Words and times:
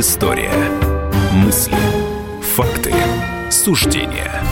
Предыстория. 0.00 0.50
Мысли, 1.34 1.76
факты, 2.40 2.90
суждения. 3.50 4.42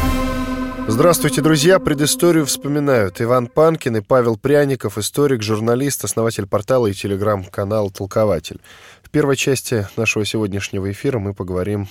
Здравствуйте, 0.86 1.40
друзья! 1.40 1.78
Предысторию 1.78 2.44
вспоминают 2.44 3.22
Иван 3.22 3.46
Панкин 3.46 3.96
и 3.96 4.00
Павел 4.02 4.36
Пряников, 4.36 4.98
историк, 4.98 5.40
журналист, 5.42 6.04
основатель 6.04 6.46
портала 6.46 6.88
и 6.88 6.92
телеграм-канал 6.92 7.90
«Толкователь». 7.90 8.60
В 9.02 9.08
первой 9.08 9.36
части 9.36 9.88
нашего 9.96 10.26
сегодняшнего 10.26 10.92
эфира 10.92 11.18
мы 11.18 11.32
поговорим 11.32 11.88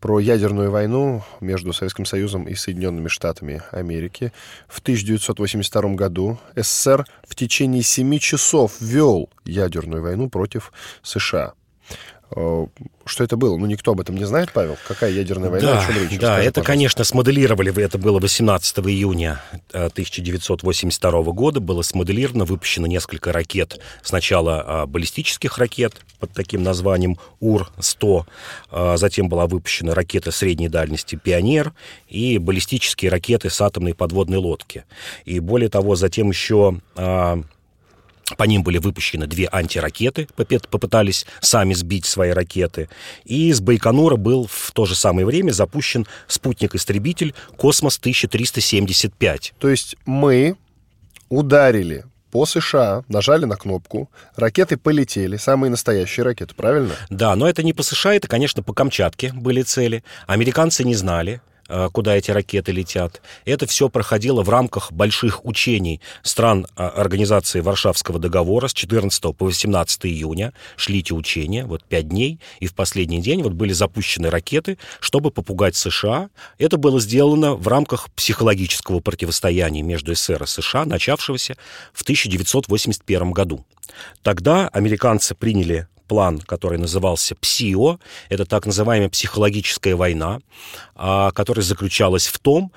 про 0.00 0.18
ядерную 0.18 0.70
войну 0.70 1.22
между 1.42 1.74
Советским 1.74 2.06
Союзом 2.06 2.44
и 2.44 2.54
Соединенными 2.54 3.08
Штатами 3.08 3.60
Америки. 3.72 4.32
В 4.68 4.78
1982 4.78 5.96
году 5.96 6.38
СССР 6.54 7.04
в 7.28 7.34
течение 7.34 7.82
семи 7.82 8.18
часов 8.18 8.80
вел 8.80 9.28
ядерную 9.44 10.02
войну 10.02 10.30
против 10.30 10.72
США. 11.02 11.52
Э, 12.34 12.66
что 13.04 13.22
это 13.22 13.36
было? 13.36 13.56
Ну, 13.56 13.66
никто 13.66 13.92
об 13.92 14.00
этом 14.00 14.16
не 14.16 14.24
знает, 14.24 14.50
Павел. 14.52 14.76
Какая 14.88 15.12
ядерная 15.12 15.48
война, 15.48 15.74
да, 15.74 15.80
о 15.80 15.86
чем 15.86 15.94
речь? 15.94 16.18
Да, 16.18 16.30
Расскажи, 16.30 16.48
это, 16.48 16.60
пожалуйста. 16.60 16.62
конечно, 16.62 17.04
смоделировали, 17.04 17.82
это 17.82 17.98
было 17.98 18.18
18 18.18 18.78
июня 18.80 19.40
1982 19.72 21.22
года, 21.32 21.60
было 21.60 21.82
смоделировано, 21.82 22.44
выпущено 22.44 22.86
несколько 22.86 23.32
ракет. 23.32 23.78
Сначала 24.02 24.64
а, 24.66 24.86
баллистических 24.86 25.56
ракет 25.58 25.94
под 26.18 26.32
таким 26.32 26.64
названием 26.64 27.16
УР-100, 27.40 28.24
а, 28.70 28.96
затем 28.96 29.28
была 29.28 29.46
выпущена 29.46 29.94
ракета 29.94 30.32
средней 30.32 30.68
дальности 30.68 31.14
«Пионер» 31.14 31.74
и 32.08 32.38
баллистические 32.38 33.10
ракеты 33.10 33.50
с 33.50 33.60
атомной 33.60 33.94
подводной 33.94 34.38
лодки. 34.38 34.84
И 35.24 35.38
более 35.38 35.68
того, 35.68 35.94
затем 35.94 36.30
еще... 36.30 36.80
по 38.36 38.44
ним 38.44 38.62
были 38.62 38.78
выпущены 38.78 39.26
две 39.26 39.48
антиракеты, 39.50 40.28
попытались 40.34 41.26
сами 41.40 41.74
сбить 41.74 42.06
свои 42.06 42.30
ракеты. 42.30 42.88
И 43.24 43.52
с 43.52 43.60
Байконура 43.60 44.16
был 44.16 44.48
в 44.50 44.72
то 44.72 44.84
же 44.84 44.96
самое 44.96 45.26
время 45.26 45.52
запущен 45.52 46.06
спутник-истребитель 46.26 47.34
«Космос-1375». 47.56 49.52
То 49.58 49.68
есть 49.68 49.96
мы 50.06 50.56
ударили 51.28 52.04
по 52.32 52.44
США, 52.44 53.04
нажали 53.08 53.44
на 53.44 53.56
кнопку, 53.56 54.10
ракеты 54.34 54.76
полетели, 54.76 55.36
самые 55.36 55.70
настоящие 55.70 56.24
ракеты, 56.24 56.54
правильно? 56.54 56.94
Да, 57.08 57.34
но 57.36 57.48
это 57.48 57.62
не 57.62 57.72
по 57.72 57.82
США, 57.82 58.14
это, 58.14 58.28
конечно, 58.28 58.62
по 58.62 58.74
Камчатке 58.74 59.32
были 59.32 59.62
цели. 59.62 60.02
Американцы 60.26 60.84
не 60.84 60.94
знали, 60.94 61.40
куда 61.92 62.16
эти 62.16 62.30
ракеты 62.30 62.72
летят. 62.72 63.20
Это 63.44 63.66
все 63.66 63.88
проходило 63.88 64.42
в 64.42 64.48
рамках 64.48 64.92
больших 64.92 65.44
учений 65.44 66.00
стран 66.22 66.66
а, 66.76 66.88
Организации 66.88 67.60
Варшавского 67.60 68.18
договора 68.18 68.68
с 68.68 68.72
14 68.72 69.36
по 69.36 69.46
18 69.46 70.06
июня. 70.06 70.52
Шли 70.76 71.00
эти 71.00 71.12
учения, 71.12 71.64
вот 71.64 71.84
пять 71.84 72.08
дней, 72.08 72.40
и 72.60 72.66
в 72.66 72.74
последний 72.74 73.20
день 73.20 73.42
вот 73.42 73.52
были 73.52 73.72
запущены 73.72 74.30
ракеты, 74.30 74.78
чтобы 75.00 75.30
попугать 75.30 75.76
США. 75.76 76.30
Это 76.58 76.76
было 76.76 77.00
сделано 77.00 77.54
в 77.54 77.66
рамках 77.68 78.10
психологического 78.12 79.00
противостояния 79.00 79.82
между 79.82 80.14
СССР 80.14 80.42
и 80.44 80.46
США, 80.46 80.84
начавшегося 80.84 81.56
в 81.92 82.02
1981 82.02 83.30
году. 83.32 83.64
Тогда 84.22 84.68
американцы 84.68 85.34
приняли 85.34 85.88
план, 86.06 86.40
который 86.40 86.78
назывался 86.78 87.34
ПСИО. 87.34 87.98
Это 88.28 88.44
так 88.44 88.66
называемая 88.66 89.08
психологическая 89.08 89.96
война, 89.96 90.40
а, 90.94 91.30
которая 91.32 91.64
заключалась 91.64 92.26
в 92.26 92.38
том, 92.38 92.72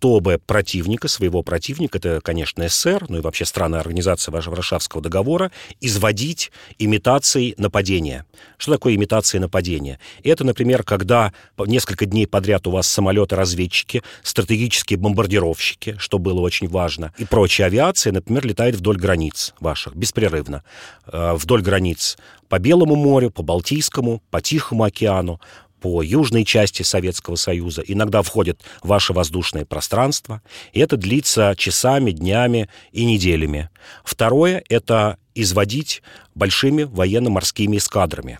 чтобы 0.00 0.38
противника, 0.38 1.08
своего 1.08 1.42
противника, 1.42 1.98
это, 1.98 2.22
конечно, 2.22 2.66
СССР, 2.66 3.04
ну 3.10 3.18
и 3.18 3.20
вообще 3.20 3.44
страны 3.44 3.76
Организации 3.76 4.32
Вар- 4.32 4.48
Варшавского 4.48 5.02
договора, 5.02 5.52
изводить 5.82 6.50
имитацией 6.78 7.54
нападения. 7.58 8.24
Что 8.56 8.72
такое 8.72 8.94
имитация 8.94 9.42
нападения? 9.42 9.98
Это, 10.24 10.42
например, 10.42 10.84
когда 10.84 11.34
несколько 11.58 12.06
дней 12.06 12.26
подряд 12.26 12.66
у 12.66 12.70
вас 12.70 12.88
самолеты-разведчики, 12.88 14.02
стратегические 14.22 14.98
бомбардировщики, 14.98 15.96
что 15.98 16.18
было 16.18 16.40
очень 16.40 16.68
важно, 16.68 17.12
и 17.18 17.26
прочая 17.26 17.66
авиация, 17.66 18.14
например, 18.14 18.46
летает 18.46 18.76
вдоль 18.76 18.96
границ 18.96 19.52
ваших 19.60 19.94
беспрерывно. 19.94 20.64
Э, 21.12 21.34
Вдоль 21.34 21.60
границ 21.60 22.16
по 22.48 22.58
Белому 22.58 22.96
морю, 22.96 23.30
по 23.30 23.42
Балтийскому, 23.42 24.22
по 24.30 24.40
Тихому 24.40 24.84
океану, 24.84 25.40
по 25.80 26.02
южной 26.02 26.44
части 26.44 26.82
Советского 26.82 27.36
Союза. 27.36 27.82
Иногда 27.86 28.22
входит 28.22 28.60
в 28.82 28.88
ваше 28.88 29.12
воздушное 29.12 29.64
пространство. 29.64 30.42
И 30.72 30.80
это 30.80 30.96
длится 30.96 31.54
часами, 31.56 32.10
днями 32.10 32.68
и 32.92 33.04
неделями. 33.04 33.70
Второе– 34.04 34.62
это 34.68 35.16
изводить 35.34 36.02
большими 36.34 36.82
военно-морскими 36.82 37.78
эскадрами. 37.78 38.38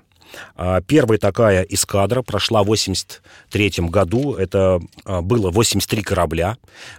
А, 0.57 0.81
Первая 0.81 1.19
такая 1.19 1.63
эскадра 1.63 2.23
прошла 2.23 2.63
в 2.63 2.67
83 2.67 3.73
году. 3.89 4.35
Это 4.35 4.81
а, 5.05 5.23
было 5.23 5.51
83 5.51 6.03
корабля, 6.03 6.57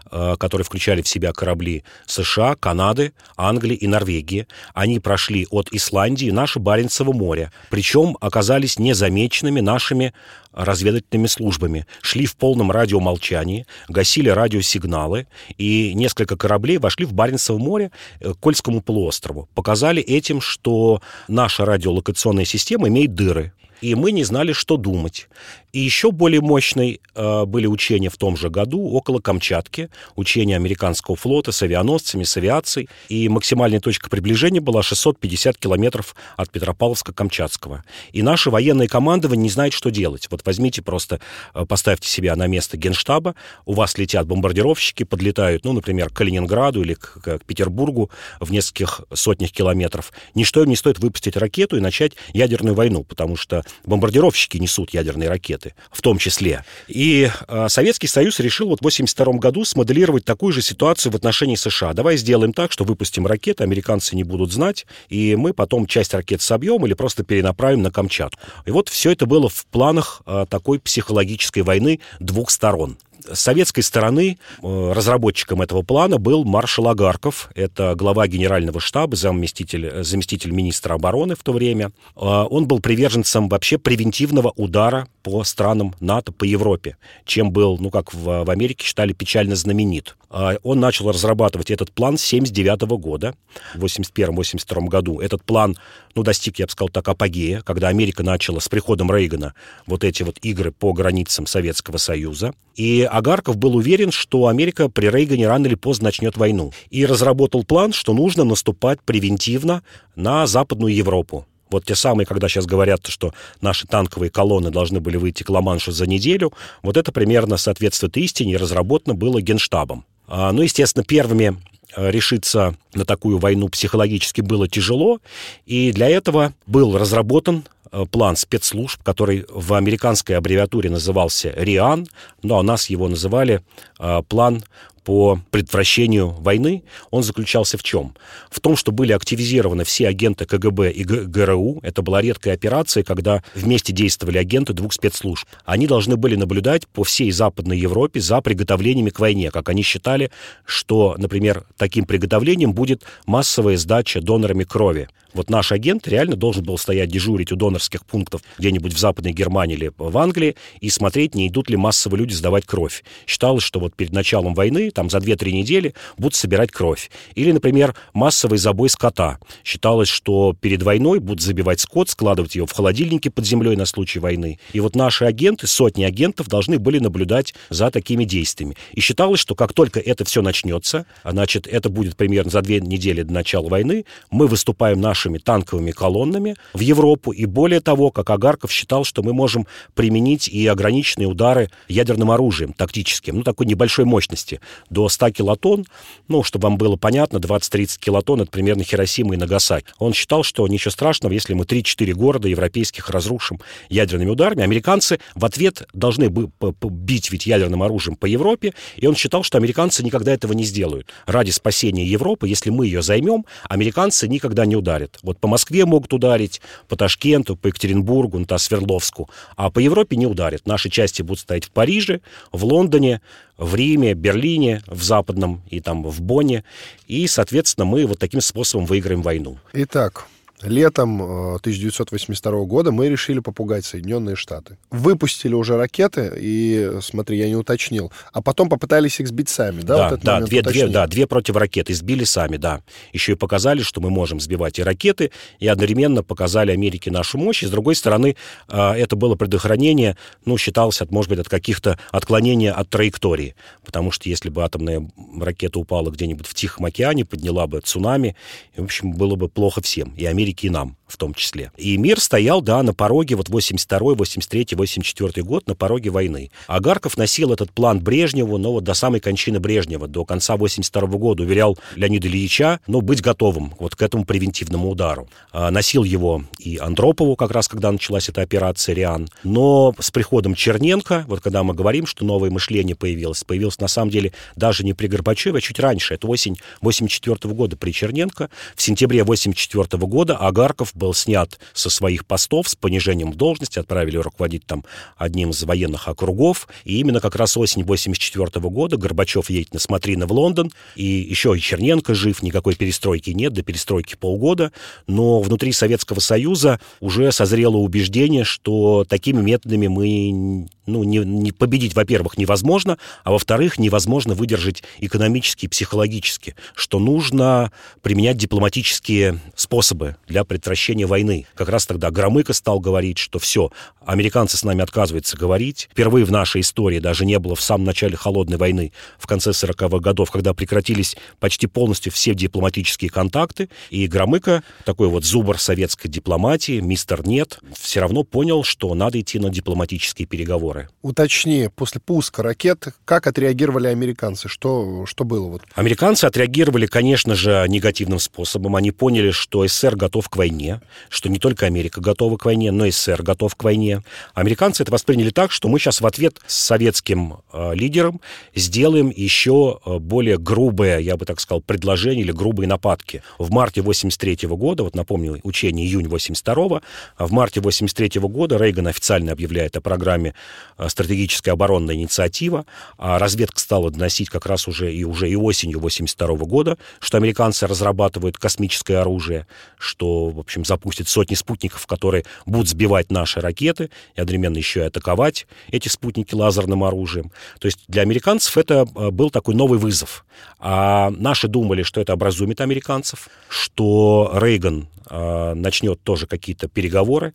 а, 0.10 0.36
которые 0.38 0.66
включали 0.66 1.02
в 1.02 1.08
себя 1.08 1.32
корабли 1.32 1.84
США, 2.06 2.56
Канады, 2.56 3.14
Англии 3.38 3.76
и 3.76 3.88
Норвегии. 3.88 4.48
Они 4.74 5.00
прошли 5.00 5.48
от 5.50 5.70
Исландии 5.72 6.30
наше 6.30 6.60
Баренцево 6.60 7.14
море. 7.14 7.52
Причем 7.70 8.18
оказались 8.22 8.80
незамеченными 8.80 9.60
нашими 9.60 10.14
разведывательными 10.54 11.28
службами. 11.28 11.86
Шли 12.02 12.26
в 12.26 12.36
полном 12.36 12.72
радиомолчании, 12.72 13.66
гасили 13.88 14.30
радиосигналы, 14.30 15.28
и 15.58 15.94
несколько 15.94 16.38
кораблей 16.38 16.78
вошли 16.78 17.06
в 17.06 17.14
Баренцево 17.14 17.58
море 17.58 17.92
э, 18.20 18.34
к 18.34 18.40
Кольскому 18.40 18.82
полуострову. 18.82 19.50
Показали 19.54 20.02
этим, 20.02 20.42
что 20.42 21.02
наша 21.28 21.66
радиолокационная 21.66 22.46
система 22.46 22.88
имеет 22.88 23.16
дыры. 23.16 23.54
И 23.82 23.96
мы 23.96 24.12
не 24.12 24.24
знали, 24.24 24.54
что 24.54 24.78
думать. 24.78 25.28
И 25.74 25.80
еще 25.80 26.12
более 26.12 26.42
мощные 26.42 27.00
э, 27.16 27.46
были 27.46 27.66
учения 27.66 28.10
в 28.10 28.18
том 28.18 28.36
же 28.36 28.50
году 28.50 28.90
около 28.90 29.20
Камчатки, 29.20 29.90
учения 30.16 30.56
американского 30.56 31.16
флота 31.16 31.52
с 31.52 31.62
авианосцами, 31.62 32.24
с 32.24 32.36
авиацией. 32.38 32.90
И 33.10 33.30
максимальная 33.30 33.80
точка 33.80 34.10
приближения 34.10 34.62
была 34.62 34.84
650 34.84 35.58
километров 35.58 36.16
от 36.36 36.50
Петропавловска-Камчатского. 36.52 37.82
И 38.12 38.22
наше 38.22 38.50
военное 38.50 38.88
командование 38.88 39.44
не 39.44 39.50
знает, 39.50 39.74
что 39.74 39.92
делать. 39.92 40.28
Вот 40.30 40.42
возьмите 40.46 40.82
просто, 40.82 41.22
э, 41.54 41.66
поставьте 41.66 42.08
себя 42.08 42.36
на 42.36 42.48
место 42.48 42.78
генштаба, 42.78 43.36
у 43.66 43.74
вас 43.74 43.98
летят 43.98 44.28
бомбардировщики, 44.28 45.04
подлетают, 45.04 45.64
ну, 45.64 45.74
например, 45.74 46.10
к 46.10 46.14
Калининграду 46.14 46.82
или 46.82 46.96
к, 46.96 47.20
к 47.22 47.40
Петербургу 47.46 48.12
в 48.40 48.52
нескольких 48.52 49.02
сотнях 49.14 49.52
километров. 49.52 50.12
Ничто 50.36 50.64
им 50.64 50.70
не 50.70 50.76
стоит 50.76 51.00
выпустить 51.00 51.38
ракету 51.38 51.78
и 51.78 51.80
начать 51.80 52.14
ядерную 52.34 52.76
войну, 52.76 53.04
потому 53.04 53.38
что 53.38 53.64
бомбардировщики 53.86 54.58
несут 54.58 54.94
ядерные 54.94 55.30
ракеты 55.30 55.74
в 55.92 56.02
том 56.02 56.18
числе. 56.18 56.64
И 56.88 57.30
э, 57.48 57.68
Советский 57.70 58.08
Союз 58.08 58.40
решил 58.40 58.70
вот 58.70 58.80
в 58.80 58.82
1982 58.82 59.40
году 59.40 59.66
смоделировать 59.66 60.26
такую 60.26 60.54
же 60.54 60.62
ситуацию 60.62 61.12
в 61.12 61.16
отношении 61.16 61.56
США. 61.56 61.94
Давай 61.94 62.18
сделаем 62.18 62.54
так, 62.54 62.72
что 62.72 62.84
выпустим 62.84 63.28
ракеты, 63.28 63.64
американцы 63.64 64.16
не 64.16 64.24
будут 64.24 64.52
знать, 64.52 64.86
и 65.10 65.36
мы 65.36 65.54
потом 65.54 65.86
часть 65.86 66.14
ракет 66.14 66.42
собьем 66.42 66.86
или 66.86 66.94
просто 66.94 67.24
перенаправим 67.24 67.82
на 67.82 67.92
Камчатку. 67.92 68.42
И 68.66 68.72
вот 68.72 68.90
все 68.90 69.12
это 69.12 69.26
было 69.26 69.50
в 69.50 69.66
планах 69.68 70.22
э, 70.26 70.46
такой 70.50 70.80
психологической 70.80 71.64
войны 71.64 72.00
двух 72.20 72.50
сторон. 72.50 72.98
С 73.32 73.40
советской 73.40 73.82
стороны 73.82 74.38
э, 74.62 74.92
разработчиком 74.94 75.62
этого 75.62 75.82
плана 75.82 76.18
был 76.18 76.44
маршал 76.44 76.88
Агарков. 76.88 77.50
Это 77.56 77.96
глава 77.96 78.28
генерального 78.28 78.80
штаба, 78.80 79.16
заместитель, 79.16 79.86
э, 79.88 80.04
заместитель 80.04 80.52
министра 80.52 80.96
обороны 80.96 81.36
в 81.36 81.44
то 81.44 81.52
время. 81.52 81.92
Э, 82.16 82.46
Он 82.50 82.68
был 82.68 82.80
приверженцем 82.80 83.50
вообще 83.50 83.78
превентивного 83.78 84.52
удара 84.56 85.08
по 85.24 85.44
странам 85.44 85.94
НАТО, 86.00 86.32
по 86.32 86.46
Европе, 86.46 86.98
чем 87.26 87.52
был, 87.52 87.78
ну, 87.80 87.92
как 87.92 88.14
в, 88.14 88.44
в 88.44 88.50
Америке 88.50 88.86
считали, 88.86 89.14
печально 89.14 89.56
знаменит. 89.56 90.16
Он 90.64 90.80
начал 90.80 91.12
разрабатывать 91.12 91.70
этот 91.70 91.92
план 91.92 92.18
с 92.18 92.24
79 92.24 92.82
года, 92.98 93.36
в 93.76 93.84
81-82 93.84 94.88
году. 94.88 95.20
Этот 95.20 95.44
план, 95.44 95.78
ну, 96.16 96.24
достиг, 96.24 96.58
я 96.58 96.66
бы 96.66 96.72
сказал 96.72 96.90
так, 96.90 97.08
апогея, 97.08 97.62
когда 97.62 97.90
Америка 97.90 98.24
начала 98.24 98.60
с 98.60 98.70
приходом 98.70 99.12
Рейгана 99.14 99.54
вот 99.86 100.04
эти 100.04 100.24
вот 100.24 100.40
игры 100.42 100.72
по 100.72 100.94
границам 100.94 101.46
Советского 101.46 101.98
Союза. 101.98 102.54
И 102.76 103.04
Агарков 103.04 103.58
был 103.58 103.76
уверен, 103.76 104.12
что 104.12 104.48
Америка 104.48 104.90
при 104.90 105.08
Рейгане 105.08 105.48
рано 105.48 105.68
или 105.68 105.76
поздно 105.76 106.06
начнет 106.06 106.38
войну. 106.38 106.72
И 106.90 107.06
разработал 107.06 107.64
план, 107.64 107.94
что 107.94 108.14
нужно 108.14 108.44
наступать 108.44 109.02
превентивно 109.02 109.84
на 110.16 110.48
Западную 110.48 110.96
Европу. 110.96 111.46
Вот 111.70 111.86
те 111.86 111.96
самые, 111.96 112.26
когда 112.26 112.50
сейчас 112.50 112.66
говорят, 112.66 113.08
что 113.08 113.34
наши 113.62 113.88
танковые 113.88 114.30
колонны 114.30 114.72
должны 114.72 115.00
были 115.00 115.16
выйти 115.16 115.44
к 115.44 115.50
Ла-Маншу 115.50 115.92
за 115.92 116.06
неделю, 116.06 116.52
вот 116.84 116.98
это 116.98 117.12
примерно 117.12 117.58
соответствует 117.58 118.18
истине 118.18 118.54
и 118.54 118.58
разработано 118.58 119.16
было 119.16 119.42
Генштабом. 119.42 120.06
А, 120.28 120.52
Ну, 120.52 120.62
естественно, 120.62 121.06
первыми 121.06 121.58
э, 121.96 122.12
решиться 122.12 122.76
на 122.94 123.06
такую 123.06 123.38
войну 123.38 123.70
психологически 123.70 124.42
было 124.42 124.68
тяжело, 124.68 125.20
и 125.66 125.94
для 125.94 126.10
этого 126.10 126.54
был 126.68 126.98
разработан 126.98 127.64
план 128.12 128.36
спецслужб, 128.36 129.02
который 129.04 129.46
в 129.50 129.74
американской 129.74 130.36
аббревиатуре 130.38 130.90
назывался 130.90 131.54
РИАН, 131.56 132.08
но 132.44 132.60
у 132.60 132.62
нас 132.62 132.90
его 132.90 133.08
называли 133.08 133.62
э, 134.00 134.22
план 134.28 134.64
по 135.04 135.40
предотвращению 135.50 136.30
войны, 136.30 136.84
он 137.10 137.24
заключался 137.24 137.78
в 137.78 137.84
чем? 137.84 138.16
В 138.50 138.60
том, 138.60 138.76
что 138.76 138.92
были 138.92 139.14
активизированы 139.14 139.84
все 139.84 140.08
агенты 140.08 140.46
КГБ 140.46 140.92
и 140.92 141.04
ГРУ. 141.04 141.80
Это 141.82 142.02
была 142.02 142.22
редкая 142.22 142.54
операция, 142.54 143.04
когда 143.04 143.44
вместе 143.56 143.94
действовали 143.94 144.38
агенты 144.38 144.74
двух 144.74 144.94
спецслужб. 144.94 145.48
Они 145.66 145.88
должны 145.88 146.18
были 146.18 146.36
наблюдать 146.36 146.88
по 146.88 147.04
всей 147.04 147.32
Западной 147.32 147.80
Европе 147.80 148.20
за 148.20 148.42
приготовлениями 148.42 149.10
к 149.10 149.20
войне. 149.20 149.50
Как 149.50 149.70
они 149.70 149.82
считали, 149.82 150.32
что, 150.66 151.16
например, 151.18 151.66
таким 151.78 152.06
приготовлением 152.06 152.74
будет 152.74 153.04
массовая 153.26 153.78
сдача 153.78 154.22
донорами 154.22 154.64
крови. 154.64 155.10
Вот 155.34 155.50
наш 155.50 155.72
агент 155.72 156.08
реально 156.08 156.36
должен 156.36 156.64
был 156.64 156.78
стоять 156.78 157.10
дежурить 157.10 157.52
у 157.52 157.56
донорских 157.56 158.06
пунктов 158.06 158.42
где-нибудь 158.58 158.94
в 158.94 158.98
Западной 158.98 159.32
Германии 159.32 159.76
или 159.76 159.92
в 159.98 160.18
Англии 160.18 160.56
и 160.80 160.90
смотреть, 160.90 161.36
не 161.36 161.48
идут 161.48 161.70
ли 161.70 161.78
массово 161.78 162.16
люди 162.16 162.34
сдавать 162.34 162.66
кровь. 162.66 163.04
Считалось, 163.26 163.64
что 163.64 163.80
вот 163.80 163.96
перед 163.96 164.12
началом 164.12 164.54
войны, 164.54 164.92
там 164.92 165.10
за 165.10 165.20
2-3 165.20 165.52
недели, 165.52 165.94
будут 166.18 166.36
собирать 166.36 166.72
кровь. 166.72 167.10
Или, 167.36 167.52
например, 167.52 167.96
массовый 168.14 168.58
забой 168.58 168.90
скота. 168.90 169.40
Считалось, 169.64 170.10
что 170.10 170.56
перед 170.60 170.84
войной 170.84 171.20
будут 171.20 171.42
забивать 171.42 171.80
скот, 171.80 172.10
складывать 172.10 172.56
его 172.56 172.66
в 172.66 172.72
холодильнике 172.72 173.30
под 173.30 173.46
землей 173.46 173.76
на 173.76 173.86
случай 173.86 174.20
войны. 174.20 174.60
И 174.74 174.80
вот 174.80 174.96
наши 174.96 175.26
агенты, 175.26 175.68
сотни 175.68 176.04
агентов, 176.04 176.48
должны 176.48 176.80
были 176.80 177.00
наблюдать 177.00 177.54
за 177.70 177.92
такими 177.92 178.24
действиями. 178.24 178.76
И 178.94 179.00
считалось, 179.00 179.40
что 179.40 179.56
как 179.56 179.74
только 179.74 180.00
это 180.00 180.26
все 180.26 180.42
начнется, 180.42 181.06
а 181.24 181.32
значит, 181.32 181.68
это 181.68 181.90
будет 181.90 182.18
примерно 182.18 182.52
за 182.52 182.62
две 182.62 182.80
недели 182.80 183.22
до 183.22 183.34
начала 183.34 183.70
войны, 183.70 184.06
мы 184.30 184.48
выступаем 184.48 185.00
наши 185.02 185.21
нашими 185.22 185.38
танковыми 185.38 185.92
колоннами 185.92 186.56
в 186.74 186.80
Европу. 186.80 187.32
И 187.32 187.46
более 187.46 187.80
того, 187.80 188.10
как 188.10 188.30
Агарков 188.32 188.72
считал, 188.72 189.04
что 189.04 189.22
мы 189.22 189.34
можем 189.34 189.68
применить 189.94 190.48
и 190.48 190.66
ограниченные 190.66 191.28
удары 191.28 191.70
ядерным 191.88 192.32
оружием 192.32 192.74
тактическим, 192.74 193.38
ну, 193.38 193.44
такой 193.44 193.68
небольшой 193.68 194.06
мощности, 194.06 194.60
до 194.90 195.10
100 195.10 195.32
килотонн, 195.32 195.86
ну, 196.28 196.42
чтобы 196.42 196.64
вам 196.64 196.78
было 196.78 196.96
понятно, 196.96 197.38
20-30 197.38 198.00
килотонн— 198.00 198.42
это 198.42 198.52
примерно 198.52 198.84
Хиросима 198.84 199.36
и 199.36 199.38
Нагасаки. 199.38 199.94
Он 200.00 200.14
считал, 200.14 200.44
что 200.44 200.68
ничего 200.68 200.92
страшного, 200.92 201.34
если 201.34 201.54
мы 201.54 201.66
3-4 201.66 202.14
города 202.14 202.48
европейских 202.48 203.10
разрушим 203.10 203.60
ядерными 203.90 204.32
ударами. 204.32 204.64
Американцы 204.64 205.20
в 205.36 205.46
ответ 205.46 205.88
должны 205.94 206.30
бы 206.30 206.50
бить 206.82 207.32
ведь 207.32 207.46
ядерным 207.46 207.84
оружием 207.84 208.16
по 208.16 208.26
Европе, 208.26 208.74
и 208.96 209.06
он 209.06 209.16
считал, 209.16 209.44
что 209.44 209.60
американцы 209.60 210.04
никогда 210.04 210.34
этого 210.34 210.54
не 210.54 210.64
сделают. 210.64 211.08
Ради 211.28 211.52
спасения 211.52 212.06
Европы, 212.06 212.48
если 212.48 212.72
мы 212.72 212.88
ее 212.88 213.04
займем, 213.04 213.46
американцы 213.70 214.28
никогда 214.28 214.66
не 214.66 214.76
ударят 214.76 215.11
ударят. 215.12 215.24
Вот 215.24 215.38
по 215.40 215.48
Москве 215.48 215.86
могут 215.86 216.14
ударить, 216.14 216.62
по 216.88 216.96
Ташкенту, 216.96 217.56
по 217.56 217.68
Екатеринбургу, 217.68 218.40
ну, 218.40 218.58
Свердловску, 218.58 219.30
а 219.56 219.70
по 219.70 219.80
Европе 219.80 220.16
не 220.16 220.28
ударят. 220.28 220.68
Наши 220.68 220.90
части 220.90 221.22
будут 221.22 221.40
стоять 221.40 221.66
в 221.66 221.72
Париже, 221.72 222.22
в 222.52 222.64
Лондоне, 222.64 223.22
в 223.58 223.76
Риме, 223.76 224.14
Берлине, 224.14 224.82
в 224.88 225.04
Западном 225.04 225.62
и 225.70 225.80
там 225.80 226.04
в 226.04 226.22
Бонне. 226.22 226.64
И, 227.08 227.28
соответственно, 227.28 227.86
мы 227.86 228.06
вот 228.06 228.20
таким 228.20 228.42
способом 228.42 228.86
выиграем 228.86 229.22
войну. 229.22 229.58
Итак, 229.74 230.28
летом 230.64 231.22
1982 231.22 232.52
э, 232.52 232.66
года 232.66 232.92
мы 232.92 233.10
решили 233.10 233.40
попугать 233.40 233.86
Соединенные 233.86 234.36
Штаты. 234.36 234.78
Выпустили 234.90 235.54
уже 235.54 235.78
ракеты, 235.78 236.32
и, 236.38 237.00
смотри, 237.02 237.38
я 237.38 237.48
не 237.48 237.56
уточнил, 237.56 238.12
а 238.34 238.42
потом 238.42 238.70
попытались 238.70 239.20
их 239.20 239.28
сбить 239.28 239.50
сами, 239.50 239.82
да? 239.82 239.98
Да, 239.98 240.10
вот 240.10 240.20
да, 240.22 240.42
две, 240.42 240.62
две, 240.62 240.88
да, 240.88 241.08
две 241.08 241.28
противоракеты 241.28 241.94
сбили 241.94 242.24
сами, 242.24 242.58
да. 242.58 242.82
Еще 243.14 243.34
и 243.34 243.36
показали, 243.36 243.82
что 243.82 244.02
мы 244.02 244.10
можем 244.10 244.40
сбивать 244.40 244.80
и 244.80 244.84
ракеты, 244.84 245.32
и 245.60 245.68
одновременно 245.68 246.24
показали 246.24 246.72
Америке 246.72 247.12
нашу 247.12 247.38
мощь. 247.38 247.64
И, 247.64 247.68
с 247.68 247.70
другой 247.70 247.96
стороны, 247.96 248.36
э, 248.68 248.92
это 248.92 249.16
было 249.16 249.36
предохранение, 249.36 250.18
ну, 250.46 250.58
считалось, 250.58 251.02
от, 251.02 251.12
может 251.12 251.30
быть, 251.30 251.40
от 251.40 251.50
каких-то 251.50 252.00
отклонений 252.12 252.72
от 252.72 252.90
траектории. 252.90 253.56
Потому 253.84 254.12
что 254.12 254.30
если 254.30 254.50
бы 254.50 254.64
атомная 254.64 255.10
ракета 255.40 255.80
упала 255.80 256.10
где-нибудь 256.10 256.48
в 256.48 256.54
Тихом 256.54 256.86
океане, 256.86 257.26
подняла 257.26 257.68
бы 257.68 257.82
цунами, 257.82 258.36
в 258.76 258.84
общем, 258.84 259.14
было 259.14 259.36
бы 259.36 259.50
плохо 259.50 259.82
всем. 259.82 260.14
И 260.16 260.26
Америка 260.26 260.51
Америки 260.52 260.68
и 260.68 260.70
нам 260.70 260.96
в 261.12 261.18
том 261.18 261.34
числе. 261.34 261.72
И 261.78 261.98
мир 261.98 262.20
стоял, 262.20 262.62
да, 262.62 262.82
на 262.84 262.94
пороге, 262.94 263.36
вот 263.36 263.50
82 263.50 264.16
83 264.16 264.68
84 264.74 265.44
год, 265.44 265.68
на 265.68 265.76
пороге 265.76 266.10
войны. 266.10 266.52
Агарков 266.68 267.18
носил 267.18 267.52
этот 267.52 267.72
план 267.72 268.00
Брежневу, 268.00 268.58
но 268.58 268.74
вот 268.74 268.84
до 268.84 268.94
самой 268.94 269.20
кончины 269.20 269.60
Брежнева, 269.60 270.08
до 270.08 270.26
конца 270.26 270.58
82 270.58 271.02
года, 271.18 271.44
уверял 271.44 271.78
Леонида 271.96 272.28
Ильича, 272.28 272.80
ну, 272.88 273.02
быть 273.02 273.22
готовым 273.22 273.74
вот 273.80 273.96
к 273.96 274.02
этому 274.02 274.26
превентивному 274.26 274.90
удару. 274.90 275.30
А, 275.52 275.70
носил 275.72 276.04
его 276.04 276.44
и 276.60 276.78
Андропову, 276.78 277.36
как 277.36 277.52
раз 277.52 277.68
когда 277.68 277.92
началась 277.92 278.30
эта 278.30 278.42
операция 278.42 278.96
«Риан». 278.96 279.28
Но 279.44 279.94
с 280.00 280.12
приходом 280.12 280.56
Черненко, 280.56 281.26
вот 281.28 281.42
когда 281.42 281.64
мы 281.64 281.74
говорим, 281.74 282.06
что 282.06 282.26
новое 282.26 282.50
мышление 282.50 282.96
появилось, 282.96 283.44
появилось 283.44 283.80
на 283.80 283.88
самом 283.88 284.12
деле 284.12 284.34
даже 284.56 284.84
не 284.84 284.94
при 284.94 285.08
Горбачеве, 285.08 285.58
а 285.58 285.62
чуть 285.62 285.80
раньше, 285.80 286.14
это 286.14 286.28
осень 286.28 286.58
84 286.82 287.54
года 287.54 287.76
при 287.76 287.92
Черненко. 287.92 288.50
В 288.76 288.82
сентябре 288.82 289.24
84 289.24 289.88
года 290.06 290.38
Агарков 290.38 290.92
был 291.02 291.16
снят 291.16 291.60
со 291.74 291.90
своих 291.90 292.28
постов 292.28 292.70
с 292.70 292.76
понижением 292.76 293.34
должности, 293.34 293.80
отправили 293.80 294.18
руководить 294.18 294.68
там 294.68 294.86
одним 295.18 295.50
из 295.50 295.64
военных 295.64 296.08
округов. 296.08 296.68
И 296.86 297.00
именно 297.00 297.20
как 297.20 297.36
раз 297.36 297.58
осень 297.58 297.84
84 297.84 298.48
года 298.70 298.98
Горбачев 298.98 299.50
едет 299.50 299.74
на 299.74 299.80
смотрины 299.80 300.28
в 300.28 300.32
Лондон, 300.32 300.72
и 300.96 301.04
еще 301.04 301.58
и 301.58 301.60
Черненко 301.60 302.14
жив, 302.14 302.44
никакой 302.44 302.76
перестройки 302.76 303.32
нет, 303.32 303.54
до 303.54 303.64
перестройки 303.64 304.16
полгода, 304.16 304.72
но 305.08 305.42
внутри 305.42 305.72
Советского 305.72 306.20
Союза 306.20 306.80
уже 307.00 307.32
созрело 307.32 307.78
убеждение, 307.78 308.44
что 308.44 309.04
такими 309.10 309.42
методами 309.42 309.88
мы 309.88 310.68
ну, 310.86 311.04
не, 311.04 311.20
не 311.20 311.52
победить, 311.52 311.96
во-первых, 311.96 312.38
невозможно, 312.38 312.98
а 313.24 313.32
во-вторых, 313.32 313.80
невозможно 313.80 314.36
выдержать 314.36 314.84
экономически 315.00 315.66
и 315.66 315.68
психологически, 315.68 316.56
что 316.76 317.00
нужно 317.00 317.72
применять 318.02 318.38
дипломатические 318.38 319.40
способы 319.56 320.18
для 320.28 320.44
предотвращения 320.44 320.91
войны. 321.06 321.46
Как 321.56 321.70
раз 321.70 321.86
тогда 321.86 322.12
Громыко 322.12 322.54
стал 322.54 322.80
говорить, 322.80 323.18
что 323.18 323.40
все, 323.40 323.72
американцы 324.06 324.58
с 324.58 324.64
нами 324.64 324.82
отказываются 324.82 325.38
говорить. 325.38 325.90
Впервые 325.92 326.26
в 326.26 326.32
нашей 326.32 326.62
истории 326.62 327.00
даже 327.00 327.26
не 327.26 327.40
было 327.40 327.56
в 327.56 327.62
самом 327.62 327.86
начале 327.86 328.16
холодной 328.16 328.58
войны, 328.58 328.92
в 329.18 329.28
конце 329.28 329.52
40-х 329.52 330.00
годов, 330.00 330.32
когда 330.32 330.54
прекратились 330.54 331.16
почти 331.40 331.68
полностью 331.68 332.12
все 332.12 332.34
дипломатические 332.34 333.10
контакты, 333.10 333.70
и 333.90 334.08
Громыко, 334.08 334.64
такой 334.86 335.08
вот 335.08 335.24
зубр 335.24 335.60
советской 335.60 336.08
дипломатии, 336.10 336.80
мистер 336.80 337.26
Нет, 337.26 337.60
все 337.80 338.02
равно 338.02 338.24
понял, 338.24 338.64
что 338.64 338.94
надо 338.94 339.20
идти 339.20 339.40
на 339.40 339.50
дипломатические 339.50 340.28
переговоры. 340.28 340.90
Уточни, 341.02 341.70
после 341.76 342.02
пуска 342.02 342.44
ракет, 342.44 342.88
как 343.06 343.28
отреагировали 343.28 343.88
американцы? 343.88 344.48
Что, 344.50 345.06
что 345.06 345.24
было? 345.24 345.48
Вот? 345.48 345.62
Американцы 345.76 346.26
отреагировали, 346.26 346.86
конечно 346.86 347.36
же, 347.36 347.66
негативным 347.68 348.20
способом. 348.20 348.76
Они 348.76 348.92
поняли, 348.92 349.32
что 349.32 349.66
СССР 349.66 349.96
готов 349.96 350.30
к 350.30 350.36
войне, 350.36 350.81
что 351.10 351.30
не 351.30 351.40
только 351.40 351.66
Америка 351.66 352.02
готова 352.02 352.38
к 352.38 352.46
войне, 352.46 352.72
но 352.72 352.86
и 352.86 352.92
СССР 352.92 353.24
готов 353.24 353.56
к 353.56 353.64
войне. 353.64 354.04
Американцы 354.34 354.84
это 354.84 354.92
восприняли 354.92 355.30
так, 355.30 355.52
что 355.52 355.68
мы 355.68 355.80
сейчас 355.80 356.02
в 356.02 356.06
ответ 356.06 356.40
с 356.48 356.56
советским 356.56 357.38
э, 357.52 357.74
лидером 357.74 358.22
сделаем 358.56 359.12
еще 359.16 359.80
э, 359.86 359.98
более 359.98 360.38
грубое, 360.38 361.00
я 361.00 361.18
бы 361.18 361.26
так 361.26 361.40
сказал, 361.40 361.62
предложение 361.62 362.24
или 362.24 362.32
грубые 362.32 362.68
нападки. 362.68 363.24
В 363.38 363.52
марте 363.52 363.82
83 363.82 364.48
года, 364.50 364.84
вот 364.84 364.96
напомню, 364.96 365.40
учение 365.44 365.86
июнь 365.86 366.08
82 366.08 366.82
в 367.20 367.32
марте 367.32 367.62
83 367.62 368.22
года 368.22 368.58
Рейган 368.58 368.88
официально 368.88 369.32
объявляет 369.32 369.78
о 369.78 369.82
программе 369.82 370.34
Э, 370.82 370.90
стратегическая 370.90 371.52
оборонная 371.52 371.96
инициатива. 371.96 372.66
А 372.98 373.20
разведка 373.20 373.60
стала 373.60 373.92
доносить 373.92 374.30
как 374.30 374.46
раз 374.46 374.68
уже 374.68 374.94
и, 374.94 375.04
уже 375.04 375.30
и 375.30 375.36
осенью 375.36 375.80
82 375.80 376.28
года, 376.46 376.78
что 377.00 377.18
американцы 377.18 377.68
разрабатывают 377.68 378.38
космическое 378.38 378.98
оружие, 378.98 379.48
что, 379.78 380.30
в 380.30 380.40
общем, 380.40 380.61
запустят 380.66 381.08
сотни 381.08 381.36
спутников, 381.36 381.88
которые 381.88 382.26
будут 382.46 382.70
сбивать 382.70 383.12
наши 383.12 383.40
ракеты 383.40 383.90
и 384.16 384.22
одновременно 384.22 384.58
еще 384.58 384.82
и 384.82 384.84
атаковать 384.84 385.48
эти 385.70 385.88
спутники 385.88 386.36
лазерным 386.36 386.84
оружием. 386.84 387.32
То 387.60 387.68
есть 387.68 387.80
для 387.88 388.02
американцев 388.02 388.58
это 388.58 388.86
э, 388.96 389.10
был 389.12 389.30
такой 389.30 389.56
новый 389.56 389.80
вызов. 389.80 390.26
А 390.60 391.10
наши 391.12 391.48
думали, 391.48 391.84
что 391.84 392.02
это 392.02 392.14
образумит 392.14 392.62
американцев, 392.62 393.30
что 393.50 394.32
Рейган 394.34 394.88
э, 395.10 395.54
начнет 395.56 396.02
тоже 396.04 396.28
какие-то 396.28 396.68
переговоры. 396.68 397.34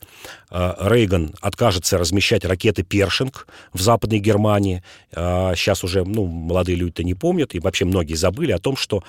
Э, 0.50 0.75
Рейган 0.80 1.35
откажется 1.40 1.99
размещать 1.99 2.45
ракеты 2.45 2.83
«Першинг» 2.83 3.47
в 3.73 3.80
Западной 3.80 4.18
Германии. 4.18 4.83
Э, 5.12 5.52
сейчас 5.56 5.85
уже 5.85 6.04
ну, 6.04 6.26
молодые 6.26 6.76
люди-то 6.76 7.04
не 7.04 7.14
помнят, 7.14 7.54
и 7.54 7.61
вообще 7.61 7.85
многие 7.85 8.14
забыли 8.14 8.52
о 8.52 8.59
том, 8.59 8.76
что 8.76 9.02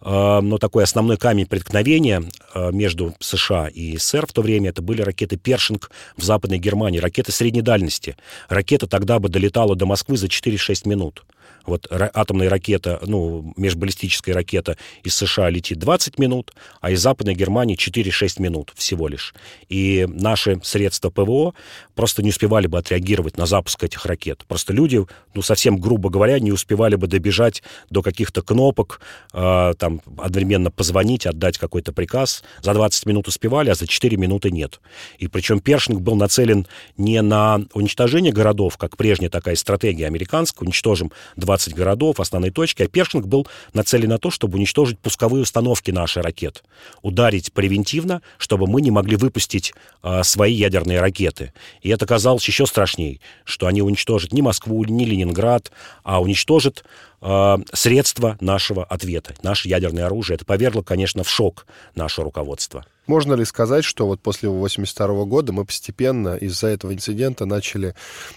э, 0.00 0.40
ну, 0.42 0.58
такой 0.58 0.84
основной 0.84 1.16
камень 1.16 1.46
преткновения 1.46 2.24
э, 2.54 2.72
между 2.72 3.14
США 3.20 3.59
и 3.68 3.96
СССР 3.96 4.26
в 4.26 4.32
то 4.32 4.42
время 4.42 4.70
это 4.70 4.82
были 4.82 5.02
ракеты 5.02 5.36
«Першинг» 5.36 5.90
в 6.16 6.22
Западной 6.22 6.58
Германии, 6.58 6.98
ракеты 6.98 7.32
средней 7.32 7.62
дальности. 7.62 8.16
Ракета 8.48 8.86
тогда 8.86 9.18
бы 9.18 9.28
долетала 9.28 9.76
до 9.76 9.86
Москвы 9.86 10.16
за 10.16 10.26
4-6 10.26 10.88
минут 10.88 11.24
Вот 11.66 11.86
атомная 11.90 12.48
ракета, 12.48 13.00
ну, 13.06 13.52
межбаллистическая 13.56 14.34
ракета 14.34 14.76
из 15.02 15.14
США 15.14 15.50
летит 15.50 15.78
20 15.78 16.18
минут, 16.18 16.52
а 16.80 16.90
из 16.90 17.00
Западной 17.00 17.34
Германии 17.34 17.76
4-6 17.76 18.40
минут 18.40 18.72
всего 18.74 19.08
лишь. 19.08 19.34
И 19.68 20.06
наши 20.08 20.60
средства 20.62 21.10
ПВО 21.10 21.54
просто 21.94 22.22
не 22.22 22.30
успевали 22.30 22.66
бы 22.66 22.78
отреагировать 22.78 23.36
на 23.36 23.46
запуск 23.46 23.84
этих 23.84 24.06
ракет. 24.06 24.44
Просто 24.48 24.72
люди, 24.72 25.04
ну, 25.34 25.42
совсем 25.42 25.76
грубо 25.78 26.10
говоря, 26.10 26.38
не 26.38 26.52
успевали 26.52 26.96
бы 26.96 27.06
добежать 27.06 27.62
до 27.90 28.02
каких-то 28.02 28.42
кнопок, 28.42 29.00
э, 29.32 29.74
там, 29.78 30.00
одновременно 30.18 30.70
позвонить, 30.70 31.26
отдать 31.26 31.58
какой-то 31.58 31.92
приказ. 31.92 32.42
За 32.62 32.72
20 32.72 33.06
минут 33.06 33.28
успевали, 33.28 33.70
а 33.70 33.74
за 33.74 33.86
4 33.86 34.16
минуты 34.16 34.50
нет. 34.50 34.80
И 35.18 35.28
причем 35.28 35.60
Першинг 35.60 36.00
был 36.00 36.16
нацелен 36.16 36.66
не 36.96 37.20
на 37.22 37.60
уничтожение 37.74 38.32
городов, 38.32 38.76
как 38.78 38.96
прежняя 38.96 39.30
такая 39.30 39.56
стратегия 39.56 40.06
американская, 40.06 40.66
уничтожим 40.66 41.12
20 41.36 41.59
городов, 41.68 42.20
основной 42.20 42.50
точки, 42.50 42.82
а 42.82 42.88
Першинг 42.88 43.26
был 43.26 43.46
нацелен 43.72 44.08
на 44.08 44.18
то, 44.18 44.30
чтобы 44.30 44.56
уничтожить 44.56 44.98
пусковые 44.98 45.42
установки 45.42 45.90
наших 45.90 46.24
ракет. 46.24 46.64
Ударить 47.02 47.52
превентивно, 47.52 48.22
чтобы 48.38 48.66
мы 48.66 48.80
не 48.80 48.90
могли 48.90 49.16
выпустить 49.16 49.74
э, 50.02 50.22
свои 50.22 50.54
ядерные 50.54 51.00
ракеты. 51.00 51.52
И 51.82 51.88
это 51.90 52.06
казалось 52.06 52.46
еще 52.46 52.66
страшнее, 52.66 53.20
что 53.44 53.66
они 53.66 53.82
уничтожат 53.82 54.32
не 54.32 54.42
Москву, 54.42 54.84
не 54.84 55.04
Ленинград, 55.04 55.70
а 56.02 56.20
уничтожат 56.20 56.84
э, 57.20 57.56
средства 57.72 58.36
нашего 58.40 58.84
ответа, 58.84 59.34
наше 59.42 59.68
ядерное 59.68 60.06
оружие. 60.06 60.36
Это 60.36 60.44
повергло, 60.44 60.82
конечно, 60.82 61.24
в 61.24 61.30
шок 61.30 61.66
наше 61.94 62.22
руководство. 62.22 62.84
Можно 63.10 63.32
ли 63.34 63.44
сказать, 63.44 63.84
что 63.84 64.06
вот 64.06 64.20
после 64.20 64.48
82 64.48 65.24
года 65.24 65.52
мы 65.52 65.64
постепенно 65.64 66.36
из-за 66.36 66.68
этого 66.68 66.94
инцидента 66.94 67.44
начали, 67.44 67.96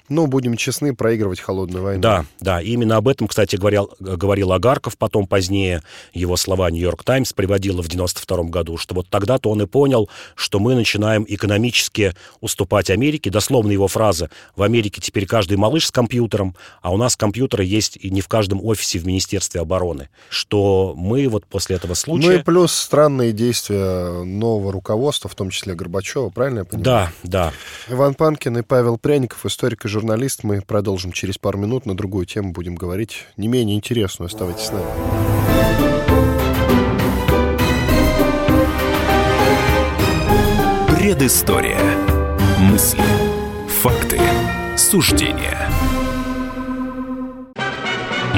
ну, 0.10 0.26
будем 0.26 0.58
честны, 0.58 0.96
проигрывать 0.96 1.40
холодную 1.40 1.84
войну? 1.84 2.02
Да, 2.02 2.26
да. 2.40 2.60
Именно 2.60 2.98
об 2.98 3.08
этом, 3.08 3.28
кстати, 3.28 3.56
говорил, 3.56 3.92
говорил 4.00 4.52
Агарков 4.52 4.98
потом 4.98 5.28
позднее. 5.28 5.84
Его 6.14 6.38
слова 6.38 6.72
«Нью-Йорк 6.72 7.04
Таймс» 7.04 7.34
приводила 7.34 7.84
в 7.84 7.88
92 7.88 8.46
году, 8.46 8.78
что 8.78 8.96
вот 8.96 9.08
тогда-то 9.10 9.52
он 9.52 9.62
и 9.62 9.68
понял, 9.68 10.10
что 10.34 10.60
мы 10.60 10.74
начинаем 10.74 11.24
экономически 11.30 12.16
уступать 12.42 12.90
Америке. 12.90 13.30
Дословно 13.30 13.72
его 13.72 13.88
фраза 13.88 14.32
«В 14.56 14.64
Америке 14.64 15.02
теперь 15.02 15.28
каждый 15.28 15.58
малыш 15.58 15.86
с 15.86 15.92
компьютером, 15.92 16.56
а 16.82 16.92
у 16.92 16.98
нас 16.98 17.16
компьютеры 17.16 17.64
есть 17.64 17.98
и 17.98 18.10
не 18.10 18.22
в 18.22 18.28
каждом 18.28 18.60
офисе 18.66 18.73
в 19.00 19.06
Министерстве 19.06 19.62
обороны». 19.62 20.10
Что 20.30 20.94
мы 20.96 21.28
вот 21.28 21.46
после 21.46 21.76
этого 21.76 21.94
случая... 21.94 22.28
Ну 22.28 22.34
и 22.34 22.44
плюс 22.44 22.72
странные 22.74 23.34
действия 23.34 24.24
нового 24.24 24.64
нового 24.64 24.72
руководства, 24.72 25.30
в 25.30 25.36
том 25.36 25.50
числе 25.50 25.76
Горбачева, 25.76 26.30
правильно 26.30 26.60
я 26.60 26.66
понимаю? 26.66 26.84
Да, 26.84 27.12
да. 27.24 27.54
Иван 27.90 28.14
Панкин 28.14 28.58
и 28.58 28.62
Павел 28.62 28.98
Пряников, 28.98 29.46
историк 29.46 29.86
и 29.86 29.88
журналист. 29.88 30.44
Мы 30.44 30.62
продолжим 30.62 31.12
через 31.12 31.38
пару 31.38 31.58
минут. 31.58 31.86
На 31.86 31.96
другую 31.96 32.26
тему 32.26 32.52
будем 32.52 32.76
говорить, 32.76 33.26
не 33.38 33.48
менее 33.48 33.76
интересную. 33.76 34.28
Оставайтесь 34.28 34.66
с 34.66 34.72
нами. 34.72 34.86
Предыстория. 40.98 41.80
Мысли. 42.60 43.04
Факты. 43.82 44.20
Суждения. 44.78 45.63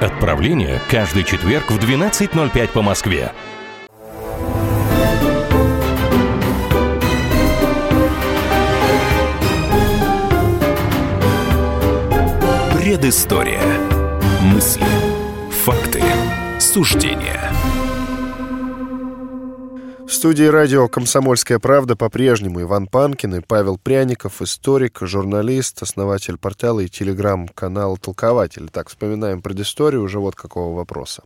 Отправление 0.00 0.78
каждый 0.90 1.24
четверг 1.24 1.70
в 1.70 1.78
12.05 1.78 2.68
по 2.68 2.82
Москве. 2.82 3.32
Предыстория. 12.74 13.62
Мысли. 14.42 14.84
Факты. 15.64 16.02
Суждения. 16.58 17.45
В 20.06 20.12
студии 20.12 20.44
радио 20.44 20.86
«Комсомольская 20.86 21.58
правда» 21.58 21.96
по-прежнему 21.96 22.62
Иван 22.62 22.86
Панкин 22.86 23.34
и 23.34 23.40
Павел 23.40 23.76
Пряников, 23.76 24.40
историк, 24.40 24.98
журналист, 25.00 25.82
основатель 25.82 26.38
портала 26.38 26.78
и 26.78 26.88
телеграм-канала 26.88 27.96
«Толкователь». 27.96 28.68
Так, 28.70 28.88
вспоминаем 28.88 29.42
предысторию 29.42 30.04
уже 30.04 30.20
вот 30.20 30.36
какого 30.36 30.76
вопроса. 30.76 31.24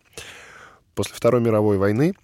После 0.94 1.14
Второй 1.14 1.42
мировой 1.42 1.76
войны 1.76 2.14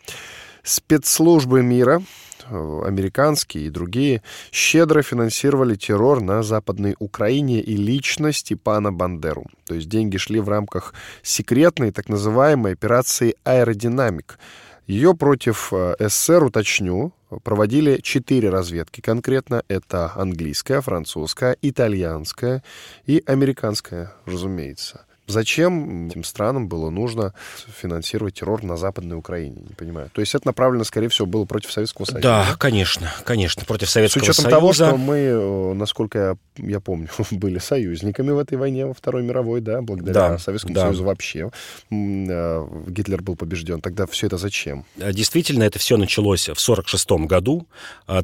спецслужбы 0.62 1.62
мира, 1.62 2.02
э, 2.48 2.82
американские 2.86 3.66
и 3.66 3.70
другие, 3.70 4.22
щедро 4.50 5.02
финансировали 5.02 5.75
террор 5.75 6.22
на 6.22 6.42
Западной 6.42 6.96
Украине 6.98 7.60
и 7.60 7.76
лично 7.76 8.32
Степана 8.32 8.92
Бандеру. 8.92 9.44
То 9.66 9.75
есть 9.75 9.90
деньги 9.90 10.16
шли 10.16 10.40
в 10.40 10.48
рамках 10.48 10.94
секретной 11.22 11.92
так 11.92 12.08
называемой 12.08 12.72
операции 12.72 13.36
«Аэродинамик», 13.44 14.38
ее 14.87 15.14
против 15.14 15.73
э, 15.73 15.95
СССР, 15.99 16.45
уточню, 16.45 17.12
проводили 17.43 18.00
четыре 18.02 18.50
разведки 18.50 19.00
конкретно. 19.00 19.62
Это 19.69 20.12
английская, 20.14 20.81
французская, 20.81 21.57
итальянская 21.61 22.62
и 23.05 23.23
американская, 23.26 24.14
разумеется. 24.26 25.07
Зачем 25.26 26.09
этим 26.09 26.23
странам 26.23 26.68
было 26.68 26.88
нужно 26.88 27.35
финансировать 27.80 28.35
террор 28.35 28.62
на 28.62 28.76
Западной 28.76 29.16
Украине? 29.16 29.62
Не 29.68 29.75
понимаю. 29.75 30.09
То 30.12 30.21
есть 30.21 30.35
это 30.35 30.47
направлено, 30.47 30.85
скорее 30.85 31.09
всего, 31.09 31.26
было 31.26 31.45
против 31.45 31.73
Советского 31.73 32.04
Союза? 32.04 32.23
Да, 32.23 32.47
да? 32.50 32.56
конечно, 32.56 33.12
конечно, 33.25 33.64
против 33.64 33.90
Советского 33.90 34.23
Союза. 34.23 34.35
С 34.35 34.38
учетом 34.38 34.50
Союза. 34.50 34.61
того, 34.61 34.73
что 34.73 34.97
мы, 34.97 35.16
э, 35.16 35.75
насколько 35.75 36.18
я, 36.18 36.37
я 36.68 36.80
помню, 36.80 37.09
были 37.33 37.59
союзниками 37.59 38.30
в 38.30 38.38
этой 38.38 38.56
войне 38.56 38.87
во 38.87 38.95
Второй 38.95 39.25
мировой, 39.25 39.61
да, 39.61 39.83
благодаря 39.83 40.28
да, 40.30 40.38
Советскому 40.38 40.75
да. 40.75 40.83
Союзу 40.83 41.04
вообще. 41.04 41.50
Э, 41.90 42.66
Гитлер 42.87 43.21
был 43.21 43.35
побежден. 43.35 43.80
Тогда 43.80 44.06
все 44.06 44.28
это 44.28 44.38
зачем? 44.38 44.85
Э, 44.99 45.12
действительно, 45.12 45.64
это 45.64 45.80
все 45.80 45.97
началось 45.97 46.49
в 46.49 46.61
46 46.61 47.11
году, 47.26 47.66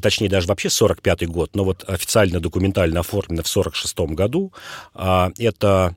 точнее, 0.01 0.29
даже 0.29 0.47
вообще 0.47 0.69
45 0.69 1.27
год, 1.27 1.51
но 1.53 1.65
вот 1.65 1.83
официально 1.87 2.39
документально 2.39 3.01
оформлено 3.01 3.43
в 3.43 3.47
46 3.47 3.99
году. 3.99 4.53
Это 4.93 5.95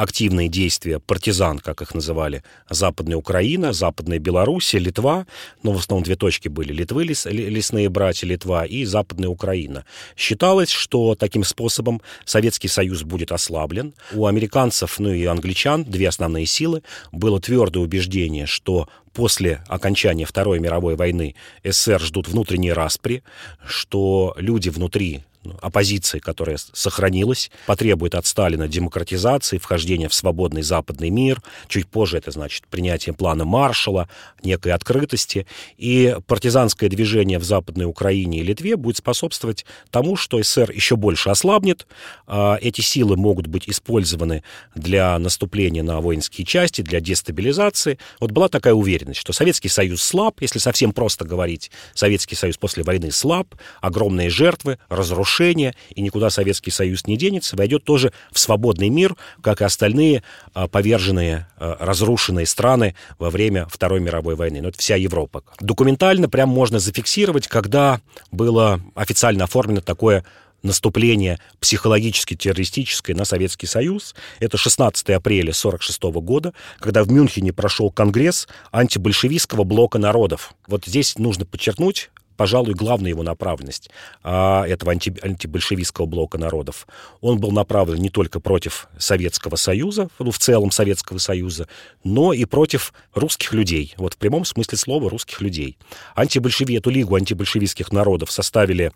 активные 0.00 0.48
действия 0.48 0.98
партизан, 0.98 1.58
как 1.58 1.82
их 1.82 1.94
называли, 1.94 2.42
Западная 2.70 3.18
Украина, 3.18 3.74
Западная 3.74 4.18
Белоруссия, 4.18 4.78
Литва, 4.78 5.26
но 5.62 5.72
в 5.72 5.78
основном 5.78 6.04
две 6.04 6.16
точки 6.16 6.48
были, 6.48 6.72
Литвы, 6.72 7.04
лес, 7.04 7.26
лесные 7.26 7.90
братья 7.90 8.26
Литва 8.26 8.64
и 8.64 8.86
Западная 8.86 9.28
Украина. 9.28 9.84
Считалось, 10.16 10.70
что 10.70 11.14
таким 11.14 11.44
способом 11.44 12.00
Советский 12.24 12.68
Союз 12.68 13.02
будет 13.02 13.30
ослаблен. 13.30 13.92
У 14.14 14.24
американцев, 14.24 14.98
ну 14.98 15.12
и 15.12 15.26
англичан, 15.26 15.84
две 15.84 16.08
основные 16.08 16.46
силы, 16.46 16.82
было 17.12 17.38
твердое 17.38 17.82
убеждение, 17.82 18.46
что 18.46 18.88
после 19.12 19.62
окончания 19.68 20.24
Второй 20.24 20.60
мировой 20.60 20.96
войны 20.96 21.34
СССР 21.62 22.00
ждут 22.00 22.26
внутренние 22.28 22.72
распри, 22.72 23.22
что 23.66 24.34
люди 24.38 24.70
внутри 24.70 25.24
оппозиции, 25.60 26.18
которая 26.18 26.58
сохранилась, 26.72 27.50
потребует 27.66 28.14
от 28.14 28.26
Сталина 28.26 28.68
демократизации, 28.68 29.58
вхождения 29.58 30.08
в 30.08 30.14
свободный 30.14 30.62
западный 30.62 31.10
мир. 31.10 31.42
Чуть 31.68 31.88
позже 31.88 32.18
это 32.18 32.30
значит 32.30 32.66
принятие 32.68 33.14
плана 33.14 33.44
Маршала, 33.44 34.08
некой 34.42 34.72
открытости. 34.72 35.46
И 35.78 36.16
партизанское 36.26 36.90
движение 36.90 37.38
в 37.38 37.44
Западной 37.44 37.86
Украине 37.86 38.40
и 38.40 38.42
Литве 38.42 38.76
будет 38.76 38.98
способствовать 38.98 39.64
тому, 39.90 40.16
что 40.16 40.42
СССР 40.42 40.72
еще 40.72 40.96
больше 40.96 41.30
ослабнет. 41.30 41.86
А, 42.26 42.58
эти 42.60 42.82
силы 42.82 43.16
могут 43.16 43.46
быть 43.46 43.68
использованы 43.68 44.42
для 44.74 45.18
наступления 45.18 45.82
на 45.82 46.00
воинские 46.00 46.44
части, 46.46 46.82
для 46.82 47.00
дестабилизации. 47.00 47.98
Вот 48.20 48.30
была 48.30 48.48
такая 48.48 48.74
уверенность, 48.74 49.20
что 49.20 49.32
Советский 49.32 49.68
Союз 49.68 50.02
слаб, 50.02 50.40
если 50.40 50.58
совсем 50.58 50.92
просто 50.92 51.24
говорить, 51.24 51.70
Советский 51.94 52.36
Союз 52.36 52.58
после 52.58 52.82
войны 52.82 53.10
слаб, 53.10 53.54
огромные 53.80 54.28
жертвы, 54.28 54.78
разрушения 54.88 55.29
разрушения, 55.30 55.74
и 55.94 56.02
никуда 56.02 56.30
Советский 56.30 56.70
Союз 56.70 57.06
не 57.06 57.16
денется, 57.16 57.56
войдет 57.56 57.84
тоже 57.84 58.12
в 58.32 58.38
свободный 58.38 58.88
мир, 58.88 59.16
как 59.42 59.60
и 59.60 59.64
остальные 59.64 60.22
а, 60.54 60.66
поверженные, 60.66 61.46
а, 61.56 61.76
разрушенные 61.80 62.46
страны 62.46 62.94
во 63.18 63.30
время 63.30 63.66
Второй 63.70 64.00
мировой 64.00 64.34
войны. 64.34 64.60
Ну, 64.60 64.68
это 64.68 64.78
вся 64.78 64.96
Европа. 64.96 65.42
Документально 65.60 66.28
прям 66.28 66.48
можно 66.48 66.78
зафиксировать, 66.78 67.46
когда 67.46 68.00
было 68.32 68.80
официально 68.94 69.44
оформлено 69.44 69.80
такое 69.80 70.24
наступление 70.62 71.38
психологически-террористическое 71.60 73.16
на 73.16 73.24
Советский 73.24 73.66
Союз. 73.66 74.14
Это 74.40 74.58
16 74.58 75.08
апреля 75.10 75.52
1946 75.52 76.02
года, 76.22 76.52
когда 76.80 77.02
в 77.02 77.10
Мюнхене 77.10 77.52
прошел 77.52 77.90
конгресс 77.90 78.46
антибольшевистского 78.70 79.64
блока 79.64 79.98
народов. 79.98 80.54
Вот 80.66 80.84
здесь 80.84 81.16
нужно 81.16 81.46
подчеркнуть, 81.46 82.10
пожалуй, 82.40 82.72
главная 82.72 83.10
его 83.10 83.22
направленность 83.22 83.90
а, 84.22 84.64
этого 84.66 84.92
анти, 84.92 85.14
антибольшевистского 85.20 86.06
блока 86.06 86.38
народов. 86.38 86.86
Он 87.20 87.38
был 87.38 87.50
направлен 87.50 87.98
не 87.98 88.08
только 88.08 88.40
против 88.40 88.88
Советского 88.96 89.56
Союза, 89.56 90.08
ну, 90.18 90.30
в 90.30 90.38
целом 90.38 90.70
Советского 90.70 91.18
Союза, 91.18 91.68
но 92.02 92.32
и 92.32 92.46
против 92.46 92.94
русских 93.12 93.52
людей, 93.52 93.92
вот 93.98 94.14
в 94.14 94.16
прямом 94.16 94.46
смысле 94.46 94.78
слова 94.78 95.10
русских 95.10 95.42
людей. 95.42 95.76
Антибольшеви, 96.14 96.78
эту 96.78 96.88
лигу 96.88 97.14
антибольшевистских 97.14 97.92
народов 97.92 98.30
составили 98.30 98.90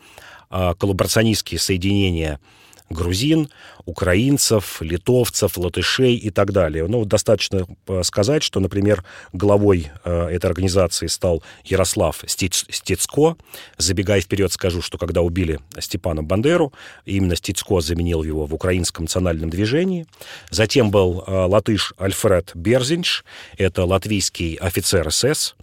а, 0.49 0.75
коллаборационистские 0.75 1.61
соединения 1.61 2.41
грузин, 2.89 3.51
украинцев, 3.87 4.81
литовцев, 4.81 5.59
латышей 5.59 6.15
и 6.17 6.31
так 6.31 6.53
далее. 6.53 6.87
Ну, 6.87 7.05
достаточно 7.05 7.67
э, 7.87 8.03
сказать, 8.03 8.43
что, 8.43 8.61
например, 8.61 9.05
главой 9.33 9.91
э, 10.05 10.29
этой 10.29 10.47
организации 10.47 11.07
стал 11.07 11.43
Ярослав 11.65 12.25
Стецко. 12.27 13.37
Забегая 13.77 14.21
вперед, 14.21 14.53
скажу, 14.53 14.81
что 14.81 14.97
когда 14.97 15.21
убили 15.21 15.61
Степана 15.79 16.23
Бандеру, 16.23 16.73
именно 17.05 17.37
Стецко 17.37 17.81
заменил 17.81 18.23
его 18.23 18.47
в 18.47 18.55
украинском 18.55 19.05
национальном 19.05 19.51
движении. 19.51 20.07
Затем 20.51 20.91
был 20.91 21.23
э, 21.27 21.31
латыш 21.31 21.93
Альфред 21.99 22.53
Берзинш, 22.55 23.25
это 23.59 23.85
латвийский 23.85 24.55
офицер 24.55 25.11
СС. 25.11 25.55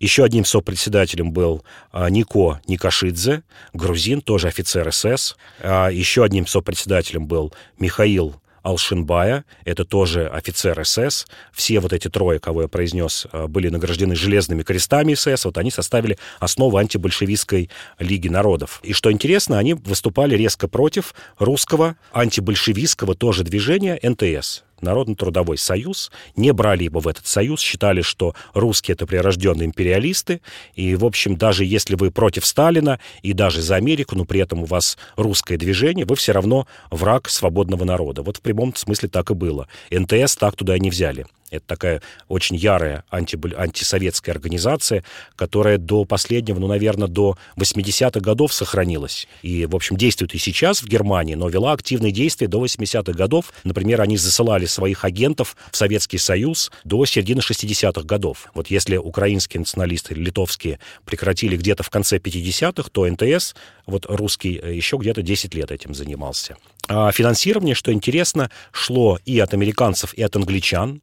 Еще 0.00 0.24
одним 0.24 0.44
сопредседателем 0.44 1.30
был 1.30 1.62
Нико 1.92 2.60
Никашидзе, 2.66 3.44
грузин, 3.72 4.20
тоже 4.20 4.48
офицер 4.48 4.92
СС. 4.92 5.36
Еще 5.62 6.24
одним 6.24 6.48
сопредседателем 6.48 7.28
был 7.28 7.54
Михаил 7.80 8.36
Алшинбая, 8.62 9.44
это 9.64 9.84
тоже 9.84 10.26
офицер 10.26 10.84
СС. 10.84 11.26
Все 11.52 11.80
вот 11.80 11.92
эти 11.92 12.08
трое, 12.08 12.38
кого 12.38 12.62
я 12.62 12.68
произнес, 12.68 13.26
э, 13.32 13.46
были 13.46 13.68
награждены 13.68 14.14
железными 14.14 14.62
крестами 14.62 15.14
СС. 15.14 15.44
Вот 15.44 15.56
они 15.58 15.70
составили 15.70 16.18
основу 16.38 16.76
антибольшевистской 16.76 17.70
Лиги 17.98 18.28
народов. 18.28 18.80
И 18.82 18.92
что 18.92 19.10
интересно, 19.10 19.58
они 19.58 19.74
выступали 19.74 20.36
резко 20.36 20.68
против 20.68 21.14
русского 21.38 21.96
антибольшевистского 22.12 23.14
тоже 23.14 23.44
движения 23.44 23.98
НТС. 24.02 24.62
Народно-трудовой 24.82 25.58
союз, 25.58 26.10
не 26.36 26.52
брали 26.52 26.84
его 26.84 27.00
в 27.00 27.08
этот 27.08 27.26
союз, 27.26 27.60
считали, 27.60 28.02
что 28.02 28.34
русские— 28.54 28.94
это 28.94 29.06
прирожденные 29.06 29.66
империалисты, 29.66 30.40
и, 30.74 30.94
в 30.94 31.04
общем, 31.04 31.36
даже 31.36 31.64
если 31.64 31.94
вы 31.94 32.10
против 32.10 32.46
Сталина 32.46 32.98
и 33.22 33.32
даже 33.32 33.62
за 33.62 33.76
Америку, 33.76 34.16
но 34.16 34.24
при 34.24 34.40
этом 34.40 34.62
у 34.62 34.66
вас 34.66 34.98
русское 35.16 35.56
движение, 35.56 36.04
вы 36.04 36.16
все 36.16 36.32
равно 36.32 36.66
враг 36.90 37.28
свободного 37.28 37.84
народа. 37.84 38.22
Вот 38.22 38.38
в 38.38 38.40
прямом 38.40 38.74
смысле 38.74 39.08
так 39.08 39.30
и 39.30 39.34
было. 39.34 39.68
НТС 39.90 40.36
так 40.36 40.56
туда 40.56 40.76
и 40.76 40.80
не 40.80 40.90
взяли. 40.90 41.26
Это 41.50 41.64
такая 41.66 42.02
очень 42.28 42.56
ярая 42.56 43.04
анти, 43.10 43.38
антисоветская 43.56 44.34
организация, 44.34 45.04
которая 45.36 45.78
до 45.78 46.04
последнего, 46.04 46.58
ну, 46.58 46.68
наверное, 46.68 47.08
до 47.08 47.36
80-х 47.56 48.20
годов 48.20 48.52
сохранилась. 48.52 49.26
И, 49.42 49.66
в 49.66 49.74
общем, 49.74 49.96
действует 49.96 50.34
и 50.34 50.38
сейчас 50.38 50.82
в 50.82 50.86
Германии, 50.86 51.34
но 51.34 51.48
вела 51.48 51.72
активные 51.72 52.12
действия 52.12 52.46
до 52.46 52.64
80-х 52.64 53.12
годов. 53.12 53.52
Например, 53.64 54.00
они 54.00 54.16
засылали 54.16 54.66
своих 54.66 55.04
агентов 55.04 55.56
в 55.70 55.76
Советский 55.76 56.18
Союз 56.18 56.70
до 56.84 57.04
середины 57.04 57.40
60-х 57.40 58.02
годов. 58.02 58.50
Вот 58.54 58.68
если 58.68 58.96
украинские 58.96 59.60
националисты, 59.60 60.14
литовские 60.14 60.78
прекратили 61.04 61.56
где-то 61.56 61.82
в 61.82 61.90
конце 61.90 62.18
50-х, 62.18 62.88
то 62.92 63.06
НТС, 63.06 63.54
вот 63.86 64.06
русский, 64.08 64.60
э, 64.62 64.74
еще 64.74 64.96
где-то 64.96 65.22
10 65.22 65.54
лет 65.54 65.70
этим 65.70 65.94
занимался. 65.94 66.56
А 66.88 67.12
финансирование, 67.12 67.74
что 67.74 67.92
интересно, 67.92 68.50
шло 68.72 69.18
и 69.24 69.38
от 69.38 69.54
американцев, 69.54 70.14
и 70.14 70.22
от 70.22 70.34
англичан. 70.36 71.02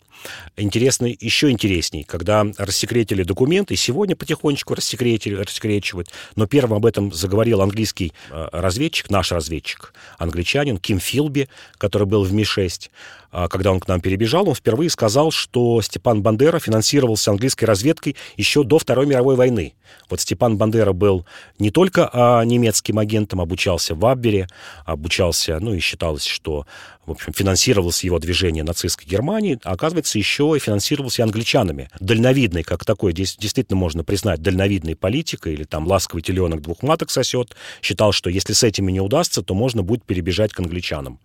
Интересно, 0.57 1.05
еще 1.05 1.51
интересней, 1.51 2.03
когда 2.03 2.46
рассекретили 2.57 3.24
документы, 3.24 3.75
сегодня 3.75 4.15
потихонечку 4.15 4.74
рассекретили, 4.74 5.36
рассекречивают, 5.36 6.10
но 6.36 6.48
первым 6.48 6.77
об 6.77 6.86
этом 6.86 7.13
заговорил 7.13 7.62
английский 7.62 8.13
э, 8.31 8.48
разведчик, 8.51 9.10
наш 9.12 9.31
разведчик, 9.31 9.93
англичанин 10.17 10.77
Ким 10.77 11.00
Филби, 11.00 11.48
который 11.77 12.07
был 12.07 12.24
в 12.24 12.34
Ми-6. 12.34 12.89
А, 13.31 13.48
когда 13.48 13.72
он 13.72 13.79
к 13.79 13.88
нам 13.88 14.01
перебежал, 14.01 14.48
он 14.48 14.55
впервые 14.55 14.89
сказал, 14.89 15.31
что 15.31 15.81
Степан 15.81 16.22
Бандера 16.22 16.60
финансировался 16.60 17.31
английской 17.31 17.65
разведкой 17.65 18.15
еще 18.36 18.63
до 18.63 18.79
Второй 18.79 19.05
мировой 19.05 19.36
войны. 19.36 19.74
Вот 20.10 20.22
Степан 20.22 20.57
Бандера 20.57 20.93
был 20.93 21.25
не 21.60 21.71
только 21.71 22.10
а, 22.12 22.43
немецким 22.43 22.99
агентом, 22.99 23.41
обучался 23.41 23.95
в 23.95 24.06
Аббере, 24.06 24.47
обучался, 24.86 25.60
ну 25.60 25.73
и 25.73 25.80
считалось, 25.80 26.25
что 26.25 26.65
в 27.08 27.12
общем, 27.12 27.32
финансировалось 27.32 28.04
его 28.04 28.20
движение 28.20 28.65
нацистской 28.65 29.08
Германии, 29.08 29.58
а 29.63 29.72
оказывается, 29.72 30.17
еще 30.17 30.54
и 30.56 30.60
финансировался 30.60 31.22
и 31.22 31.24
англичанами. 31.24 31.89
Дальновидный, 32.02 32.63
как 32.63 32.84
такой, 32.84 33.13
действительно 33.13 33.78
можно 33.78 34.04
признать, 34.04 34.41
дальновидный 34.41 34.98
политик, 34.98 35.48
или 35.48 35.63
там 35.63 35.88
ласковый 35.88 36.22
теленок 36.22 36.62
двух 36.62 36.84
маток 36.84 37.10
сосет, 37.10 37.56
считал, 37.82 38.12
что 38.12 38.30
если 38.30 38.52
с 38.52 38.62
этими 38.62 38.91
не 38.91 39.00
удастся, 39.00 39.41
то 39.41 39.54
можно 39.54 39.84
будет 39.84 40.04
перебежать 40.04 40.52
к 40.52 40.60
англичанам. 40.60 41.22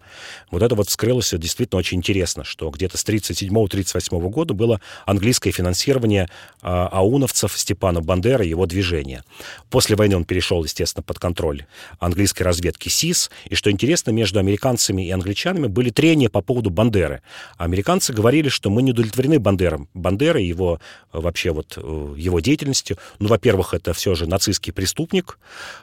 Вот 0.53 0.63
это 0.63 0.77
вот 0.77 0.89
вскрылось 0.89 1.33
действительно 1.33 1.81
очень 1.81 1.99
интересно, 1.99 2.45
что 2.45 2.71
где-то 2.71 2.97
с 2.97 3.05
1937-1938 3.05 4.31
года 4.31 4.55
было 4.55 4.81
английское 5.05 5.51
финансирование 5.51 6.29
а, 6.61 6.87
ауновцев 6.93 7.59
Степана 7.59 8.01
Бандера 8.01 8.45
и 8.45 8.49
его 8.49 8.67
движения. 8.67 9.25
После 9.69 9.97
войны 9.97 10.15
он 10.15 10.25
перешел, 10.25 10.63
естественно, 10.63 11.03
под 11.03 11.19
контроль 11.19 11.67
английской 11.99 12.45
разведки 12.45 12.89
СИС, 12.89 13.33
и 13.47 13.57
что 13.57 13.69
интересно, 13.73 14.13
между 14.13 14.39
американцами 14.39 15.05
и 15.05 15.11
англичанами 15.11 15.72
были 15.73 15.91
трения 15.91 16.29
по 16.29 16.41
поводу 16.43 16.71
Бандеры. 16.71 17.23
Американцы 17.57 18.13
говорили, 18.13 18.49
что 18.49 18.71
мы 18.71 18.83
не 18.83 18.93
удовлетворены 18.93 19.41
Бандером. 19.41 19.89
Бандера 19.95 20.41
и 20.41 20.47
его 20.47 20.81
э, 21.13 21.21
вообще 21.21 21.51
вот 21.51 21.75
э, 21.77 22.15
его 22.17 22.41
деятельностью. 22.41 22.99
Ну, 23.19 23.29
во-первых, 23.29 23.75
это 23.75 23.93
все 23.93 24.15
же 24.15 24.27
нацистский 24.27 24.73
преступник, 24.73 25.39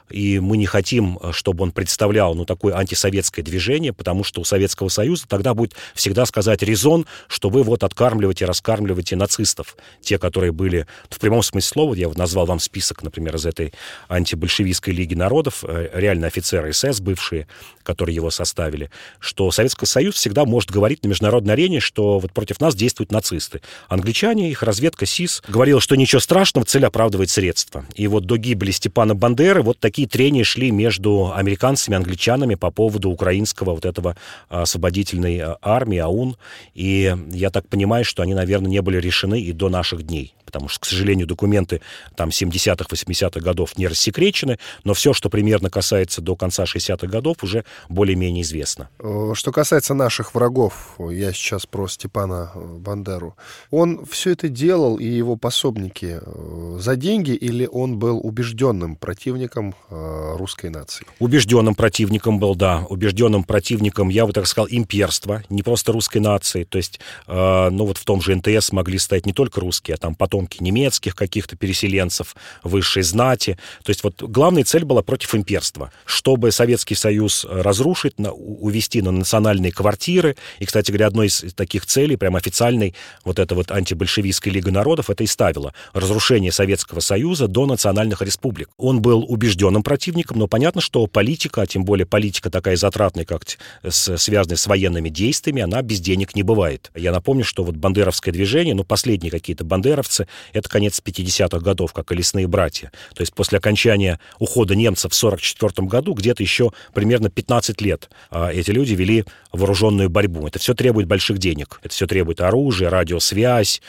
и 0.08 0.38
мы 0.40 0.56
не 0.56 0.66
хотим, 0.66 1.18
э, 1.20 1.32
чтобы 1.32 1.64
он 1.64 1.72
представлял, 1.72 2.34
ну, 2.34 2.44
такое 2.44 2.74
антисоветское 2.74 3.44
движение, 3.44 3.92
потому 3.92 4.24
что 4.24 4.40
у 4.40 4.44
Советского 4.44 4.88
Союза 4.88 5.26
тогда 5.28 5.52
будет 5.52 5.74
всегда 5.94 6.24
сказать 6.24 6.62
резон, 6.62 7.06
что 7.28 7.50
вы 7.50 7.62
вот 7.62 7.84
откармливаете, 7.84 8.46
раскармливаете 8.46 9.16
нацистов. 9.16 9.76
Те, 10.00 10.18
которые 10.18 10.52
были, 10.52 10.86
в 11.10 11.18
прямом 11.18 11.42
смысле 11.42 11.68
слова, 11.68 11.94
я 11.94 12.08
назвал 12.08 12.46
вам 12.46 12.60
список, 12.60 13.02
например, 13.02 13.36
из 13.36 13.44
этой 13.44 13.72
антибольшевистской 14.08 14.94
лиги 14.94 15.14
народов, 15.14 15.64
реально 15.64 16.28
офицеры 16.28 16.72
СС 16.72 17.00
бывшие, 17.00 17.46
которые 17.82 18.14
его 18.14 18.30
составили, 18.30 18.90
что 19.18 19.50
Советский 19.50 19.79
Союз 19.86 20.16
всегда 20.16 20.44
может 20.44 20.70
говорить 20.70 21.04
на 21.04 21.08
международной 21.08 21.54
арене, 21.54 21.80
что 21.80 22.18
вот 22.18 22.32
против 22.32 22.60
нас 22.60 22.74
действуют 22.74 23.12
нацисты. 23.12 23.60
Англичане, 23.88 24.50
их 24.50 24.62
разведка 24.62 25.06
СИС 25.06 25.42
говорила, 25.48 25.80
что 25.80 25.96
ничего 25.96 26.20
страшного, 26.20 26.66
цель 26.66 26.84
оправдывает 26.84 27.30
средства. 27.30 27.84
И 27.94 28.06
вот 28.06 28.26
до 28.26 28.36
гибели 28.36 28.70
Степана 28.70 29.14
Бандеры 29.14 29.62
вот 29.62 29.78
такие 29.78 30.08
трения 30.08 30.44
шли 30.44 30.70
между 30.70 31.32
американцами 31.34 31.94
и 31.94 31.96
англичанами 31.96 32.54
по 32.54 32.70
поводу 32.70 33.10
украинского 33.10 33.74
вот 33.74 33.84
этого 33.84 34.16
освободительной 34.48 35.38
а, 35.40 35.58
армии, 35.62 35.98
АУН. 35.98 36.36
И 36.74 37.16
я 37.30 37.50
так 37.50 37.68
понимаю, 37.68 38.04
что 38.04 38.22
они, 38.22 38.34
наверное, 38.34 38.70
не 38.70 38.82
были 38.82 38.98
решены 38.98 39.40
и 39.40 39.52
до 39.52 39.68
наших 39.68 40.02
дней 40.02 40.34
потому 40.50 40.68
что, 40.68 40.80
к 40.80 40.84
сожалению, 40.84 41.28
документы 41.28 41.80
там 42.16 42.30
70-х, 42.30 42.84
80-х 42.90 43.40
годов 43.40 43.78
не 43.78 43.86
рассекречены, 43.86 44.58
но 44.82 44.94
все, 44.94 45.12
что 45.12 45.30
примерно 45.30 45.70
касается 45.70 46.20
до 46.20 46.34
конца 46.34 46.64
60-х 46.64 47.06
годов, 47.06 47.44
уже 47.44 47.64
более-менее 47.88 48.42
известно. 48.42 48.88
Э, 48.98 49.30
что 49.34 49.52
касается 49.60 49.94
наших 49.94 50.34
врагов, 50.34 50.96
я 50.98 51.32
сейчас 51.32 51.66
про 51.66 51.86
Степана 51.86 52.50
э, 52.54 52.78
Бандеру, 52.78 53.36
он 53.70 54.04
все 54.06 54.32
это 54.32 54.48
делал, 54.48 54.96
и 54.96 55.04
его 55.04 55.36
пособники, 55.36 56.18
э, 56.20 56.76
за 56.80 56.96
деньги, 56.96 57.32
или 57.32 57.68
он 57.70 57.98
был 57.98 58.18
убежденным 58.18 58.96
противником 58.96 59.74
русской 59.90 60.70
нации? 60.70 61.06
Убежденным 61.18 61.74
противником 61.74 62.38
был, 62.38 62.54
да. 62.54 62.86
Убежденным 62.88 63.44
противником, 63.44 64.08
я 64.08 64.26
бы 64.26 64.32
так 64.32 64.46
сказал, 64.46 64.68
имперства, 64.70 65.42
не 65.48 65.62
просто 65.62 65.92
русской 65.92 66.18
нации. 66.18 66.64
То 66.64 66.78
есть, 66.78 67.00
ну 67.26 67.84
вот 67.84 67.98
в 67.98 68.04
том 68.04 68.20
же 68.22 68.34
НТС 68.34 68.72
могли 68.72 68.98
стоять 68.98 69.26
не 69.26 69.32
только 69.32 69.60
русские, 69.60 69.94
а 69.94 69.98
там 69.98 70.14
потом 70.14 70.30
потомки 70.40 70.62
немецких 70.62 71.14
каких-то 71.14 71.56
переселенцев, 71.56 72.36
высшей 72.62 73.02
знати. 73.02 73.58
То 73.82 73.90
есть 73.90 74.04
вот 74.04 74.22
главная 74.22 74.64
цель 74.64 74.84
была 74.84 75.02
против 75.02 75.34
имперства, 75.34 75.92
чтобы 76.04 76.52
Советский 76.52 76.94
Союз 76.94 77.44
разрушить, 77.48 78.14
увести 78.18 79.02
на 79.02 79.10
национальные 79.50 79.72
квартиры. 79.72 80.36
И, 80.60 80.64
кстати 80.64 80.90
говоря, 80.90 81.08
одной 81.08 81.26
из 81.26 81.44
таких 81.54 81.86
целей, 81.86 82.16
прям 82.16 82.36
официальной, 82.36 82.94
вот 83.24 83.38
эта 83.38 83.54
вот 83.54 83.70
антибольшевистская 83.70 84.52
Лига 84.52 84.70
народов, 84.70 85.10
это 85.10 85.24
и 85.24 85.26
ставила. 85.26 85.74
Разрушение 85.92 86.52
Советского 86.52 87.00
Союза 87.00 87.48
до 87.48 87.66
национальных 87.66 88.22
республик. 88.22 88.68
Он 88.76 89.00
был 89.00 89.24
убежденным 89.28 89.82
противником, 89.82 90.38
но 90.38 90.46
понятно, 90.46 90.80
что 90.80 91.06
политика, 91.06 91.62
а 91.62 91.66
тем 91.66 91.84
более 91.84 92.06
политика 92.06 92.50
такая 92.50 92.76
затратная, 92.76 93.24
как 93.24 93.42
с, 93.82 94.16
связанная 94.16 94.56
с 94.56 94.66
военными 94.66 95.08
действиями, 95.08 95.62
она 95.62 95.82
без 95.82 96.00
денег 96.00 96.36
не 96.36 96.42
бывает. 96.42 96.90
Я 96.94 97.12
напомню, 97.12 97.44
что 97.44 97.64
вот 97.64 97.76
бандеровское 97.76 98.32
движение, 98.32 98.74
ну, 98.74 98.84
последние 98.84 99.30
какие-то 99.30 99.64
бандеровцы, 99.64 100.26
это 100.52 100.68
конец 100.68 101.00
50-х 101.04 101.58
годов, 101.58 101.92
как 101.92 102.12
и 102.12 102.14
«Лесные 102.14 102.46
братья». 102.46 102.92
То 103.14 103.22
есть 103.22 103.34
после 103.34 103.58
окончания 103.58 104.20
ухода 104.38 104.74
немцев 104.74 105.12
в 105.12 105.24
1944 105.24 105.88
году 105.88 106.14
где-то 106.14 106.42
еще 106.42 106.70
примерно 106.94 107.30
15 107.30 107.80
лет 107.80 108.10
а, 108.30 108.50
эти 108.52 108.70
люди 108.70 108.94
вели 108.94 109.24
вооруженную 109.52 110.08
борьбу. 110.08 110.46
Это 110.46 110.58
все 110.58 110.74
требует 110.74 111.06
больших 111.06 111.38
денег. 111.38 111.80
Это 111.82 111.92
все 111.92 112.06
требует 112.06 112.40
оружия, 112.40 112.90
радиосвязь, 112.90 113.82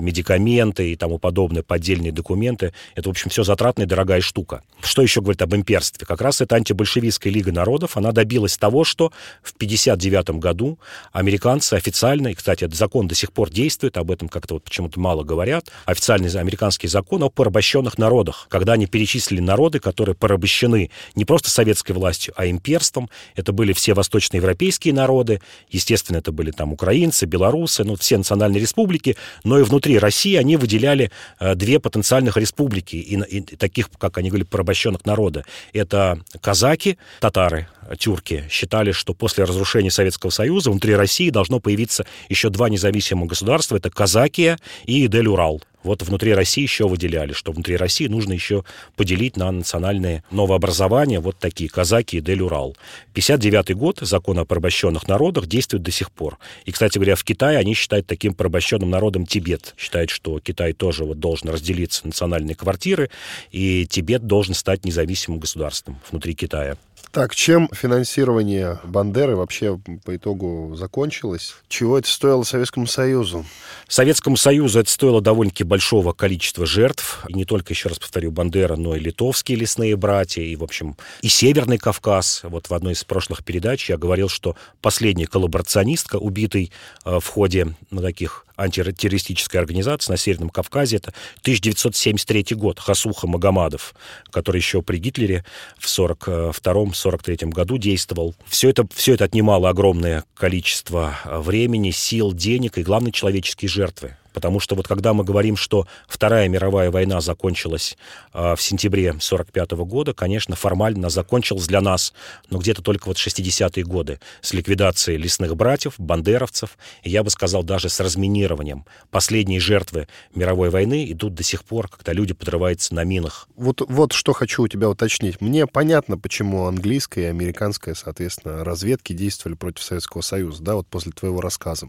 медикаменты 0.00 0.92
и 0.92 0.96
тому 0.96 1.18
подобное, 1.18 1.62
поддельные 1.62 2.12
документы. 2.12 2.72
Это, 2.94 3.08
в 3.08 3.10
общем, 3.10 3.30
все 3.30 3.44
затратная 3.44 3.86
дорогая 3.86 4.20
штука. 4.20 4.62
Что 4.80 5.02
еще 5.02 5.20
говорит 5.20 5.42
об 5.42 5.54
имперстве? 5.54 6.06
Как 6.06 6.20
раз 6.20 6.40
эта 6.40 6.56
антибольшевистская 6.56 7.32
лига 7.32 7.52
народов, 7.52 7.96
она 7.96 8.12
добилась 8.12 8.56
того, 8.56 8.84
что 8.84 9.12
в 9.42 9.54
59 9.54 10.30
году 10.30 10.78
американцы 11.12 11.74
официально, 11.74 12.28
и, 12.28 12.34
кстати, 12.34 12.64
этот 12.64 12.76
закон 12.76 13.08
до 13.08 13.14
сих 13.14 13.32
пор 13.32 13.50
действует, 13.50 13.96
об 13.96 14.10
этом 14.10 14.28
как-то 14.28 14.54
вот 14.54 14.64
почему-то 14.64 15.00
мало 15.00 15.22
говорят, 15.22 15.70
официальный 15.84 16.30
американский 16.30 16.88
закон 16.88 17.22
о 17.22 17.30
порабощенных 17.30 17.98
народах, 17.98 18.46
когда 18.48 18.74
они 18.74 18.86
перечислили 18.86 19.40
народы, 19.40 19.78
которые 19.78 20.14
порабощены 20.14 20.90
не 21.14 21.24
просто 21.24 21.50
советской 21.50 21.92
властью, 21.92 22.34
а 22.36 22.46
имперством. 22.46 23.10
Это 23.34 23.52
были 23.52 23.72
все 23.72 23.94
восточноевропейские 23.94 24.94
народы, 24.94 25.40
естественно, 25.70 26.18
это 26.18 26.32
были 26.32 26.50
там 26.50 26.72
украинцы, 26.72 27.26
белорусы, 27.26 27.84
ну, 27.84 27.96
все 27.96 28.18
национальные 28.18 28.60
республики, 28.60 29.16
но 29.44 29.58
и 29.58 29.62
внутри 29.66 29.98
России 29.98 30.36
они 30.36 30.56
выделяли 30.56 31.10
э, 31.38 31.54
две 31.54 31.78
потенциальных 31.78 32.36
республики, 32.36 32.96
и, 32.96 33.16
и 33.16 33.40
таких, 33.40 33.90
как 33.98 34.18
они 34.18 34.30
говорили, 34.30 34.46
порабощенных 34.46 35.04
народа. 35.04 35.44
Это 35.72 36.20
казаки, 36.40 36.98
татары, 37.20 37.68
тюрки, 37.98 38.44
считали, 38.50 38.92
что 38.92 39.14
после 39.14 39.44
разрушения 39.44 39.90
Советского 39.90 40.30
Союза 40.30 40.70
внутри 40.70 40.94
России 40.94 41.30
должно 41.30 41.60
появиться 41.60 42.06
еще 42.28 42.50
два 42.50 42.68
независимых 42.68 43.28
государства. 43.28 43.76
Это 43.76 43.90
Казакия 43.90 44.58
и 44.84 45.06
Дель-Урал. 45.06 45.62
Вот 45.86 46.02
внутри 46.02 46.34
России 46.34 46.62
еще 46.62 46.88
выделяли, 46.88 47.32
что 47.32 47.52
внутри 47.52 47.76
России 47.76 48.08
нужно 48.08 48.32
еще 48.32 48.64
поделить 48.96 49.36
на 49.36 49.52
национальные 49.52 50.24
новообразования, 50.32 51.20
вот 51.20 51.38
такие, 51.38 51.70
казаки 51.70 52.16
и 52.16 52.20
Дель-Урал. 52.20 52.76
59 53.14 53.76
год, 53.76 53.98
закон 54.00 54.40
о 54.40 54.44
порабощенных 54.44 55.06
народах 55.06 55.46
действует 55.46 55.84
до 55.84 55.92
сих 55.92 56.10
пор. 56.10 56.38
И, 56.64 56.72
кстати 56.72 56.98
говоря, 56.98 57.14
в 57.14 57.22
Китае 57.22 57.58
они 57.58 57.74
считают 57.74 58.08
таким 58.08 58.34
порабощенным 58.34 58.90
народом 58.90 59.26
Тибет. 59.26 59.74
Считают, 59.78 60.10
что 60.10 60.40
Китай 60.40 60.72
тоже 60.72 61.04
вот 61.04 61.20
должен 61.20 61.50
разделиться 61.50 62.00
на 62.02 62.08
национальные 62.08 62.56
квартиры, 62.56 63.08
и 63.52 63.86
Тибет 63.86 64.26
должен 64.26 64.54
стать 64.54 64.84
независимым 64.84 65.38
государством 65.38 66.00
внутри 66.10 66.34
Китая. 66.34 66.76
Так, 67.10 67.34
чем 67.34 67.68
финансирование 67.72 68.78
Бандеры 68.84 69.36
вообще 69.36 69.78
по 70.04 70.16
итогу 70.16 70.74
закончилось? 70.76 71.54
Чего 71.68 71.98
это 71.98 72.08
стоило 72.08 72.42
Советскому 72.42 72.86
Союзу? 72.86 73.46
Советскому 73.88 74.36
Союзу 74.36 74.80
это 74.80 74.90
стоило 74.90 75.20
довольно-таки 75.20 75.64
большого 75.64 76.12
количества 76.12 76.66
жертв. 76.66 77.24
И 77.28 77.34
не 77.34 77.44
только, 77.44 77.72
еще 77.72 77.88
раз 77.88 77.98
повторю, 77.98 78.32
Бандера, 78.32 78.76
но 78.76 78.96
и 78.96 79.00
литовские 79.00 79.58
лесные 79.58 79.96
братья, 79.96 80.42
и, 80.42 80.56
в 80.56 80.64
общем, 80.64 80.96
и 81.22 81.28
Северный 81.28 81.78
Кавказ. 81.78 82.40
Вот 82.44 82.68
в 82.68 82.74
одной 82.74 82.92
из 82.92 83.04
прошлых 83.04 83.44
передач 83.44 83.88
я 83.88 83.96
говорил, 83.96 84.28
что 84.28 84.56
последний 84.80 85.26
коллаборационистка, 85.26 86.16
убитый 86.16 86.72
э, 87.04 87.18
в 87.20 87.26
ходе 87.26 87.74
ну, 87.90 88.02
таких 88.02 88.45
антитеррористической 88.56 89.60
организации 89.60 90.12
на 90.12 90.16
Северном 90.16 90.50
Кавказе. 90.50 90.96
Это 90.96 91.12
1973 91.42 92.56
год, 92.56 92.80
Хасуха 92.80 93.26
Магомадов, 93.26 93.94
который 94.30 94.58
еще 94.58 94.82
при 94.82 94.98
Гитлере 94.98 95.44
в 95.78 95.86
1942-1943 95.86 97.48
году 97.50 97.78
действовал. 97.78 98.34
Все 98.46 98.70
это, 98.70 98.86
все 98.94 99.14
это 99.14 99.24
отнимало 99.24 99.68
огромное 99.68 100.24
количество 100.34 101.18
времени, 101.24 101.90
сил, 101.90 102.32
денег 102.32 102.78
и, 102.78 102.82
главное, 102.82 103.12
человеческие 103.12 103.68
жертвы. 103.68 104.16
Потому 104.36 104.60
что 104.60 104.74
вот 104.74 104.86
когда 104.86 105.14
мы 105.14 105.24
говорим, 105.24 105.56
что 105.56 105.86
Вторая 106.06 106.46
мировая 106.46 106.90
война 106.90 107.22
закончилась 107.22 107.96
э, 108.34 108.54
в 108.54 108.60
сентябре 108.60 109.08
1945 109.08 109.70
года, 109.86 110.12
конечно, 110.12 110.54
формально 110.54 111.08
закончилась 111.08 111.66
для 111.66 111.80
нас, 111.80 112.12
но 112.50 112.58
где-то 112.58 112.82
только 112.82 113.08
вот 113.08 113.16
60-е 113.16 113.82
годы 113.84 114.20
с 114.42 114.52
ликвидацией 114.52 115.16
лесных 115.16 115.56
братьев, 115.56 115.94
бандеровцев, 115.96 116.76
и 117.02 117.08
я 117.08 117.22
бы 117.22 117.30
сказал, 117.30 117.62
даже 117.62 117.88
с 117.88 117.98
разминированием. 117.98 118.84
Последние 119.10 119.58
жертвы 119.58 120.06
мировой 120.34 120.68
войны 120.68 121.10
идут 121.10 121.32
до 121.32 121.42
сих 121.42 121.64
пор, 121.64 121.88
когда 121.88 122.12
люди 122.12 122.34
подрываются 122.34 122.94
на 122.94 123.04
минах. 123.04 123.48
Вот, 123.56 123.80
вот 123.88 124.12
что 124.12 124.34
хочу 124.34 124.64
у 124.64 124.68
тебя 124.68 124.90
уточнить. 124.90 125.40
Мне 125.40 125.66
понятно, 125.66 126.18
почему 126.18 126.66
английская 126.66 127.22
и 127.22 127.30
американская, 127.30 127.94
соответственно, 127.94 128.64
разведки 128.64 129.14
действовали 129.14 129.56
против 129.56 129.82
Советского 129.82 130.20
Союза, 130.20 130.62
да, 130.62 130.74
вот 130.74 130.86
после 130.88 131.12
твоего 131.12 131.40
рассказа. 131.40 131.88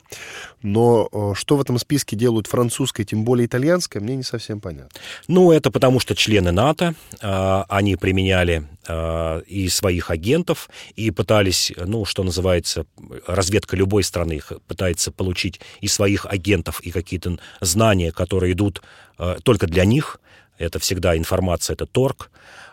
Но 0.61 1.09
э, 1.11 1.33
что 1.35 1.57
в 1.57 1.61
этом 1.61 1.77
списке 1.77 2.15
делают 2.15 2.36
делают 2.37 2.47
французское, 2.47 3.05
тем 3.05 3.23
более 3.23 3.45
итальянское, 3.45 3.99
мне 3.99 4.15
не 4.15 4.23
совсем 4.23 4.61
понятно. 4.61 4.89
Ну, 5.27 5.51
это 5.51 5.71
потому 5.71 5.99
что 5.99 6.15
члены 6.15 6.51
НАТО, 6.51 6.93
э, 7.21 7.63
они 7.69 7.95
применяли 7.95 8.67
э, 8.87 9.41
и 9.47 9.69
своих 9.69 10.11
агентов, 10.11 10.69
и 10.95 11.11
пытались, 11.11 11.73
ну, 11.77 12.05
что 12.05 12.23
называется, 12.23 12.85
разведка 13.27 13.75
любой 13.75 14.03
страны 14.03 14.39
пытается 14.67 15.11
получить 15.11 15.59
и 15.81 15.87
своих 15.87 16.25
агентов, 16.25 16.79
и 16.81 16.91
какие-то 16.91 17.37
знания, 17.61 18.11
которые 18.11 18.53
идут 18.53 18.81
э, 19.17 19.37
только 19.43 19.67
для 19.67 19.85
них. 19.85 20.19
Это 20.59 20.79
всегда 20.79 21.15
информация, 21.17 21.73
это 21.73 21.85
торг. 21.85 22.29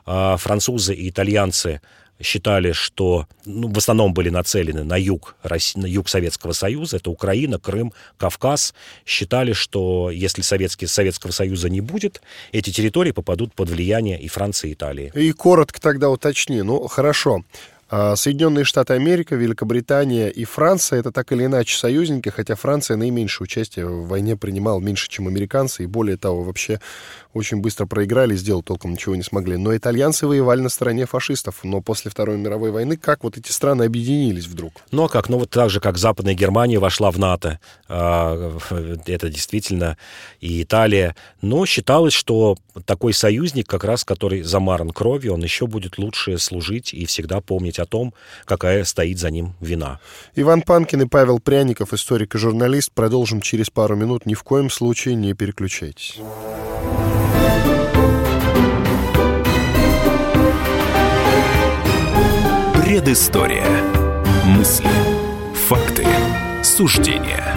А 0.06 0.36
французы 0.36 0.94
и 0.94 1.08
итальянцы 1.08 1.80
считали, 2.20 2.72
что 2.72 3.26
ну, 3.44 3.68
в 3.68 3.78
основном 3.78 4.14
были 4.14 4.30
нацелены 4.30 4.84
на 4.84 4.96
юг, 4.96 5.36
на 5.74 5.86
юг 5.86 6.08
Советского 6.08 6.52
Союза, 6.52 6.96
это 6.96 7.10
Украина, 7.10 7.58
Крым, 7.58 7.92
Кавказ, 8.16 8.74
считали, 9.04 9.52
что 9.52 10.10
если 10.10 10.42
Советский, 10.42 10.86
Советского 10.86 11.32
Союза 11.32 11.68
не 11.68 11.80
будет, 11.80 12.22
эти 12.52 12.70
территории 12.70 13.12
попадут 13.12 13.54
под 13.54 13.70
влияние 13.70 14.20
и 14.20 14.28
Франции, 14.28 14.70
и 14.70 14.72
Италии. 14.74 15.12
И 15.14 15.32
коротко 15.32 15.80
тогда 15.80 16.10
уточни. 16.10 16.62
Ну, 16.62 16.86
хорошо. 16.88 17.44
А 17.90 18.16
Соединенные 18.16 18.64
Штаты 18.64 18.94
Америки, 18.94 19.34
Великобритания 19.34 20.28
и 20.28 20.44
Франция— 20.44 20.98
это 21.00 21.12
так 21.12 21.32
или 21.32 21.44
иначе 21.44 21.76
союзники, 21.76 22.28
хотя 22.28 22.54
Франция 22.54 22.96
наименьшее 22.96 23.44
участие 23.44 23.86
в 23.86 24.08
войне 24.08 24.36
принимала 24.36 24.80
меньше, 24.80 25.08
чем 25.08 25.28
американцы, 25.28 25.84
и 25.84 25.86
более 25.86 26.16
того, 26.16 26.42
вообще 26.42 26.80
очень 27.34 27.60
быстро 27.60 27.86
проиграли, 27.86 28.36
сделать 28.36 28.64
толком 28.64 28.92
ничего 28.92 29.16
не 29.16 29.22
смогли. 29.22 29.56
Но 29.56 29.76
итальянцы 29.76 30.26
воевали 30.26 30.60
на 30.60 30.68
стороне 30.68 31.04
фашистов. 31.04 31.60
Но 31.64 31.80
после 31.80 32.10
Второй 32.10 32.38
мировой 32.38 32.70
войны 32.70 32.96
как 32.96 33.24
вот 33.24 33.36
эти 33.36 33.50
страны 33.50 33.82
объединились 33.84 34.46
вдруг? 34.46 34.74
Ну, 34.92 35.04
а 35.04 35.08
как? 35.08 35.28
Ну, 35.28 35.38
вот 35.38 35.50
так 35.50 35.68
же, 35.68 35.80
как 35.80 35.98
Западная 35.98 36.34
Германия 36.34 36.78
вошла 36.78 37.10
в 37.10 37.18
НАТО. 37.18 37.58
А, 37.88 38.56
это 39.06 39.28
действительно 39.28 39.98
и 40.40 40.62
Италия. 40.62 41.16
Но 41.42 41.66
считалось, 41.66 42.14
что 42.14 42.56
такой 42.86 43.12
союзник, 43.12 43.68
как 43.68 43.84
раз 43.84 44.04
который 44.04 44.42
замаран 44.42 44.90
кровью, 44.90 45.34
он 45.34 45.42
еще 45.42 45.66
будет 45.66 45.98
лучше 45.98 46.38
служить 46.38 46.94
и 46.94 47.04
всегда 47.04 47.40
помнить 47.40 47.73
о 47.78 47.86
том, 47.86 48.14
какая 48.44 48.84
стоит 48.84 49.18
за 49.18 49.30
ним 49.30 49.54
вина. 49.60 50.00
Иван 50.34 50.62
Панкин 50.62 51.02
и 51.02 51.06
Павел 51.06 51.40
Пряников, 51.40 51.92
историк 51.92 52.34
и 52.34 52.38
журналист. 52.38 52.92
Продолжим 52.92 53.40
через 53.40 53.70
пару 53.70 53.96
минут. 53.96 54.26
Ни 54.26 54.34
в 54.34 54.42
коем 54.42 54.70
случае 54.70 55.14
не 55.14 55.34
переключайтесь. 55.34 56.18
Предыстория. 62.74 63.66
Мысли. 64.44 64.88
Факты. 65.68 66.06
Суждения. 66.62 67.56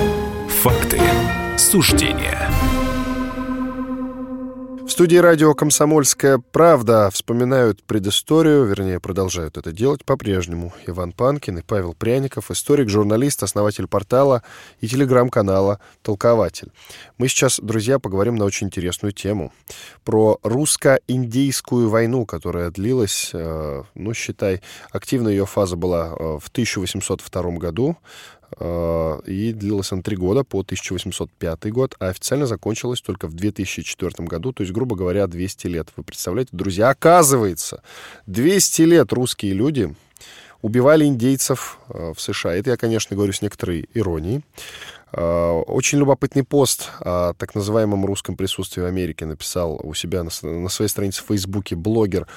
Факты. 1.71 1.77
Суждения. 1.77 2.49
В 4.85 4.89
студии 4.89 5.15
радио 5.15 5.53
«Комсомольская 5.53 6.37
правда» 6.37 7.09
вспоминают 7.11 7.81
предысторию, 7.83 8.65
вернее, 8.65 8.99
продолжают 8.99 9.57
это 9.57 9.71
делать 9.71 10.03
по-прежнему. 10.03 10.73
Иван 10.85 11.13
Панкин 11.13 11.59
и 11.59 11.61
Павел 11.61 11.93
Пряников, 11.93 12.51
историк, 12.51 12.89
журналист, 12.89 13.41
основатель 13.41 13.87
портала 13.87 14.43
и 14.81 14.87
телеграм-канала 14.87 15.79
«Толкователь». 16.01 16.73
Мы 17.17 17.29
сейчас, 17.29 17.61
друзья, 17.61 17.99
поговорим 17.99 18.35
на 18.35 18.43
очень 18.43 18.67
интересную 18.67 19.13
тему. 19.13 19.53
Про 20.03 20.39
русско-индийскую 20.43 21.87
войну, 21.87 22.25
которая 22.25 22.69
длилась, 22.69 23.31
э, 23.33 23.83
ну, 23.95 24.13
считай, 24.13 24.61
активная 24.91 25.31
ее 25.31 25.45
фаза 25.45 25.77
была 25.77 26.07
э, 26.07 26.39
в 26.41 26.49
1802 26.49 27.51
году, 27.51 27.97
и 28.59 29.53
длилась 29.55 29.91
она 29.91 30.01
три 30.01 30.17
года, 30.17 30.43
по 30.43 30.59
1805 30.59 31.71
год, 31.71 31.95
а 31.99 32.07
официально 32.07 32.45
закончилась 32.45 33.01
только 33.01 33.27
в 33.27 33.33
2004 33.33 34.27
году, 34.27 34.51
то 34.51 34.61
есть, 34.61 34.73
грубо 34.73 34.95
говоря, 34.95 35.27
200 35.27 35.67
лет. 35.67 35.87
Вы 35.95 36.03
представляете, 36.03 36.49
друзья, 36.51 36.89
оказывается, 36.89 37.81
200 38.27 38.81
лет 38.83 39.13
русские 39.13 39.53
люди 39.53 39.95
убивали 40.61 41.05
индейцев 41.05 41.79
э, 41.89 42.13
в 42.15 42.21
США. 42.21 42.55
Это 42.55 42.71
я, 42.71 42.77
конечно, 42.77 43.15
говорю 43.15 43.33
с 43.33 43.41
некоторой 43.41 43.89
иронией. 43.93 44.43
Э, 45.11 45.51
очень 45.67 45.99
любопытный 45.99 46.43
пост 46.43 46.89
о 46.99 47.33
так 47.33 47.55
называемом 47.55 48.05
русском 48.05 48.35
присутствии 48.35 48.81
в 48.81 48.85
Америке 48.85 49.25
написал 49.25 49.79
у 49.83 49.93
себя 49.93 50.23
на, 50.23 50.69
своей 50.69 50.89
странице 50.89 51.23
в 51.23 51.27
Фейсбуке 51.27 51.75
блогер 51.75 52.27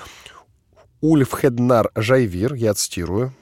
Ульф 1.00 1.32
Хеднар 1.32 1.90
Жайвир, 1.94 2.54
я 2.54 2.74
цитирую. 2.74 3.34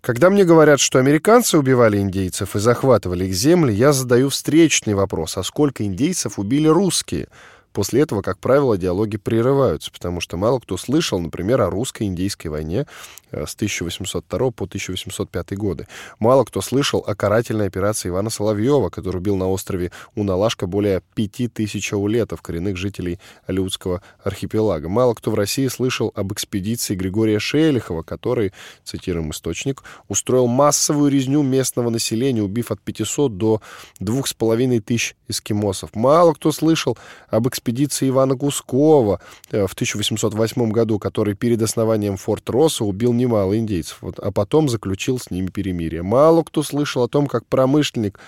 Когда 0.00 0.30
мне 0.30 0.44
говорят, 0.44 0.80
что 0.80 0.98
американцы 0.98 1.58
убивали 1.58 1.98
индейцев 1.98 2.56
и 2.56 2.58
захватывали 2.58 3.26
их 3.26 3.34
земли, 3.34 3.72
я 3.72 3.92
задаю 3.92 4.30
встречный 4.30 4.94
вопрос, 4.94 5.36
а 5.36 5.42
сколько 5.42 5.84
индейцев 5.84 6.38
убили 6.38 6.68
русские? 6.68 7.28
После 7.72 8.00
этого, 8.00 8.22
как 8.22 8.38
правило, 8.38 8.76
диалоги 8.76 9.16
прерываются, 9.16 9.92
потому 9.92 10.20
что 10.20 10.36
мало 10.36 10.58
кто 10.58 10.76
слышал, 10.76 11.20
например, 11.20 11.60
о 11.60 11.70
русско-индейской 11.70 12.50
войне 12.50 12.86
э, 13.30 13.46
с 13.46 13.54
1802 13.54 14.50
по 14.50 14.64
1805 14.64 15.56
годы. 15.56 15.86
Мало 16.18 16.44
кто 16.44 16.60
слышал 16.60 17.04
о 17.06 17.14
карательной 17.14 17.66
операции 17.68 18.08
Ивана 18.08 18.30
Соловьева, 18.30 18.88
который 18.90 19.18
убил 19.18 19.36
на 19.36 19.48
острове 19.48 19.92
Уналашка 20.16 20.66
более 20.66 21.02
5000 21.14 21.92
аулетов, 21.92 22.42
коренных 22.42 22.76
жителей 22.76 23.20
Алиутского 23.46 24.02
архипелага. 24.24 24.88
Мало 24.88 25.14
кто 25.14 25.30
в 25.30 25.34
России 25.34 25.68
слышал 25.68 26.12
об 26.14 26.32
экспедиции 26.32 26.96
Григория 26.96 27.38
Шелихова, 27.38 28.02
который, 28.02 28.52
цитируем 28.84 29.30
источник, 29.30 29.84
устроил 30.08 30.46
массовую 30.46 31.10
резню 31.10 31.42
местного 31.42 31.90
населения, 31.90 32.42
убив 32.42 32.72
от 32.72 32.80
500 32.80 33.36
до 33.36 33.62
2500 34.00 35.14
эскимосов. 35.28 35.94
Мало 35.94 36.34
кто 36.34 36.52
слышал 36.52 36.98
об 37.28 37.46
экспедиции 37.48 37.59
экспедиции 37.60 38.08
Ивана 38.08 38.36
Кускова 38.36 39.20
э, 39.50 39.66
в 39.66 39.72
1808 39.74 40.70
году, 40.70 40.98
который 40.98 41.34
перед 41.34 41.60
основанием 41.62 42.16
Форт 42.16 42.48
Росса 42.48 42.84
убил 42.84 43.12
немало 43.12 43.58
индейцев, 43.58 43.98
вот, 44.00 44.18
а 44.18 44.32
потом 44.32 44.68
заключил 44.68 45.18
с 45.18 45.30
ними 45.30 45.48
перемирие. 45.48 46.02
Мало 46.02 46.42
кто 46.42 46.62
слышал 46.62 47.02
о 47.04 47.08
том, 47.08 47.26
как 47.26 47.44
промышленник 47.46 48.18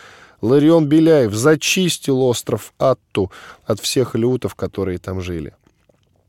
Ларион 0.43 0.87
Беляев 0.87 1.33
зачистил 1.33 2.21
остров 2.23 2.75
Атту 2.79 3.31
от 3.65 3.81
всех 3.81 4.15
лютов, 4.15 4.55
которые 4.55 4.99
там 4.99 5.21
жили. 5.21 5.55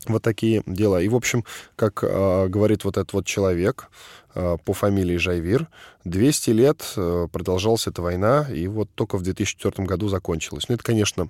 Вот 0.06 0.22
такие 0.22 0.62
дела. 0.66 1.00
И, 1.00 1.08
в 1.08 1.16
общем, 1.16 1.44
как 1.76 2.02
э, 2.02 2.48
говорит 2.48 2.84
вот 2.84 2.96
этот 2.96 3.12
вот 3.12 3.26
человек 3.26 3.88
э, 4.34 4.56
по 4.64 4.72
фамилии 4.72 5.16
Жайвир, 5.16 5.68
200 6.04 6.50
лет 6.50 6.92
э, 6.96 7.26
продолжалась 7.32 7.86
эта 7.86 8.02
война, 8.02 8.46
и 8.52 8.66
вот 8.66 8.88
только 8.94 9.16
в 9.16 9.22
2004 9.22 9.86
году 9.86 10.08
закончилась. 10.08 10.68
Ну, 10.68 10.74
это, 10.74 10.84
конечно, 10.84 11.28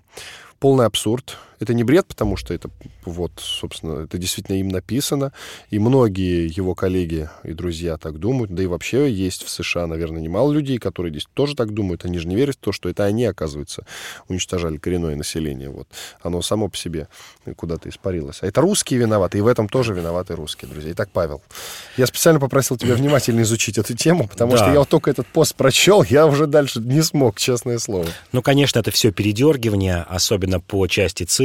полный 0.58 0.86
абсурд. 0.86 1.38
Это 1.60 1.74
не 1.74 1.84
бред, 1.84 2.06
потому 2.06 2.36
что 2.36 2.52
это, 2.54 2.70
вот, 3.04 3.32
собственно, 3.36 4.04
это 4.04 4.18
действительно 4.18 4.56
им 4.56 4.68
написано, 4.68 5.32
и 5.70 5.78
многие 5.78 6.46
его 6.46 6.74
коллеги 6.74 7.28
и 7.42 7.52
друзья 7.52 7.96
так 7.96 8.18
думают, 8.18 8.54
да 8.54 8.62
и 8.62 8.66
вообще 8.66 9.10
есть 9.10 9.44
в 9.44 9.50
США, 9.50 9.86
наверное, 9.86 10.20
немало 10.20 10.52
людей, 10.52 10.78
которые 10.78 11.12
здесь 11.12 11.26
тоже 11.34 11.54
так 11.54 11.72
думают, 11.72 12.04
они 12.04 12.18
же 12.18 12.28
не 12.28 12.36
верят 12.36 12.56
в 12.56 12.58
то, 12.58 12.72
что 12.72 12.88
это 12.88 13.04
они, 13.04 13.24
оказывается, 13.24 13.86
уничтожали 14.28 14.76
коренное 14.76 15.16
население, 15.16 15.70
вот. 15.70 15.88
Оно 16.22 16.42
само 16.42 16.68
по 16.68 16.76
себе 16.76 17.08
куда-то 17.56 17.88
испарилось. 17.88 18.38
А 18.42 18.46
это 18.46 18.60
русские 18.60 19.00
виноваты, 19.00 19.38
и 19.38 19.40
в 19.40 19.46
этом 19.46 19.68
тоже 19.68 19.94
виноваты 19.94 20.34
русские, 20.34 20.70
друзья. 20.70 20.92
Итак, 20.92 21.10
Павел, 21.12 21.42
я 21.96 22.06
специально 22.06 22.40
попросил 22.40 22.76
тебя 22.76 22.94
внимательно 22.94 23.42
изучить 23.42 23.78
эту 23.78 23.94
тему, 23.94 24.28
потому 24.28 24.52
да. 24.52 24.58
что 24.58 24.72
я 24.72 24.78
вот 24.80 24.88
только 24.88 25.10
этот 25.10 25.26
пост 25.26 25.54
прочел, 25.54 26.02
я 26.02 26.26
уже 26.26 26.46
дальше 26.46 26.80
не 26.80 27.02
смог, 27.02 27.38
честное 27.38 27.78
слово. 27.78 28.06
Ну, 28.32 28.42
конечно, 28.42 28.78
это 28.78 28.90
все 28.90 29.12
передергивание, 29.12 30.04
особенно 30.08 30.60
по 30.60 30.86
части 30.86 31.22
цифр, 31.24 31.43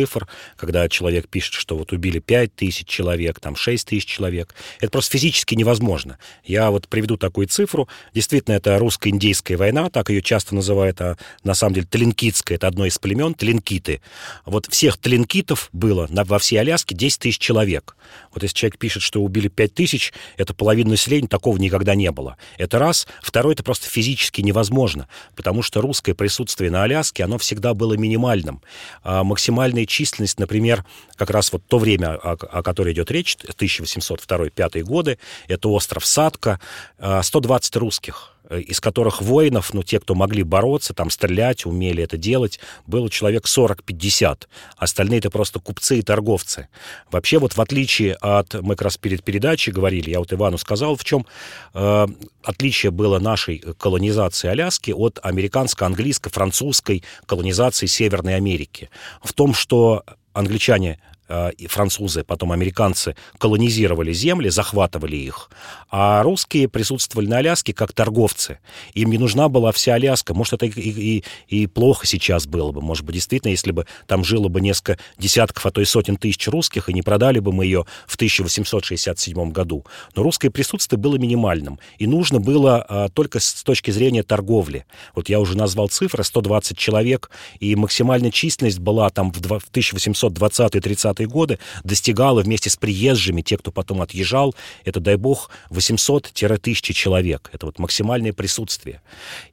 когда 0.56 0.88
человек 0.90 1.28
пишет, 1.28 1.54
что 1.54 1.78
вот 1.78 1.92
убили 1.92 2.20
5 2.20 2.56
тысяч 2.56 2.88
человек, 2.88 3.40
там 3.40 3.56
6 3.56 3.88
тысяч 3.88 4.06
человек. 4.06 4.54
Это 4.80 4.92
просто 4.92 5.12
физически 5.12 5.56
невозможно. 5.56 6.18
Я 6.44 6.72
вот 6.72 6.88
приведу 6.88 7.18
такую 7.18 7.48
цифру. 7.48 7.88
Действительно, 8.14 8.56
это 8.56 8.78
русско-индейская 8.78 9.58
война, 9.58 9.90
так 9.90 10.10
ее 10.10 10.22
часто 10.22 10.56
называют, 10.56 11.02
а 11.02 11.18
на 11.44 11.54
самом 11.54 11.76
деле 11.76 11.88
Тлинкитская, 11.88 12.58
это 12.58 12.68
одно 12.68 12.86
из 12.86 12.98
племен, 12.98 13.34
Тлинкиты. 13.34 14.02
Вот 14.46 14.68
всех 14.68 14.98
Тлинкитов 14.98 15.70
было 15.74 16.08
на, 16.10 16.24
во 16.24 16.40
всей 16.40 16.58
Аляске 16.58 16.96
10 16.96 17.20
тысяч 17.20 17.40
человек. 17.40 17.96
Вот 18.34 18.44
если 18.44 18.56
человек 18.56 18.78
пишет, 18.78 19.04
что 19.04 19.22
убили 19.22 19.48
5 19.48 19.74
тысяч, 19.74 20.14
это 20.38 20.54
половина 20.54 20.92
населения, 20.92 21.28
такого 21.28 21.58
никогда 21.58 21.96
не 21.96 22.12
было. 22.12 22.38
Это 22.58 22.80
раз. 22.80 23.08
Второе, 23.22 23.54
это 23.54 23.64
просто 23.64 23.88
физически 23.88 24.42
невозможно, 24.42 25.08
потому 25.36 25.62
что 25.62 25.82
русское 25.82 26.14
присутствие 26.14 26.72
на 26.72 26.84
Аляске, 26.84 27.24
оно 27.24 27.38
всегда 27.38 27.74
было 27.74 27.94
минимальным. 27.94 28.62
А 29.04 29.24
максимальная 29.24 29.86
численность, 29.90 30.40
например, 30.40 30.86
как 31.16 31.30
раз 31.30 31.52
вот 31.52 31.66
то 31.68 31.78
время, 31.78 32.14
о, 32.14 32.34
о 32.34 32.64
которой 32.64 32.94
идет 32.94 33.12
речь, 33.12 33.36
1802-1805 33.36 34.84
годы, 34.84 35.20
это 35.48 35.68
остров 35.70 36.06
Садка, 36.06 36.60
120 36.98 37.76
а, 37.76 37.80
русских. 37.80 38.38
Э, 38.39 38.39
из 38.50 38.80
которых 38.80 39.22
воинов, 39.22 39.74
ну, 39.74 39.84
те, 39.84 40.00
кто 40.00 40.16
могли 40.16 40.44
бороться, 40.44 40.94
там, 40.94 41.10
стрелять, 41.10 41.66
умели 41.66 42.04
это 42.04 42.18
делать, 42.18 42.60
было 42.88 43.10
человек 43.10 43.46
40-50. 43.46 44.48
Остальные 44.78 45.20
это 45.20 45.30
просто 45.30 45.60
купцы 45.60 46.00
и 46.00 46.02
торговцы. 46.02 46.68
Вообще, 47.12 47.40
вот 47.40 47.54
в 47.54 47.62
отличие 47.62 48.16
от, 48.16 48.54
мы 48.56 48.76
как 48.76 48.84
раз 48.84 48.98
перед 48.98 49.24
передачей 49.24 49.72
говорили, 49.72 50.10
я 50.10 50.20
вот 50.20 50.34
Ивану 50.34 50.58
сказал, 50.58 50.96
в 50.96 51.04
чем 51.04 51.26
э, 51.74 52.08
отличие 52.44 52.92
было 52.92 53.20
нашей 53.20 53.60
колонизации 53.78 54.48
Аляски 54.48 54.92
от 54.92 55.20
американско-английской, 55.22 56.32
французской 56.32 57.04
колонизации 57.26 57.86
Северной 57.86 58.36
Америки. 58.36 58.90
В 59.24 59.34
том, 59.34 59.54
что 59.54 60.04
англичане 60.34 61.00
Э, 61.00 61.19
и 61.58 61.68
французы, 61.68 62.24
потом 62.24 62.52
американцы 62.52 63.16
колонизировали 63.38 64.14
земли, 64.14 64.50
захватывали 64.50 65.16
их, 65.16 65.50
а 65.92 66.24
русские 66.24 66.68
присутствовали 66.68 67.28
на 67.28 67.38
Аляске 67.38 67.74
как 67.74 67.94
торговцы. 67.94 68.60
Им 68.94 69.12
не 69.12 69.18
нужна 69.18 69.50
была 69.50 69.72
вся 69.72 69.96
Аляска. 69.96 70.34
Может, 70.34 70.54
это 70.54 70.66
и, 70.66 70.72
и, 70.72 71.24
и 71.48 71.68
плохо 71.68 72.08
сейчас 72.08 72.48
было 72.48 72.72
бы. 72.72 72.82
Может 72.82 73.06
быть, 73.06 73.16
действительно, 73.16 73.52
если 73.52 73.72
бы 73.72 73.86
там 74.08 74.24
жило 74.24 74.48
бы 74.48 74.62
несколько 74.62 74.98
десятков, 75.18 75.66
а 75.66 75.72
то 75.72 75.82
и 75.82 75.86
сотен 75.86 76.18
тысяч 76.18 76.48
русских, 76.48 76.90
и 76.90 76.94
не 76.94 77.02
продали 77.02 77.40
бы 77.40 77.52
мы 77.52 77.66
ее 77.66 77.86
в 78.08 78.16
1867 78.16 79.52
году. 79.52 79.86
Но 80.16 80.24
русское 80.24 80.50
присутствие 80.50 81.00
было 81.00 81.18
минимальным. 81.18 81.80
И 81.98 82.08
нужно 82.08 82.40
было 82.40 82.86
а, 82.88 83.10
только 83.10 83.40
с 83.40 83.64
точки 83.64 83.92
зрения 83.92 84.24
торговли. 84.24 84.86
Вот 85.16 85.30
я 85.30 85.40
уже 85.40 85.58
назвал 85.58 85.90
цифры, 85.90 86.24
120 86.24 86.78
человек, 86.78 87.30
и 87.60 87.76
максимальная 87.76 88.32
численность 88.32 88.80
была 88.80 89.10
там 89.10 89.32
в 89.32 89.40
1820-30 89.40 91.19
20 91.20 91.28
годы 91.28 91.60
достигала 91.84 92.42
вместе 92.42 92.70
с 92.70 92.76
приезжими, 92.76 93.42
те, 93.42 93.58
кто 93.58 93.72
потом 93.72 94.02
отъезжал, 94.02 94.56
это, 94.86 95.00
дай 95.00 95.16
бог, 95.16 95.50
800-1000 95.70 96.94
человек. 96.94 97.50
Это 97.54 97.66
вот 97.66 97.80
максимальное 97.80 98.34
присутствие. 98.34 99.02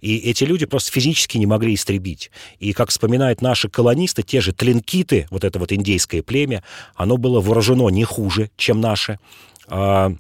И 0.01 0.17
эти 0.19 0.45
люди 0.45 0.67
просто 0.67 0.93
физически 0.93 1.39
не 1.39 1.47
могли 1.47 1.75
истребить. 1.75 2.31
И, 2.59 2.73
как 2.73 2.91
вспоминают 2.91 3.43
наши 3.43 3.69
колонисты, 3.69 4.23
те 4.23 4.41
же 4.41 4.53
тлинкиты, 4.53 5.27
вот 5.31 5.45
это 5.45 5.59
вот 5.59 5.73
индейское 5.73 6.23
племя, 6.23 6.63
оно 6.95 7.17
было 7.17 7.41
вооружено 7.41 7.91
не 7.91 8.05
хуже, 8.05 8.51
чем 8.57 8.81
наше. 8.81 9.19
А, 9.69 10.13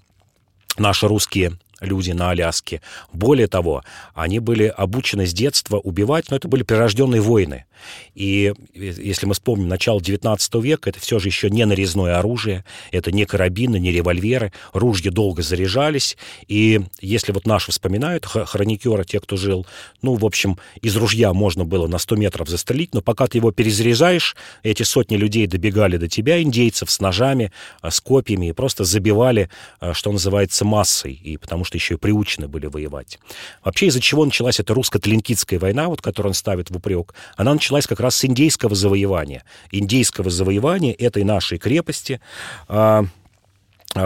наши 0.78 1.09
русские 1.09 1.52
люди 1.80 2.12
на 2.12 2.30
Аляске. 2.30 2.80
Более 3.12 3.46
того, 3.46 3.82
они 4.14 4.38
были 4.38 4.64
обучены 4.64 5.26
с 5.26 5.32
детства 5.32 5.78
убивать, 5.78 6.30
но 6.30 6.36
это 6.36 6.48
были 6.48 6.62
прирожденные 6.62 7.20
воины. 7.20 7.66
И 8.14 8.54
если 8.74 9.26
мы 9.26 9.34
вспомним 9.34 9.68
начало 9.68 10.00
XIX 10.00 10.38
века, 10.60 10.90
это 10.90 11.00
все 11.00 11.18
же 11.18 11.28
еще 11.28 11.50
не 11.50 11.64
нарезное 11.66 12.18
оружие, 12.18 12.64
это 12.90 13.12
не 13.12 13.26
карабины, 13.26 13.78
не 13.78 13.92
револьверы, 13.92 14.52
ружья 14.72 15.10
долго 15.10 15.42
заряжались, 15.42 16.16
и 16.48 16.80
если 17.00 17.32
вот 17.32 17.46
наши 17.46 17.72
вспоминают, 17.72 18.24
хроникеры, 18.24 19.04
те, 19.04 19.20
кто 19.20 19.36
жил, 19.36 19.66
ну, 20.02 20.14
в 20.14 20.24
общем, 20.24 20.58
из 20.80 20.96
ружья 20.96 21.32
можно 21.32 21.64
было 21.64 21.86
на 21.86 21.98
100 21.98 22.16
метров 22.16 22.48
застрелить, 22.48 22.94
но 22.94 23.02
пока 23.02 23.26
ты 23.26 23.38
его 23.38 23.52
перезаряжаешь, 23.52 24.36
эти 24.62 24.82
сотни 24.82 25.16
людей 25.16 25.46
добегали 25.46 25.96
до 25.98 26.08
тебя, 26.08 26.40
индейцев, 26.42 26.90
с 26.90 27.00
ножами, 27.00 27.52
а, 27.80 27.90
с 27.90 28.00
копьями, 28.00 28.48
и 28.48 28.52
просто 28.52 28.84
забивали, 28.84 29.50
а, 29.80 29.92
что 29.92 30.12
называется, 30.12 30.64
массой, 30.64 31.12
и 31.12 31.36
потому 31.36 31.64
что 31.66 31.76
еще 31.76 31.94
и 31.94 31.96
приучены 31.98 32.48
были 32.48 32.66
воевать. 32.66 33.18
Вообще, 33.62 33.87
из-за 33.87 34.00
чего 34.00 34.24
началась 34.24 34.61
эта 34.61 34.72
русско-тлинкитская 34.72 35.59
война, 35.59 35.88
вот, 35.88 36.00
которую 36.00 36.31
он 36.31 36.35
ставит 36.35 36.70
в 36.70 36.76
упрек, 36.76 37.14
она 37.37 37.52
началась 37.52 37.87
как 37.87 38.00
раз 38.00 38.16
с 38.16 38.24
индейского 38.24 38.74
завоевания. 38.74 39.44
Индейского 39.70 40.31
завоевания 40.31 40.94
этой 40.94 41.24
нашей 41.24 41.59
крепости, 41.59 42.20
а, 42.68 43.05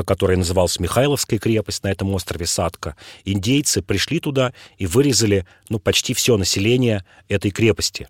который 0.04 0.36
назывался 0.36 0.82
Михайловская 0.82 1.38
крепость 1.38 1.82
на 1.84 1.88
этом 1.88 2.12
острове 2.14 2.46
Садка, 2.46 2.96
индейцы 3.24 3.82
пришли 3.82 4.20
туда 4.20 4.52
и 4.78 4.86
вырезали 4.86 5.46
ну, 5.68 5.78
почти 5.78 6.14
все 6.14 6.36
население 6.36 7.04
этой 7.28 7.50
крепости. 7.50 8.08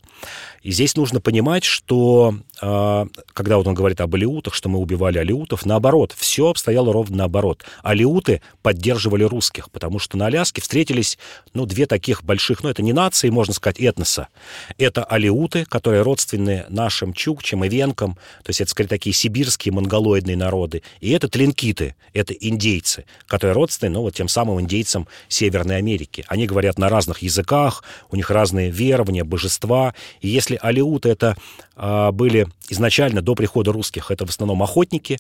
И 0.62 0.72
здесь 0.72 0.94
нужно 0.94 1.20
понимать, 1.20 1.64
что 1.64 2.34
а, 2.60 3.06
когда 3.32 3.56
вот 3.56 3.66
он 3.66 3.74
говорит 3.74 4.00
об 4.00 4.14
алиутах, 4.14 4.54
что 4.54 4.68
мы 4.68 4.78
убивали 4.78 5.18
алиутов, 5.18 5.64
наоборот, 5.64 6.14
все 6.16 6.48
обстояло 6.48 6.92
ровно 6.92 7.16
наоборот. 7.16 7.64
Алиуты 7.82 8.42
поддерживали 8.62 9.24
русских, 9.24 9.70
потому 9.70 9.98
что 9.98 10.18
на 10.18 10.26
Аляске 10.26 10.60
встретились, 10.60 11.18
ну, 11.54 11.64
две 11.64 11.86
таких 11.86 12.22
больших, 12.24 12.62
ну, 12.62 12.68
это 12.68 12.82
не 12.82 12.92
нации, 12.92 13.30
можно 13.30 13.54
сказать, 13.54 13.80
этноса. 13.80 14.28
Это 14.76 15.02
алиуты, 15.04 15.64
которые 15.64 16.02
родственны 16.02 16.66
нашим 16.68 17.14
чукчам 17.14 17.64
и 17.64 17.68
венкам, 17.68 18.14
то 18.42 18.50
есть 18.50 18.60
это, 18.60 18.70
скорее, 18.70 18.88
такие 18.88 19.14
сибирские 19.14 19.72
монголоидные 19.72 20.36
народы. 20.36 20.82
И 21.00 21.10
это 21.10 21.28
тлинкиты, 21.70 21.94
это 22.12 22.32
индейцы, 22.32 23.04
которые 23.26 23.54
родственны, 23.54 23.92
ну, 23.92 24.02
вот 24.02 24.14
тем 24.14 24.28
самым 24.28 24.60
индейцам 24.60 25.06
Северной 25.28 25.76
Америки. 25.76 26.24
Они 26.28 26.46
говорят 26.46 26.78
на 26.78 26.88
разных 26.88 27.22
языках, 27.22 27.84
у 28.10 28.16
них 28.16 28.30
разные 28.30 28.70
верования, 28.70 29.24
божества. 29.24 29.94
И 30.20 30.28
если 30.28 30.58
алиуты 30.60 31.08
это 31.08 31.36
а, 31.76 32.12
были 32.12 32.46
изначально 32.68 33.22
до 33.22 33.34
прихода 33.34 33.72
русских, 33.72 34.10
это 34.10 34.26
в 34.26 34.30
основном 34.30 34.62
охотники 34.62 35.18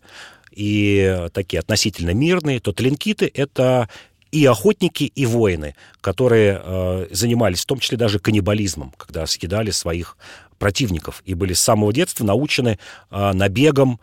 и 0.52 1.26
такие 1.32 1.60
относительно 1.60 2.10
мирные, 2.10 2.60
то 2.60 2.72
тлинкиты— 2.72 3.30
это 3.34 3.88
и 4.32 4.46
охотники, 4.46 5.04
и 5.04 5.26
воины, 5.26 5.74
которые 6.00 6.60
э, 6.62 7.06
занимались 7.10 7.62
в 7.62 7.66
том 7.66 7.80
числе 7.80 7.98
даже 7.98 8.20
каннибализмом, 8.20 8.92
когда 8.96 9.26
съедали 9.26 9.72
своих 9.72 10.16
противников 10.58 11.22
и 11.26 11.34
были 11.34 11.52
с 11.52 11.60
самого 11.60 11.92
детства 11.92 12.24
научены 12.24 12.78
э, 13.10 13.32
набегом, 13.32 13.98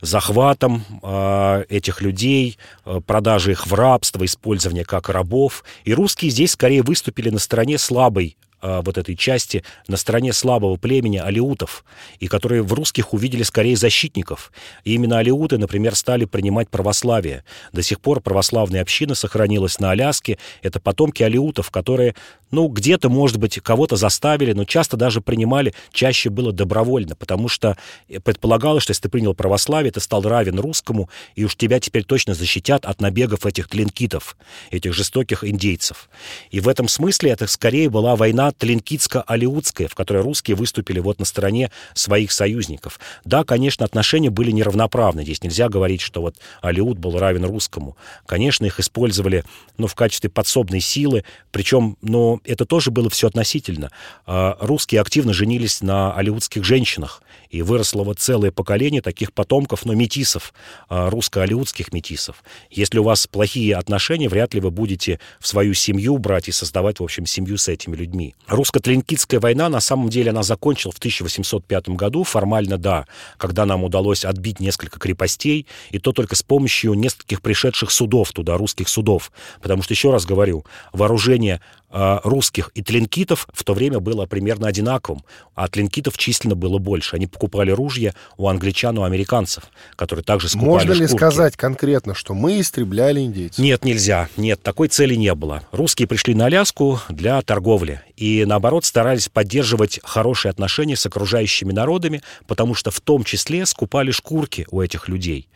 захватом 0.00 0.84
э, 1.02 1.64
этих 1.68 2.00
людей, 2.00 2.58
э, 2.84 3.00
продажей 3.06 3.52
их 3.52 3.66
в 3.66 3.74
рабство, 3.74 4.24
использование 4.24 4.84
как 4.84 5.08
рабов. 5.08 5.64
И 5.84 5.94
русские 5.94 6.30
здесь 6.30 6.52
скорее 6.52 6.82
выступили 6.82 7.30
на 7.30 7.38
стороне 7.38 7.78
слабой 7.78 8.36
а, 8.36 8.47
вот 8.60 8.98
этой 8.98 9.16
части 9.16 9.62
на 9.86 9.96
стороне 9.96 10.32
слабого 10.32 10.76
племени 10.76 11.18
алиутов, 11.18 11.84
и 12.18 12.26
которые 12.26 12.62
в 12.62 12.72
русских 12.72 13.12
увидели 13.12 13.42
скорее 13.42 13.76
защитников. 13.76 14.52
И 14.84 14.94
именно 14.94 15.18
алиуты, 15.18 15.58
например, 15.58 15.94
стали 15.94 16.24
принимать 16.24 16.68
православие. 16.68 17.44
До 17.72 17.82
сих 17.82 18.00
пор 18.00 18.20
православная 18.20 18.82
община 18.82 19.14
сохранилась 19.14 19.78
на 19.78 19.92
Аляске. 19.92 20.38
Это 20.62 20.80
потомки 20.80 21.22
алиутов, 21.22 21.70
которые, 21.70 22.14
ну, 22.50 22.68
где-то, 22.68 23.08
может 23.08 23.38
быть, 23.38 23.60
кого-то 23.60 23.96
заставили, 23.96 24.52
но 24.52 24.64
часто 24.64 24.96
даже 24.96 25.20
принимали, 25.20 25.74
чаще 25.92 26.30
было 26.30 26.52
добровольно, 26.52 27.14
потому 27.14 27.48
что 27.48 27.76
предполагалось, 28.24 28.82
что 28.82 28.90
если 28.90 29.02
ты 29.02 29.08
принял 29.08 29.34
православие, 29.34 29.92
ты 29.92 30.00
стал 30.00 30.22
равен 30.22 30.58
русскому, 30.58 31.08
и 31.36 31.44
уж 31.44 31.56
тебя 31.56 31.80
теперь 31.80 32.04
точно 32.04 32.34
защитят 32.34 32.84
от 32.84 33.00
набегов 33.00 33.46
этих 33.46 33.68
тлинкитов, 33.68 34.36
этих 34.70 34.94
жестоких 34.94 35.44
индейцев. 35.44 36.08
И 36.50 36.60
в 36.60 36.68
этом 36.68 36.88
смысле 36.88 37.30
это 37.30 37.46
скорее 37.46 37.88
была 37.90 38.16
война 38.16 38.47
Тлинкитско-Алиутская, 38.50 39.88
в 39.88 39.94
которой 39.94 40.22
русские 40.22 40.56
выступили 40.56 41.00
вот 41.00 41.18
на 41.18 41.24
стороне 41.24 41.70
своих 41.94 42.32
союзников. 42.32 43.00
Да, 43.24 43.44
конечно, 43.44 43.84
отношения 43.84 44.30
были 44.30 44.50
неравноправны. 44.50 45.22
Здесь 45.22 45.42
нельзя 45.42 45.68
говорить, 45.68 46.00
что 46.00 46.20
вот 46.20 46.36
Алиут 46.62 46.98
был 46.98 47.18
равен 47.18 47.44
русскому. 47.44 47.96
Конечно, 48.26 48.64
их 48.66 48.80
использовали 48.80 49.44
ну, 49.76 49.86
в 49.86 49.94
качестве 49.94 50.30
подсобной 50.30 50.80
силы, 50.80 51.24
причем, 51.50 51.96
но 52.02 52.40
это 52.44 52.64
тоже 52.64 52.90
было 52.90 53.10
все 53.10 53.28
относительно. 53.28 53.90
А, 54.26 54.56
русские 54.60 55.00
активно 55.00 55.32
женились 55.32 55.80
на 55.80 56.14
алиутских 56.14 56.64
женщинах, 56.64 57.22
и 57.50 57.62
выросло 57.62 58.04
вот 58.04 58.18
целое 58.18 58.50
поколение 58.50 59.00
таких 59.00 59.32
потомков, 59.32 59.84
но 59.84 59.94
метисов, 59.94 60.52
а, 60.88 61.10
русско-алиутских 61.10 61.92
метисов. 61.92 62.42
Если 62.70 62.98
у 62.98 63.04
вас 63.04 63.26
плохие 63.26 63.76
отношения, 63.76 64.28
вряд 64.28 64.54
ли 64.54 64.60
вы 64.60 64.70
будете 64.70 65.18
в 65.40 65.48
свою 65.48 65.74
семью 65.74 66.18
брать 66.18 66.48
и 66.48 66.52
создавать, 66.52 67.00
в 67.00 67.04
общем, 67.04 67.26
семью 67.26 67.56
с 67.56 67.68
этими 67.68 67.96
людьми. 67.96 68.34
Русско-Тлинкитская 68.46 69.40
война, 69.40 69.68
на 69.68 69.80
самом 69.80 70.08
деле, 70.08 70.30
она 70.30 70.42
закончилась 70.42 70.94
в 70.94 70.98
1805 70.98 71.90
году, 71.90 72.24
формально, 72.24 72.78
да, 72.78 73.06
когда 73.36 73.66
нам 73.66 73.84
удалось 73.84 74.24
отбить 74.24 74.58
несколько 74.58 74.98
крепостей, 74.98 75.66
и 75.90 75.98
то 75.98 76.12
только 76.12 76.34
с 76.34 76.42
помощью 76.42 76.94
нескольких 76.94 77.42
пришедших 77.42 77.90
судов 77.90 78.32
туда, 78.32 78.56
русских 78.56 78.88
судов. 78.88 79.32
Потому 79.60 79.82
что, 79.82 79.92
еще 79.92 80.10
раз 80.10 80.24
говорю, 80.24 80.64
вооружение 80.92 81.60
русских 81.90 82.70
и 82.74 82.82
тлинкитов 82.82 83.48
в 83.52 83.64
то 83.64 83.74
время 83.74 84.00
было 84.00 84.26
примерно 84.26 84.68
одинаковым, 84.68 85.24
а 85.54 85.68
тлинкитов 85.68 86.18
численно 86.18 86.54
было 86.54 86.78
больше. 86.78 87.16
Они 87.16 87.26
покупали 87.26 87.70
ружья 87.70 88.14
у 88.36 88.48
англичан, 88.48 88.98
у 88.98 89.04
американцев, 89.04 89.64
которые 89.96 90.24
также 90.24 90.48
скупали 90.48 90.68
Можно 90.68 90.92
ли 90.92 91.06
шкурки. 91.06 91.16
сказать 91.16 91.56
конкретно, 91.56 92.14
что 92.14 92.34
мы 92.34 92.60
истребляли 92.60 93.20
индейцев? 93.20 93.58
Нет, 93.58 93.84
нельзя. 93.84 94.28
Нет, 94.36 94.62
такой 94.62 94.88
цели 94.88 95.14
не 95.14 95.34
было. 95.34 95.62
Русские 95.72 96.08
пришли 96.08 96.34
на 96.34 96.46
Аляску 96.46 97.00
для 97.08 97.40
торговли. 97.42 98.02
И, 98.16 98.44
наоборот, 98.44 98.84
старались 98.84 99.28
поддерживать 99.28 100.00
хорошие 100.02 100.50
отношения 100.50 100.96
с 100.96 101.06
окружающими 101.06 101.72
народами, 101.72 102.22
потому 102.46 102.74
что 102.74 102.90
в 102.90 103.00
том 103.00 103.24
числе 103.24 103.64
скупали 103.66 104.10
шкурки 104.10 104.66
у 104.70 104.80
этих 104.80 105.08
людей. 105.08 105.48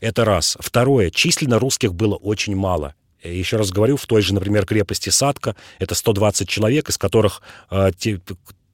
Это 0.00 0.24
раз. 0.24 0.56
Второе. 0.60 1.10
Численно 1.10 1.58
русских 1.58 1.94
было 1.94 2.16
очень 2.16 2.54
мало. 2.54 2.94
Еще 3.22 3.56
раз 3.56 3.70
говорю, 3.70 3.96
в 3.96 4.06
той 4.06 4.22
же, 4.22 4.34
например, 4.34 4.66
крепости 4.66 5.10
Садка 5.10 5.56
это 5.78 5.94
120 5.94 6.48
человек, 6.48 6.88
из 6.88 6.98
которых 6.98 7.42
э, 7.70 7.92
те, 7.96 8.20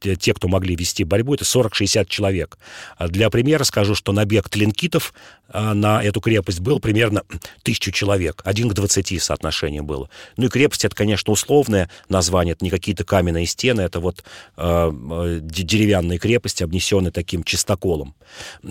те, 0.00 0.34
кто 0.34 0.48
могли 0.48 0.76
вести 0.76 1.04
борьбу, 1.04 1.34
это 1.34 1.44
40-60 1.44 2.06
человек. 2.08 2.58
А 2.96 3.08
для 3.08 3.30
примера 3.30 3.64
скажу, 3.64 3.94
что 3.94 4.12
набег 4.12 4.48
тлинкитов 4.48 5.12
а, 5.48 5.74
на 5.74 6.02
эту 6.02 6.20
крепость 6.20 6.60
был 6.60 6.78
примерно 6.80 7.22
тысячу 7.62 7.90
человек. 7.90 8.42
Один 8.44 8.68
к 8.68 8.74
20 8.74 9.22
соотношение 9.22 9.82
было. 9.82 10.08
Ну 10.36 10.46
и 10.46 10.48
крепость 10.48 10.84
это, 10.84 10.94
конечно, 10.94 11.32
условное 11.32 11.90
название, 12.08 12.52
это 12.52 12.64
не 12.64 12.70
какие-то 12.70 13.04
каменные 13.04 13.46
стены, 13.46 13.82
это 13.82 14.00
вот 14.00 14.24
э, 14.56 15.40
деревянные 15.42 16.18
крепости, 16.18 16.62
обнесенные 16.62 17.12
таким 17.12 17.44
чистоколом. 17.44 18.14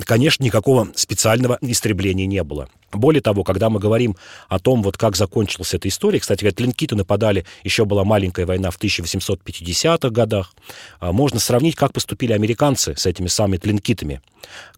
Конечно, 0.06 0.44
никакого 0.44 0.90
специального 0.96 1.58
истребления 1.62 2.26
не 2.26 2.44
было. 2.44 2.70
Более 2.92 3.22
того, 3.22 3.44
когда 3.44 3.70
мы 3.70 3.80
говорим 3.80 4.16
о 4.48 4.60
том, 4.60 4.82
вот 4.82 4.98
как 4.98 5.16
закончилась 5.16 5.74
эта 5.74 5.88
история, 5.88 6.20
кстати 6.20 6.42
говоря, 6.42 6.56
тлинкиты 6.56 6.96
нападали, 6.96 7.46
еще 7.64 7.86
была 7.86 8.04
маленькая 8.04 8.46
война 8.46 8.72
в 8.72 8.80
1850-х 8.80 10.10
годах, 10.10 10.54
можно 11.02 11.40
сравнить, 11.40 11.76
как 11.76 11.94
поступили 11.94 12.34
американцы 12.34 12.96
с 12.96 13.06
этими 13.06 13.28
самыми 13.28 13.58
тлинкитами. 13.58 14.22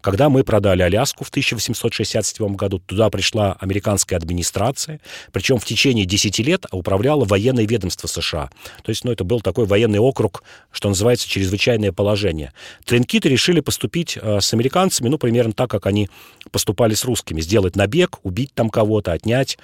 Когда 0.00 0.28
мы 0.28 0.44
продали 0.44 0.82
Аляску 0.82 1.24
в 1.24 1.28
1867 1.28 2.56
году, 2.56 2.78
туда 2.78 3.10
пришла 3.10 3.56
американская 3.60 4.18
администрация, 4.18 5.00
причем 5.32 5.58
в 5.58 5.64
течение 5.64 6.06
10 6.06 6.38
лет 6.40 6.66
управляло 6.72 7.24
военное 7.24 7.66
ведомство 7.66 8.06
США. 8.06 8.50
То 8.82 8.90
есть, 8.90 9.04
ну, 9.04 9.12
это 9.12 9.24
был 9.24 9.40
такой 9.40 9.66
военный 9.66 9.98
округ, 9.98 10.42
что 10.72 10.88
называется, 10.88 11.28
чрезвычайное 11.28 11.92
положение. 11.92 12.52
Тлинкиты 12.84 13.28
решили 13.28 13.60
поступить 13.60 14.18
э, 14.20 14.40
с 14.40 14.52
американцами, 14.54 15.08
ну, 15.08 15.18
примерно 15.18 15.52
так, 15.52 15.70
как 15.70 15.86
они 15.86 16.08
поступали 16.50 16.94
с 16.94 17.04
русскими, 17.04 17.40
сделать 17.40 17.76
набег, 17.76 18.18
убить 18.22 18.52
там 18.54 18.70
кого-то, 18.70 19.12
отнять. 19.12 19.58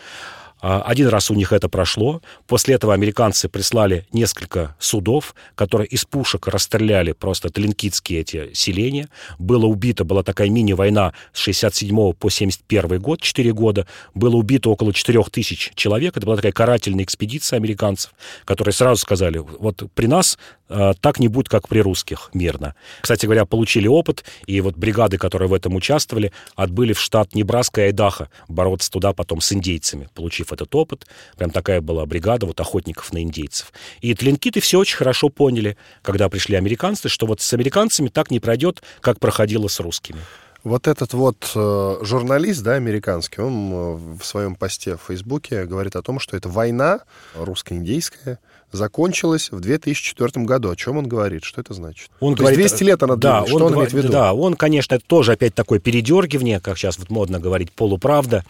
А, 0.61 0.81
один 0.83 1.09
раз 1.09 1.31
у 1.31 1.35
них 1.35 1.53
это 1.53 1.69
прошло. 1.69 2.23
После 2.47 2.75
этого 2.75 2.95
американцы 2.95 3.49
прислали 3.49 4.07
несколько 4.13 4.75
судов, 4.79 5.35
которые 5.55 5.87
из 5.89 6.05
пушек 6.05 6.49
расстреляли 6.49 7.13
просто 7.13 7.51
тлинкитские 7.51 8.21
эти 8.21 8.53
селения. 8.55 9.09
Было 9.39 9.67
убито, 9.67 10.05
была 10.05 10.23
такая 10.23 10.49
мини-война 10.49 11.13
с 11.33 11.41
67 11.41 12.13
по 12.15 12.31
71 12.31 12.99
год, 13.01 13.21
4 13.21 13.53
года. 13.53 13.87
Было 14.15 14.37
убито 14.37 14.71
около 14.71 14.95
4 14.95 15.23
тысяч 15.25 15.73
человек. 15.75 16.17
Это 16.17 16.25
была 16.25 16.37
такая 16.37 16.53
карательная 16.53 17.05
экспедиция 17.05 17.59
американцев, 17.59 18.15
которые 18.45 18.73
сразу 18.73 19.01
сказали, 19.01 19.39
вот 19.39 19.83
при 19.95 20.07
нас 20.07 20.39
так 20.69 21.19
не 21.19 21.29
будет, 21.29 21.49
как 21.49 21.69
при 21.69 21.81
русских, 21.81 22.31
мирно. 22.35 22.75
Кстати 23.01 23.27
говоря, 23.27 23.45
получили 23.45 23.89
опыт, 23.89 24.25
и 24.47 24.61
вот 24.61 24.77
бригады, 24.77 25.19
которые 25.19 25.49
в 25.49 25.55
этом 25.55 25.75
участвовали, 25.75 26.33
отбыли 26.55 26.93
в 26.93 27.01
штат 27.01 27.35
Небраска 27.35 27.83
и 27.83 27.85
Айдаха 27.85 28.31
бороться 28.49 28.91
туда 28.91 29.13
потом 29.13 29.41
с 29.41 29.53
индейцами, 29.53 30.09
получив 30.15 30.37
получив 30.37 30.53
этот 30.53 30.75
опыт, 30.75 31.07
прям 31.37 31.51
такая 31.51 31.81
была 31.81 32.05
бригада 32.07 32.47
вот 32.47 32.61
охотников 32.61 33.13
на 33.13 33.23
индейцев. 33.23 33.73
И 34.01 34.15
тлинкиты 34.15 34.61
все 34.61 34.79
очень 34.79 34.97
хорошо 34.97 35.29
поняли, 35.29 35.77
когда 36.03 36.29
пришли 36.29 36.57
американцы, 36.57 37.09
что 37.09 37.27
вот 37.27 37.41
с 37.41 37.53
американцами 37.55 38.09
так 38.09 38.31
не 38.31 38.41
пройдет, 38.41 38.83
как 39.01 39.19
проходило 39.19 39.69
с 39.69 39.81
русскими. 39.81 40.21
Вот 40.65 40.89
этот 40.89 41.15
вот 41.15 41.53
э, 41.55 41.99
журналист, 42.03 42.63
да, 42.63 42.75
американский, 42.75 43.41
он 43.41 43.73
э, 43.73 43.95
в 44.19 44.25
своем 44.25 44.57
посте 44.57 44.97
в 44.97 45.03
Фейсбуке 45.07 45.65
говорит 45.65 45.95
о 45.95 46.03
том, 46.03 46.19
что 46.19 46.37
это 46.37 46.49
война 46.49 47.01
русско-индейская, 47.37 48.39
закончилась 48.77 49.51
в 49.51 49.61
2004 49.61 50.45
году. 50.45 50.71
О 50.71 50.77
чем 50.77 50.99
он 50.99 51.09
говорит? 51.09 51.45
Что 51.45 51.61
это 51.61 51.75
значит? 51.75 52.11
Он 52.21 52.35
То 52.35 52.43
говорит, 52.43 52.61
есть 52.61 52.77
200 52.77 52.85
лет 52.85 53.03
она 53.03 53.17
да, 53.17 53.41
длилась. 53.43 53.51
Что 53.51 53.67
он, 53.67 53.73
гва- 53.73 53.77
имеет 53.77 53.93
в 53.93 53.97
виду? 53.97 54.09
Да, 54.09 54.33
он, 54.33 54.55
конечно, 54.55 54.95
это 54.95 55.05
тоже 55.07 55.33
опять 55.33 55.55
такое 55.55 55.79
передергивание, 55.79 56.61
как 56.61 56.79
сейчас 56.79 56.99
вот 56.99 57.11
модно 57.11 57.41
говорить, 57.41 57.73
полуправда. 57.73 58.45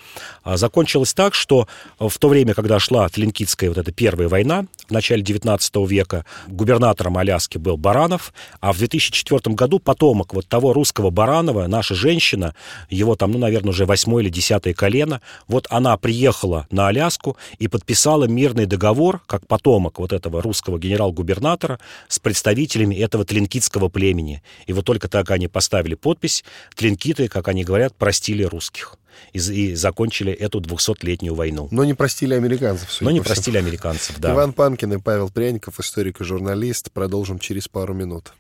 А, 0.45 0.57
Закончилось 0.57 1.15
так, 1.15 1.35
что 1.35 1.69
в 1.99 2.17
то 2.19 2.29
время, 2.29 2.55
когда 2.55 2.79
шла 2.79 3.09
Тлинкитская 3.09 3.71
вот 3.71 3.79
эта 3.79 3.93
первая 3.93 4.29
война, 4.29 4.67
в 4.89 4.91
начале 4.93 5.23
19 5.23 5.77
века, 5.89 6.25
губернатором 6.49 7.19
Аляски 7.19 7.59
был 7.59 7.77
Баранов, 7.77 8.33
а 8.61 8.73
в 8.73 8.79
2004 8.79 9.55
году 9.55 9.79
потомок 9.79 10.35
вот 10.35 10.47
того 10.47 10.73
русского 10.73 11.11
Баранова, 11.11 11.67
наша 11.67 11.95
женщина, 11.95 12.55
его 12.91 13.17
там, 13.17 13.33
ну, 13.33 13.39
наверное, 13.39 13.71
уже 13.71 13.87
восьмое 13.87 14.23
или 14.23 14.31
десятое 14.31 14.75
колено, 14.75 15.21
вот 15.49 15.67
она 15.71 15.97
приехала 15.97 16.67
на 16.71 16.89
Аляску 16.89 17.37
и 17.59 17.69
подписала 17.69 18.25
мирный 18.25 18.67
договор, 18.67 19.21
как 19.27 19.47
потомок 19.47 19.99
вот 19.99 20.13
этого 20.17 20.43
русского 20.43 20.79
генерал-губернатора 20.79 21.79
с 22.09 22.19
представителями 22.19 22.97
этого 22.97 23.25
тлинкитского 23.25 23.89
племени. 23.89 24.43
И 24.67 24.73
вот 24.73 24.85
только 24.85 25.09
так 25.09 25.31
они 25.31 25.49
поставили 25.49 25.95
подпись, 25.95 26.45
тлинкиты, 26.75 27.29
как 27.29 27.49
они 27.49 27.65
говорят, 27.65 27.95
простили 27.95 28.43
русских. 28.43 28.97
И, 29.33 29.39
и 29.39 29.75
закончили 29.75 30.33
эту 30.33 30.61
200-летнюю 30.61 31.35
войну. 31.35 31.69
Но 31.71 31.85
не 31.85 31.95
простили 31.95 32.35
американцев. 32.35 33.01
Но 33.01 33.11
не 33.11 33.21
всему. 33.21 33.25
простили 33.25 33.57
американцев, 33.57 34.19
да. 34.19 34.35
Иван 34.35 34.53
Панкин 34.53 34.95
и 34.95 34.99
Павел 34.99 35.31
Пряников, 35.31 35.81
историк 35.81 36.21
и 36.21 36.25
журналист. 36.25 36.91
Продолжим 36.93 37.39
через 37.39 37.69
пару 37.69 37.95
минут. 37.95 38.33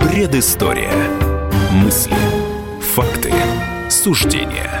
Предыстория. 0.00 0.92
Мысли, 1.72 2.14
факты, 2.80 3.32
суждения. 3.90 4.80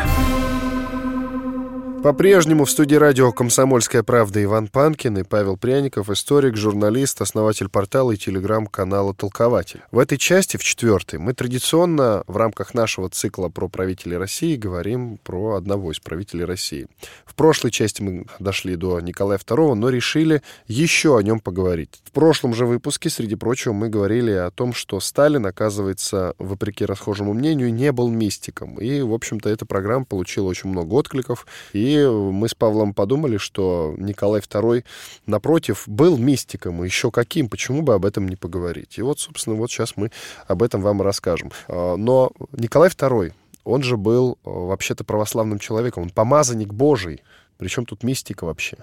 По-прежнему 2.03 2.65
в 2.65 2.71
студии 2.71 2.95
радио 2.95 3.31
«Комсомольская 3.31 4.01
правда» 4.01 4.43
Иван 4.43 4.69
Панкин 4.69 5.19
и 5.19 5.23
Павел 5.23 5.55
Пряников, 5.55 6.09
историк, 6.09 6.57
журналист, 6.57 7.21
основатель 7.21 7.69
портала 7.69 8.11
и 8.11 8.17
телеграм-канала 8.17 9.13
«Толкователь». 9.13 9.81
В 9.91 9.99
этой 9.99 10.17
части, 10.17 10.57
в 10.57 10.63
четвертой, 10.63 11.19
мы 11.19 11.35
традиционно 11.35 12.23
в 12.25 12.37
рамках 12.37 12.73
нашего 12.73 13.07
цикла 13.07 13.49
про 13.49 13.67
правителей 13.67 14.17
России 14.17 14.55
говорим 14.55 15.19
про 15.23 15.53
одного 15.53 15.91
из 15.91 15.99
правителей 15.99 16.45
России. 16.45 16.87
В 17.23 17.35
прошлой 17.35 17.69
части 17.69 18.01
мы 18.01 18.25
дошли 18.39 18.75
до 18.77 18.99
Николая 18.99 19.37
II, 19.37 19.75
но 19.75 19.89
решили 19.89 20.41
еще 20.65 21.19
о 21.19 21.21
нем 21.21 21.39
поговорить. 21.39 22.01
В 22.03 22.11
прошлом 22.13 22.55
же 22.55 22.65
выпуске, 22.65 23.11
среди 23.11 23.35
прочего, 23.35 23.73
мы 23.73 23.89
говорили 23.89 24.31
о 24.31 24.49
том, 24.49 24.73
что 24.73 24.99
Сталин, 24.99 25.45
оказывается, 25.45 26.33
вопреки 26.39 26.83
расхожему 26.83 27.33
мнению, 27.33 27.71
не 27.71 27.91
был 27.91 28.09
мистиком. 28.09 28.79
И, 28.79 29.01
в 29.01 29.13
общем-то, 29.13 29.49
эта 29.49 29.67
программа 29.67 30.05
получила 30.05 30.47
очень 30.47 30.71
много 30.71 30.95
откликов. 30.95 31.45
И 31.73 31.90
мы 31.99 32.47
с 32.47 32.53
Павлом 32.53 32.93
подумали, 32.93 33.37
что 33.37 33.95
Николай 33.97 34.41
II, 34.41 34.83
напротив, 35.25 35.83
был 35.87 36.17
мистиком. 36.17 36.83
И 36.83 36.87
еще 36.87 37.11
каким? 37.11 37.49
Почему 37.49 37.81
бы 37.81 37.93
об 37.93 38.05
этом 38.05 38.27
не 38.27 38.35
поговорить? 38.35 38.97
И 38.97 39.01
вот, 39.01 39.19
собственно, 39.19 39.55
вот 39.55 39.71
сейчас 39.71 39.93
мы 39.95 40.11
об 40.47 40.63
этом 40.63 40.81
вам 40.81 41.01
расскажем. 41.01 41.51
А, 41.67 41.95
Но 41.95 42.31
Николай 42.53 42.89
II, 42.89 43.33
он 43.63 43.83
же 43.83 43.97
был 43.97 44.33
э, 44.33 44.49
вообще-то 44.49 45.03
православным 45.03 45.59
человеком. 45.59 46.03
Он 46.03 46.09
помазанник 46.09 46.73
Божий. 46.73 47.21
Причем 47.61 47.85
тут 47.85 48.01
мистика 48.01 48.45
вообще? 48.45 48.75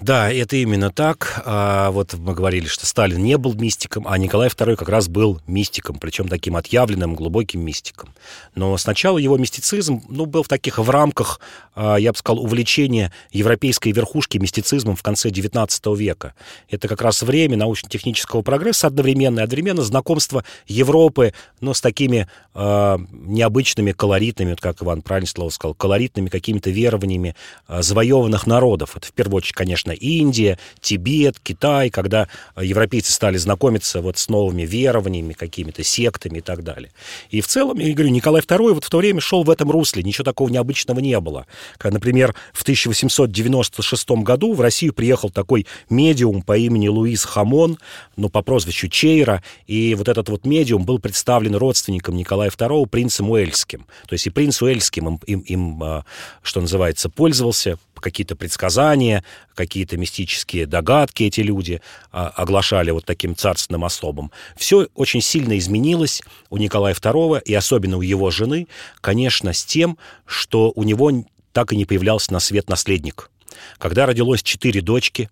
Да, 0.00 0.28
это 0.28 0.56
именно 0.56 0.90
так. 0.90 1.40
А, 1.46 1.92
вот 1.92 2.14
мы 2.14 2.34
говорили, 2.34 2.66
что 2.66 2.84
Сталин 2.84 3.22
не 3.22 3.38
был 3.38 3.54
мистиком, 3.54 4.08
а 4.08 4.18
Николай 4.18 4.48
II 4.48 4.74
как 4.74 4.88
раз 4.88 5.06
был 5.06 5.40
мистиком, 5.46 6.00
причем 6.00 6.26
таким 6.26 6.56
отъявленным, 6.56 7.14
глубоким 7.14 7.60
мистиком. 7.60 8.12
Но 8.56 8.76
сначала 8.76 9.18
его 9.18 9.36
мистицизм 9.36 10.02
ну, 10.08 10.26
был 10.26 10.42
в 10.42 10.48
таких 10.48 10.78
в 10.78 10.90
рамках, 10.90 11.38
а, 11.76 11.94
я 11.94 12.10
бы 12.10 12.18
сказал, 12.18 12.42
увлечения 12.42 13.12
европейской 13.30 13.92
верхушки 13.92 14.36
мистицизмом 14.38 14.96
в 14.96 15.02
конце 15.04 15.28
XIX 15.28 15.96
века. 15.96 16.34
Это 16.68 16.88
как 16.88 17.00
раз 17.02 17.22
время 17.22 17.56
научно-технического 17.56 18.42
прогресса 18.42 18.88
одновременно, 18.88 19.38
и 19.38 19.42
одновременно 19.44 19.82
знакомство 19.82 20.42
Европы 20.66 21.34
ну, 21.60 21.72
с 21.72 21.80
такими 21.80 22.26
а, 22.52 22.98
необычными, 23.12 23.92
колоритными, 23.92 24.50
вот 24.50 24.60
как 24.60 24.82
Иван 24.82 25.02
правильно 25.02 25.28
слово 25.28 25.50
сказал, 25.50 25.74
колоритными 25.74 26.28
какими-то 26.28 26.70
верованиями 26.70 27.36
а, 27.68 27.80
завоеванных 28.08 28.46
народов. 28.46 28.96
Это 28.96 29.06
в 29.06 29.12
первую 29.12 29.38
очередь, 29.38 29.54
конечно, 29.54 29.92
Индия, 29.92 30.58
Тибет, 30.80 31.38
Китай, 31.42 31.90
когда 31.90 32.28
а, 32.54 32.64
европейцы 32.64 33.12
стали 33.12 33.36
знакомиться 33.36 34.00
вот 34.00 34.18
с 34.18 34.28
новыми 34.28 34.62
верованиями, 34.62 35.32
какими-то 35.32 35.84
сектами 35.84 36.38
и 36.38 36.40
так 36.40 36.64
далее. 36.64 36.90
И 37.30 37.40
в 37.40 37.46
целом, 37.46 37.78
я 37.78 37.92
говорю, 37.92 38.10
Николай 38.10 38.42
II 38.42 38.74
вот 38.74 38.84
в 38.84 38.90
то 38.90 38.98
время 38.98 39.20
шел 39.20 39.42
в 39.42 39.50
этом 39.50 39.70
русле, 39.70 40.02
ничего 40.02 40.24
такого 40.24 40.48
необычного 40.48 41.00
не 41.00 41.18
было. 41.20 41.46
Например, 41.82 42.34
в 42.52 42.62
1896 42.62 44.10
году 44.10 44.54
в 44.54 44.60
Россию 44.60 44.92
приехал 44.92 45.30
такой 45.30 45.66
медиум 45.90 46.42
по 46.42 46.56
имени 46.56 46.88
Луис 46.88 47.24
Хамон, 47.24 47.78
ну, 48.16 48.28
по 48.28 48.42
прозвищу 48.42 48.88
Чейра, 48.88 49.42
и 49.66 49.94
вот 49.94 50.08
этот 50.08 50.28
вот 50.28 50.46
медиум 50.46 50.84
был 50.84 50.98
представлен 50.98 51.54
родственником 51.56 52.16
Николая 52.16 52.50
II, 52.50 52.86
принцем 52.88 53.30
Уэльским. 53.30 53.86
То 54.06 54.14
есть 54.14 54.26
и 54.26 54.30
принц 54.30 54.62
Уэльским 54.62 55.08
им, 55.08 55.20
им, 55.26 55.40
им 55.40 55.82
а, 55.82 56.04
что 56.42 56.60
называется, 56.60 57.08
пользовался, 57.08 57.78
какие-то 58.00 58.36
предсказания, 58.36 59.24
какие-то 59.54 59.96
мистические 59.96 60.66
догадки 60.66 61.24
эти 61.24 61.40
люди 61.40 61.80
а, 62.12 62.28
оглашали 62.28 62.90
вот 62.90 63.04
таким 63.04 63.36
царственным 63.36 63.84
особом. 63.84 64.30
Все 64.56 64.88
очень 64.94 65.20
сильно 65.20 65.58
изменилось 65.58 66.22
у 66.50 66.56
Николая 66.56 66.94
II, 66.94 67.42
и 67.44 67.54
особенно 67.54 67.96
у 67.98 68.02
его 68.02 68.30
жены, 68.30 68.68
конечно, 69.00 69.52
с 69.52 69.64
тем, 69.64 69.98
что 70.26 70.72
у 70.74 70.82
него 70.82 71.10
так 71.52 71.72
и 71.72 71.76
не 71.76 71.84
появлялся 71.84 72.32
на 72.32 72.40
свет 72.40 72.68
наследник. 72.68 73.30
Когда 73.78 74.06
родилось 74.06 74.42
четыре 74.42 74.80
дочки, 74.80 75.30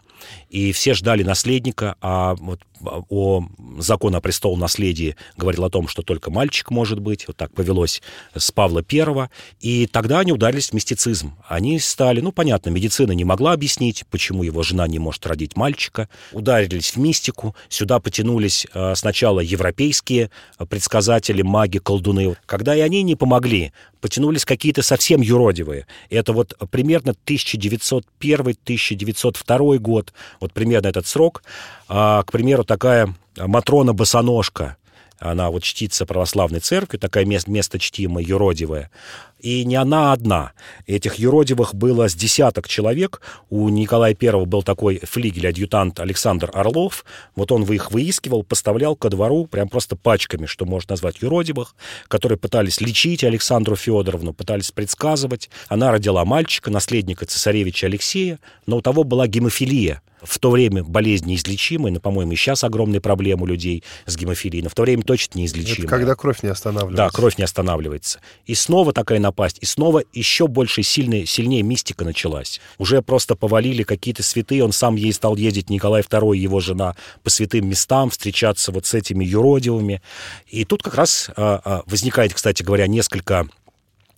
и 0.48 0.72
все 0.72 0.94
ждали 0.94 1.22
наследника, 1.22 1.96
а 2.00 2.34
вот 2.36 2.60
о 3.08 3.44
закон 3.78 4.14
о 4.14 4.20
престол-наследии 4.20 5.16
говорил 5.36 5.64
о 5.64 5.70
том, 5.70 5.88
что 5.88 6.02
только 6.02 6.30
мальчик 6.30 6.70
может 6.70 7.00
быть. 7.00 7.26
Вот 7.26 7.36
так 7.36 7.52
повелось 7.52 8.02
с 8.34 8.50
Павла 8.50 8.84
I. 8.90 9.28
И 9.60 9.86
тогда 9.86 10.20
они 10.20 10.32
ударились 10.32 10.70
в 10.70 10.72
мистицизм. 10.74 11.34
Они 11.48 11.78
стали, 11.78 12.20
ну, 12.20 12.32
понятно, 12.32 12.70
медицина 12.70 13.12
не 13.12 13.24
могла 13.24 13.52
объяснить, 13.52 14.04
почему 14.10 14.42
его 14.42 14.62
жена 14.62 14.86
не 14.86 14.98
может 14.98 15.26
родить 15.26 15.56
мальчика. 15.56 16.08
Ударились 16.32 16.92
в 16.92 16.98
мистику. 16.98 17.54
Сюда 17.68 18.00
потянулись 18.00 18.66
э, 18.72 18.94
сначала 18.94 19.40
европейские 19.40 20.30
предсказатели, 20.68 21.42
маги, 21.42 21.78
колдуны. 21.78 22.36
Когда 22.46 22.76
и 22.76 22.80
они 22.80 23.02
не 23.02 23.16
помогли, 23.16 23.72
потянулись 24.00 24.44
какие-то 24.44 24.82
совсем 24.82 25.20
юродивые. 25.20 25.86
Это 26.10 26.32
вот 26.32 26.54
примерно 26.70 27.14
1901-1902 27.26 29.78
год, 29.78 30.05
вот 30.40 30.52
примерно 30.52 30.88
этот 30.88 31.06
срок. 31.06 31.42
А, 31.88 32.22
к 32.22 32.32
примеру, 32.32 32.64
такая 32.64 33.14
Матрона 33.36 33.92
Босоножка, 33.92 34.76
она 35.18 35.50
вот 35.50 35.62
чтится 35.62 36.06
православной 36.06 36.60
церкви, 36.60 36.98
такая 36.98 37.24
место, 37.24 37.50
место 37.50 37.78
чтимое, 37.78 38.24
юродивое. 38.24 38.90
И 39.38 39.64
не 39.64 39.76
она 39.76 40.12
одна. 40.12 40.52
Этих 40.86 41.16
юродивых 41.16 41.74
было 41.74 42.08
с 42.08 42.14
десяток 42.14 42.68
человек. 42.68 43.20
У 43.50 43.68
Николая 43.68 44.16
I 44.20 44.44
был 44.44 44.62
такой 44.62 45.00
флигель-адъютант 45.02 46.00
Александр 46.00 46.50
Орлов. 46.52 47.04
Вот 47.34 47.52
он 47.52 47.62
их 47.64 47.90
выискивал, 47.90 48.42
поставлял 48.42 48.96
ко 48.96 49.10
двору 49.10 49.46
прям 49.46 49.68
просто 49.68 49.94
пачками, 49.94 50.46
что 50.46 50.64
можно 50.64 50.92
назвать 50.92 51.20
юродивых, 51.20 51.74
которые 52.08 52.38
пытались 52.38 52.80
лечить 52.80 53.24
Александру 53.24 53.76
Федоровну, 53.76 54.32
пытались 54.32 54.70
предсказывать. 54.70 55.50
Она 55.68 55.92
родила 55.92 56.24
мальчика, 56.24 56.70
наследника 56.70 57.26
цесаревича 57.26 57.86
Алексея, 57.86 58.38
но 58.66 58.78
у 58.78 58.80
того 58.80 59.04
была 59.04 59.26
гемофилия. 59.26 60.02
В 60.26 60.38
то 60.38 60.50
время 60.50 60.84
болезнь 60.84 61.26
неизлечимая, 61.26 61.92
но, 61.92 62.00
по-моему, 62.00 62.32
и 62.32 62.36
сейчас 62.36 62.64
огромные 62.64 63.00
проблемы 63.00 63.44
у 63.44 63.46
людей 63.46 63.84
с 64.06 64.16
гемофилией, 64.16 64.62
но 64.62 64.68
в 64.68 64.74
то 64.74 64.82
время 64.82 65.02
точно 65.02 65.38
неизлечимая. 65.38 65.78
Это 65.78 65.88
когда 65.88 66.14
кровь 66.14 66.42
не 66.42 66.48
останавливается. 66.48 66.96
Да, 66.96 67.10
кровь 67.10 67.38
не 67.38 67.44
останавливается. 67.44 68.20
И 68.46 68.54
снова 68.54 68.92
такая 68.92 69.18
напасть, 69.18 69.58
и 69.60 69.66
снова 69.66 70.02
еще 70.12 70.46
больше 70.48 70.82
сильная, 70.82 71.26
сильнее 71.26 71.62
мистика 71.62 72.04
началась. 72.04 72.60
Уже 72.78 73.02
просто 73.02 73.34
повалили 73.34 73.82
какие-то 73.82 74.22
святые, 74.22 74.64
он 74.64 74.72
сам 74.72 74.96
ей 74.96 75.12
стал 75.12 75.36
ездить, 75.36 75.70
Николай 75.70 76.02
II 76.02 76.36
его 76.36 76.60
жена, 76.60 76.96
по 77.22 77.30
святым 77.30 77.68
местам, 77.68 78.10
встречаться 78.10 78.72
вот 78.72 78.86
с 78.86 78.94
этими 78.94 79.24
юродивыми. 79.24 80.02
И 80.48 80.64
тут 80.64 80.82
как 80.82 80.94
раз 80.94 81.30
а, 81.36 81.60
а, 81.64 81.82
возникает, 81.86 82.34
кстати 82.34 82.62
говоря, 82.62 82.86
несколько 82.86 83.48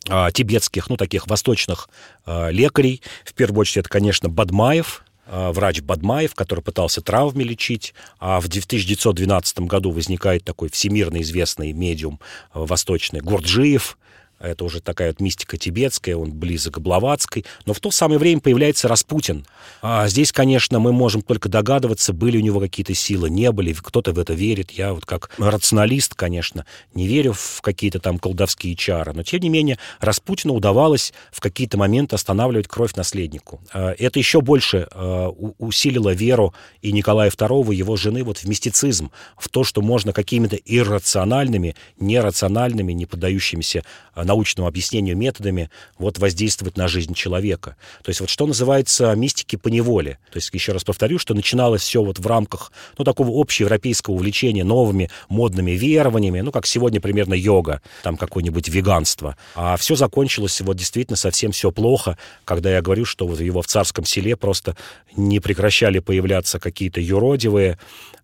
а, 0.09 0.31
тибетских, 0.31 0.89
ну, 0.89 0.97
таких 0.97 1.27
восточных 1.27 1.89
лекарей. 2.27 3.03
В 3.25 3.35
первую 3.35 3.61
очередь, 3.61 3.79
это, 3.79 3.89
конечно, 3.89 4.29
Бадмаев, 4.29 5.03
врач 5.31 5.81
Бадмаев, 5.81 6.35
который 6.35 6.61
пытался 6.61 7.01
травмы 7.01 7.43
лечить, 7.43 7.95
а 8.19 8.41
в 8.41 8.47
1912 8.47 9.61
году 9.61 9.91
возникает 9.91 10.45
такой 10.45 10.71
всемирно 10.71 11.21
известный 11.23 11.73
медиум 11.73 12.21
восточный 12.55 13.21
Гурджиев, 13.21 13.99
это 14.41 14.65
уже 14.65 14.81
такая 14.81 15.09
вот 15.09 15.21
мистика 15.21 15.57
тибетская, 15.57 16.17
он 16.17 16.33
близок 16.33 16.75
к 16.75 16.79
Блаватской. 16.79 17.45
Но 17.67 17.73
в 17.73 17.81
то 17.81 17.91
самое 17.91 18.19
время 18.19 18.41
появляется 18.41 18.89
Распутин. 18.89 19.47
А 19.83 20.09
здесь, 20.09 20.33
конечно, 20.33 20.79
мы 20.79 20.93
можем 20.93 21.23
только 21.23 21.49
догадываться, 21.49 22.13
были 22.13 22.39
у 22.39 22.41
него 22.41 22.61
какие-то 22.61 22.95
силы, 22.95 23.31
не 23.31 23.51
были. 23.53 23.73
Кто-то 23.73 24.13
в 24.13 24.19
это 24.19 24.35
верит. 24.35 24.71
Я 24.71 24.95
вот 24.95 25.07
как 25.07 25.31
рационалист, 25.39 26.15
конечно, 26.15 26.67
не 26.95 27.07
верю 27.07 27.33
в 27.33 27.61
какие-то 27.63 27.99
там 27.99 28.19
колдовские 28.19 28.77
чары. 28.77 29.13
Но, 29.13 29.23
тем 29.23 29.41
не 29.41 29.49
менее, 29.49 29.79
Распутину 30.01 30.55
удавалось 30.55 31.13
в 31.33 31.41
какие-то 31.41 31.79
моменты 31.79 32.15
останавливать 32.17 32.69
кровь 32.69 32.95
наследнику. 32.95 33.61
А 33.73 33.95
это 33.99 34.19
еще 34.19 34.41
больше 34.41 34.87
а, 34.93 35.29
усилило 35.59 36.11
веру 36.11 36.55
и 36.83 36.93
Николая 36.93 37.31
II, 37.31 37.75
его 37.75 37.97
жены, 37.97 38.23
вот 38.23 38.39
в 38.39 38.45
мистицизм, 38.45 39.11
в 39.37 39.49
то, 39.49 39.65
что 39.65 39.83
можно 39.83 40.13
какими-то 40.13 40.57
иррациональными, 40.57 41.75
нерациональными, 41.99 42.93
не 42.93 43.07
поддающимися 43.07 43.85
а, 44.15 44.25
научному 44.29 44.69
объяснению 44.69 45.17
методами 45.17 45.71
вот 45.99 46.19
воздействовать 46.19 46.77
на 46.77 46.87
жизнь 46.87 47.15
человека. 47.15 47.77
То 48.05 48.11
есть 48.11 48.21
вот 48.21 48.31
что 48.31 48.47
называется 48.47 49.15
мистики 49.15 49.57
по 49.57 49.69
неволе. 49.69 50.19
То 50.31 50.37
есть 50.39 50.55
еще 50.55 50.73
раз 50.73 50.85
повторю, 50.85 51.19
что 51.19 51.35
начиналось 51.35 51.83
все 51.83 52.03
вот 52.03 52.19
в 52.19 52.27
рамках 52.27 52.71
ну, 52.97 53.05
такого 53.05 53.41
общеевропейского 53.41 54.15
увлечения 54.15 54.65
новыми 54.65 55.11
модными 55.29 55.73
верованиями, 55.73 56.41
ну, 56.41 56.53
как 56.53 56.67
сегодня 56.67 57.01
примерно 57.01 57.35
йога, 57.35 57.83
там 58.03 58.17
какое-нибудь 58.17 58.69
веганство. 58.69 59.37
А 59.55 59.77
все 59.77 59.97
закончилось 59.97 60.61
вот 60.61 60.77
действительно 60.77 61.17
совсем 61.17 61.51
все 61.53 61.73
плохо, 61.73 62.19
когда 62.45 62.71
я 62.71 62.83
говорю, 62.83 63.05
что 63.05 63.27
вот 63.27 63.41
его 63.41 63.63
в 63.63 63.67
царском 63.67 64.05
селе 64.05 64.37
просто 64.37 64.77
не 65.17 65.41
прекращали 65.41 65.99
появляться 65.99 66.61
какие-то 66.61 67.01
юродивые, 67.01 67.79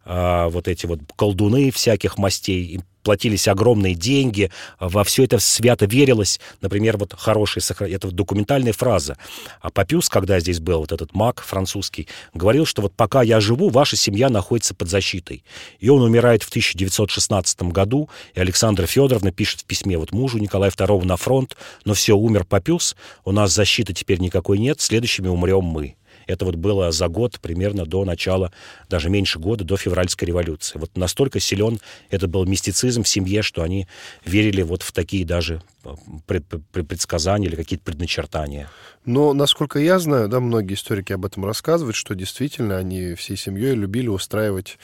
а, 0.04 0.48
вот 0.48 0.68
эти 0.68 0.86
вот 0.86 1.00
колдуны 1.16 1.70
всяких 1.70 2.18
мастей, 2.18 2.80
платились 3.04 3.46
огромные 3.46 3.94
деньги, 3.94 4.50
во 4.80 5.04
все 5.04 5.24
это 5.24 5.38
свято 5.38 5.86
верилось. 5.86 6.40
Например, 6.60 6.96
вот 6.96 7.14
хорошая, 7.16 7.62
это 7.86 8.08
вот 8.08 8.16
документальная 8.16 8.72
фраза. 8.72 9.16
А 9.60 9.70
Папюс, 9.70 10.08
когда 10.08 10.40
здесь 10.40 10.58
был, 10.58 10.80
вот 10.80 10.90
этот 10.90 11.14
маг 11.14 11.40
французский, 11.42 12.08
говорил, 12.32 12.66
что 12.66 12.82
вот 12.82 12.94
пока 12.94 13.22
я 13.22 13.40
живу, 13.40 13.68
ваша 13.68 13.96
семья 13.96 14.30
находится 14.30 14.74
под 14.74 14.88
защитой. 14.88 15.44
И 15.78 15.88
он 15.88 16.02
умирает 16.02 16.42
в 16.42 16.48
1916 16.48 17.62
году, 17.64 18.08
и 18.34 18.40
Александра 18.40 18.86
Федоровна 18.86 19.30
пишет 19.30 19.60
в 19.60 19.64
письме 19.64 19.98
вот 19.98 20.12
мужу 20.12 20.38
Николая 20.38 20.70
II 20.70 21.04
на 21.04 21.16
фронт, 21.16 21.56
но 21.84 21.94
все, 21.94 22.16
умер 22.16 22.44
Папюс, 22.44 22.96
у 23.24 23.32
нас 23.32 23.52
защиты 23.52 23.92
теперь 23.92 24.18
никакой 24.18 24.58
нет, 24.58 24.80
следующими 24.80 25.28
умрем 25.28 25.64
мы. 25.64 25.94
Это 26.26 26.44
вот 26.44 26.56
было 26.56 26.90
за 26.92 27.08
год 27.08 27.40
примерно 27.40 27.86
до 27.86 28.04
начала, 28.04 28.52
даже 28.88 29.10
меньше 29.10 29.38
года, 29.38 29.64
до 29.64 29.76
февральской 29.76 30.26
революции. 30.28 30.78
Вот 30.78 30.96
настолько 30.96 31.40
силен 31.40 31.78
это 32.10 32.28
был 32.28 32.44
мистицизм 32.44 33.02
в 33.02 33.08
семье, 33.08 33.42
что 33.42 33.62
они 33.62 33.86
верили 34.24 34.62
вот 34.62 34.82
в 34.82 34.92
такие 34.92 35.24
даже 35.24 35.62
э, 35.84 36.40
предсказания 36.72 37.48
или 37.48 37.56
какие-то 37.56 37.84
предначертания. 37.84 38.68
Но, 39.04 39.34
насколько 39.34 39.78
я 39.78 39.98
знаю, 39.98 40.28
да, 40.28 40.40
многие 40.40 40.74
историки 40.74 41.12
об 41.12 41.26
этом 41.26 41.44
рассказывают, 41.44 41.96
что 41.96 42.14
действительно 42.14 42.78
они 42.78 43.14
всей 43.14 43.36
семьей 43.36 43.74
любили 43.74 44.08
устраивать 44.08 44.78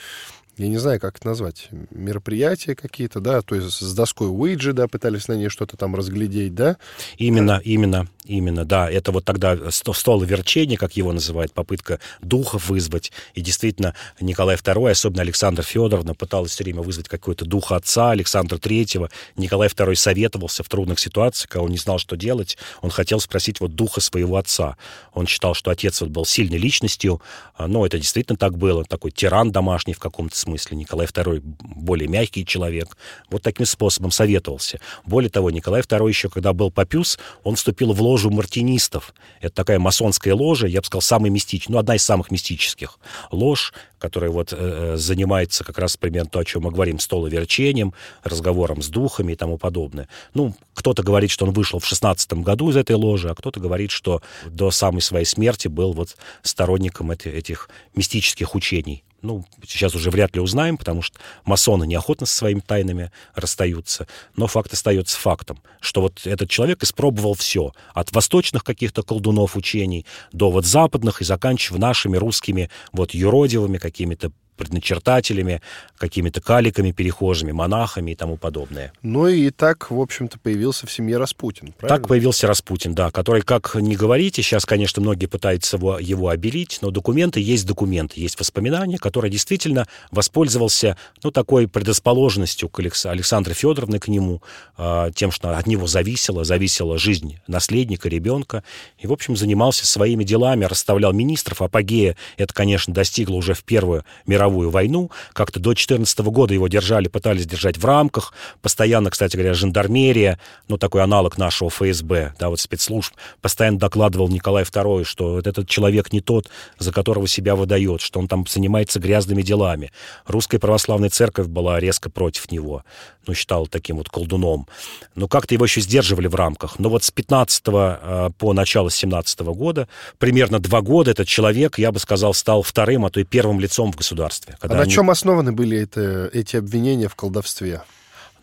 я 0.61 0.69
не 0.69 0.77
знаю, 0.77 0.99
как 0.99 1.17
это 1.17 1.27
назвать, 1.27 1.69
мероприятия 1.89 2.75
какие-то, 2.75 3.19
да, 3.19 3.41
то 3.41 3.55
есть 3.55 3.71
с 3.71 3.93
доской 3.93 4.27
Уиджи, 4.29 4.73
да, 4.73 4.87
пытались 4.87 5.27
на 5.27 5.33
ней 5.33 5.49
что-то 5.49 5.77
там 5.77 5.95
разглядеть, 5.95 6.53
да? 6.53 6.77
Именно, 7.17 7.57
да. 7.57 7.61
именно, 7.63 8.07
именно, 8.25 8.65
да. 8.65 8.89
Это 8.89 9.11
вот 9.11 9.25
тогда 9.25 9.57
стол 9.71 10.21
верчения, 10.21 10.77
как 10.77 10.95
его 10.95 11.11
называют, 11.13 11.53
попытка 11.53 11.99
духов 12.21 12.69
вызвать. 12.69 13.11
И 13.33 13.41
действительно, 13.41 13.95
Николай 14.19 14.55
II, 14.55 14.91
особенно 14.91 15.21
Александр 15.21 15.63
Федоровна, 15.63 16.13
пыталась 16.13 16.51
все 16.51 16.63
время 16.63 16.81
вызвать 16.81 17.09
какой-то 17.09 17.45
дух 17.45 17.71
отца 17.71 18.11
Александра 18.11 18.57
Третьего. 18.57 19.09
Николай 19.35 19.67
II 19.67 19.95
советовался 19.95 20.63
в 20.63 20.69
трудных 20.69 20.99
ситуациях, 20.99 21.49
когда 21.49 21.63
он 21.63 21.71
не 21.71 21.77
знал, 21.77 21.97
что 21.97 22.15
делать. 22.15 22.57
Он 22.81 22.89
хотел 22.89 23.19
спросить 23.19 23.59
вот 23.59 23.75
духа 23.75 24.01
своего 24.01 24.37
отца. 24.37 24.77
Он 25.13 25.27
считал, 25.27 25.53
что 25.53 25.71
отец 25.71 26.01
вот 26.01 26.11
был 26.11 26.25
сильной 26.25 26.57
личностью, 26.57 27.21
а, 27.55 27.67
но 27.67 27.85
это 27.85 27.97
действительно 27.97 28.37
так 28.37 28.57
было, 28.57 28.83
такой 28.85 29.11
тиран 29.11 29.51
домашний 29.51 29.93
в 29.93 29.99
каком-то 29.99 30.37
смысле. 30.37 30.50
Николай 30.71 31.07
II 31.07 31.41
более 31.41 32.07
мягкий 32.07 32.45
человек. 32.45 32.97
Вот 33.29 33.41
таким 33.41 33.65
способом 33.65 34.11
советовался. 34.11 34.79
Более 35.05 35.29
того, 35.29 35.51
Николай 35.51 35.81
II 35.81 36.07
еще, 36.07 36.29
когда 36.29 36.53
был 36.53 36.71
Папюс, 36.71 37.19
он 37.43 37.55
вступил 37.55 37.93
в 37.93 38.01
ложу 38.01 38.29
мартинистов. 38.29 39.13
Это 39.39 39.53
такая 39.53 39.79
масонская 39.79 40.33
ложа, 40.35 40.67
я 40.67 40.81
бы 40.81 40.85
сказал, 40.85 41.01
самая 41.01 41.31
мистическая, 41.31 41.73
ну, 41.73 41.79
одна 41.79 41.95
из 41.95 42.03
самых 42.03 42.31
мистических 42.31 42.99
лож, 43.31 43.73
которая 44.01 44.31
вот 44.31 44.51
э, 44.51 44.55
э, 44.59 44.97
занимается 44.97 45.63
как 45.63 45.77
раз 45.77 45.95
примерно 45.95 46.29
то, 46.29 46.39
о 46.39 46.45
чем 46.45 46.63
мы 46.63 46.71
говорим, 46.71 46.99
столоверчением, 46.99 47.93
разговором 48.23 48.81
с 48.81 48.87
духами 48.87 49.33
и 49.33 49.35
тому 49.35 49.57
подобное. 49.57 50.09
Ну, 50.33 50.55
кто-то 50.73 51.03
говорит, 51.03 51.29
что 51.29 51.45
он 51.45 51.51
вышел 51.51 51.79
в 51.79 51.85
16 51.85 52.33
году 52.33 52.71
из 52.71 52.77
этой 52.77 52.95
ложи, 52.95 53.29
а 53.29 53.35
кто-то 53.35 53.59
говорит, 53.59 53.91
что 53.91 54.21
до 54.45 54.71
самой 54.71 55.01
своей 55.01 55.25
смерти 55.25 55.67
был 55.67 55.93
вот 55.93 56.17
сторонником 56.41 57.11
этих, 57.11 57.33
этих 57.33 57.69
мистических 57.95 58.55
учений 58.55 59.03
ну, 59.21 59.45
сейчас 59.67 59.95
уже 59.95 60.09
вряд 60.09 60.35
ли 60.35 60.41
узнаем, 60.41 60.77
потому 60.77 61.01
что 61.01 61.19
масоны 61.45 61.85
неохотно 61.85 62.25
со 62.25 62.35
своими 62.35 62.59
тайнами 62.59 63.11
расстаются. 63.35 64.07
Но 64.35 64.47
факт 64.47 64.73
остается 64.73 65.17
фактом, 65.17 65.61
что 65.79 66.01
вот 66.01 66.25
этот 66.25 66.49
человек 66.49 66.83
испробовал 66.83 67.33
все. 67.33 67.73
От 67.93 68.11
восточных 68.11 68.63
каких-то 68.63 69.03
колдунов 69.03 69.55
учений 69.55 70.05
до 70.31 70.51
вот 70.51 70.65
западных 70.65 71.21
и 71.21 71.25
заканчивая 71.25 71.79
нашими 71.79 72.17
русскими 72.17 72.69
вот 72.91 73.13
юродивыми 73.13 73.77
какими-то 73.77 74.31
предначертателями, 74.57 75.61
какими-то 75.97 76.41
каликами 76.41 76.91
перехожими, 76.91 77.51
монахами 77.51 78.11
и 78.11 78.15
тому 78.15 78.37
подобное. 78.37 78.93
Ну 79.01 79.27
и 79.27 79.49
так, 79.49 79.89
в 79.89 79.99
общем-то, 79.99 80.39
появился 80.39 80.85
в 80.85 80.91
семье 80.91 81.17
Распутин, 81.17 81.73
правильно? 81.73 81.99
Так 81.99 82.07
появился 82.07 82.47
Распутин, 82.47 82.93
да, 82.93 83.11
который, 83.11 83.41
как 83.41 83.75
не 83.75 83.95
говорите, 83.95 84.41
сейчас, 84.41 84.65
конечно, 84.65 85.01
многие 85.01 85.25
пытаются 85.25 85.77
его, 85.77 85.97
его 85.97 86.29
обелить, 86.29 86.79
но 86.81 86.91
документы 86.91 87.39
есть 87.39 87.65
документы, 87.65 88.19
есть 88.19 88.39
воспоминания, 88.39 88.97
которые 88.97 89.31
действительно 89.31 89.87
воспользовался, 90.11 90.97
ну, 91.23 91.31
такой 91.31 91.67
предрасположенностью 91.67 92.69
к 92.69 92.79
Александре 92.79 93.53
Федоровне 93.53 93.99
к 93.99 94.07
нему, 94.07 94.41
э, 94.77 95.11
тем, 95.15 95.31
что 95.31 95.57
от 95.57 95.65
него 95.65 95.87
зависела, 95.87 96.43
зависела 96.43 96.97
жизнь 96.97 97.39
наследника, 97.47 98.09
ребенка, 98.09 98.63
и, 98.99 99.07
в 99.07 99.11
общем, 99.11 99.35
занимался 99.35 99.87
своими 99.87 100.23
делами, 100.23 100.65
расставлял 100.65 101.13
министров, 101.13 101.61
апогея 101.61 102.15
это, 102.37 102.53
конечно, 102.53 102.93
достигло 102.93 103.35
уже 103.35 103.53
в 103.53 103.63
Первую 103.63 104.03
мировую 104.25 104.40
мировую 104.41 104.71
войну. 104.71 105.11
Как-то 105.33 105.59
до 105.59 105.69
2014 105.71 106.19
года 106.19 106.53
его 106.53 106.67
держали, 106.67 107.07
пытались 107.07 107.45
держать 107.45 107.77
в 107.77 107.85
рамках. 107.85 108.33
Постоянно, 108.61 109.11
кстати 109.11 109.35
говоря, 109.35 109.53
жандармерия, 109.53 110.39
ну, 110.67 110.77
такой 110.77 111.03
аналог 111.03 111.37
нашего 111.37 111.69
ФСБ, 111.69 112.33
да, 112.39 112.49
вот 112.49 112.59
спецслужб, 112.59 113.13
постоянно 113.41 113.77
докладывал 113.77 114.29
Николай 114.29 114.63
II, 114.63 115.03
что 115.03 115.33
вот 115.35 115.47
этот 115.47 115.69
человек 115.69 116.11
не 116.11 116.21
тот, 116.21 116.49
за 116.79 116.91
которого 116.91 117.27
себя 117.27 117.55
выдает, 117.55 118.01
что 118.01 118.19
он 118.19 118.27
там 118.27 118.45
занимается 118.47 118.99
грязными 118.99 119.43
делами. 119.43 119.91
Русская 120.25 120.57
православная 120.57 121.09
церковь 121.09 121.47
была 121.47 121.79
резко 121.79 122.09
против 122.09 122.51
него, 122.51 122.83
ну, 123.27 123.33
считал 123.35 123.67
таким 123.67 123.97
вот 123.97 124.09
колдуном. 124.09 124.67
Но 125.15 125.27
как-то 125.27 125.53
его 125.53 125.65
еще 125.65 125.81
сдерживали 125.81 126.27
в 126.27 126.35
рамках. 126.35 126.79
Но 126.79 126.89
вот 126.89 127.03
с 127.03 127.11
15 127.11 127.63
а, 127.67 128.29
по 128.31 128.53
начало 128.53 128.89
17 128.89 129.39
года, 129.41 129.87
примерно 130.17 130.59
два 130.59 130.81
года 130.81 131.11
этот 131.11 131.27
человек, 131.27 131.77
я 131.77 131.91
бы 131.91 131.99
сказал, 131.99 132.33
стал 132.33 132.63
вторым, 132.63 133.05
а 133.05 133.11
то 133.11 133.19
и 133.19 133.23
первым 133.23 133.59
лицом 133.59 133.91
в 133.91 133.95
государстве 133.95 134.30
колдовстве. 134.31 134.57
А 134.59 134.67
на 134.67 134.81
они... 134.81 134.91
чем 134.91 135.09
основаны 135.09 135.51
были 135.51 135.77
это, 135.77 136.29
эти 136.33 136.55
обвинения 136.55 137.07
в 137.07 137.15
колдовстве? 137.15 137.81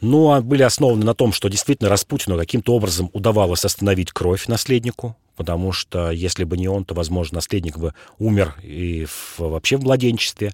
Ну, 0.00 0.32
а 0.32 0.40
были 0.40 0.62
основаны 0.62 1.04
на 1.04 1.14
том, 1.14 1.32
что 1.32 1.48
действительно 1.48 1.90
Распутину 1.90 2.36
каким-то 2.36 2.74
образом 2.74 3.10
удавалось 3.12 3.64
остановить 3.64 4.12
кровь 4.12 4.46
наследнику, 4.46 5.16
потому 5.38 5.72
что 5.72 6.10
если 6.10 6.44
бы 6.44 6.56
не 6.56 6.68
он, 6.68 6.84
то, 6.84 6.94
возможно, 6.94 7.36
наследник 7.36 7.78
бы 7.78 7.94
умер 8.18 8.54
и 8.62 9.06
в, 9.06 9.38
вообще 9.38 9.76
в 9.76 9.82
младенчестве. 9.82 10.52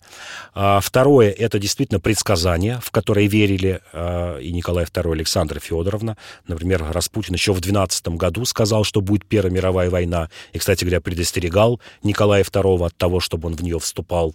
А 0.55 0.80
второе, 0.80 1.30
это 1.30 1.59
действительно 1.59 2.01
предсказания, 2.01 2.80
в 2.82 2.91
которые 2.91 3.26
верили 3.26 3.80
а, 3.93 4.39
и 4.39 4.51
Николай 4.51 4.85
II, 4.85 5.09
и 5.11 5.12
Александра 5.12 5.59
Федоровна. 5.59 6.16
Например, 6.47 6.85
Распутин 6.91 7.35
еще 7.35 7.53
в 7.53 7.61
12 7.61 8.09
году 8.09 8.47
сказал, 8.47 8.85
что 8.85 9.03
будет 9.03 9.26
Первая 9.26 9.53
мировая 9.53 9.91
война, 9.91 10.30
и, 10.55 10.59
кстати 10.59 10.85
говоря, 10.85 11.03
предостерегал 11.03 11.80
Николая 12.03 12.45
II 12.45 12.85
от 12.85 12.97
того, 12.97 13.20
чтобы 13.20 13.49
он 13.49 13.57
в 13.57 13.62
нее 13.62 13.78
вступал. 13.78 14.35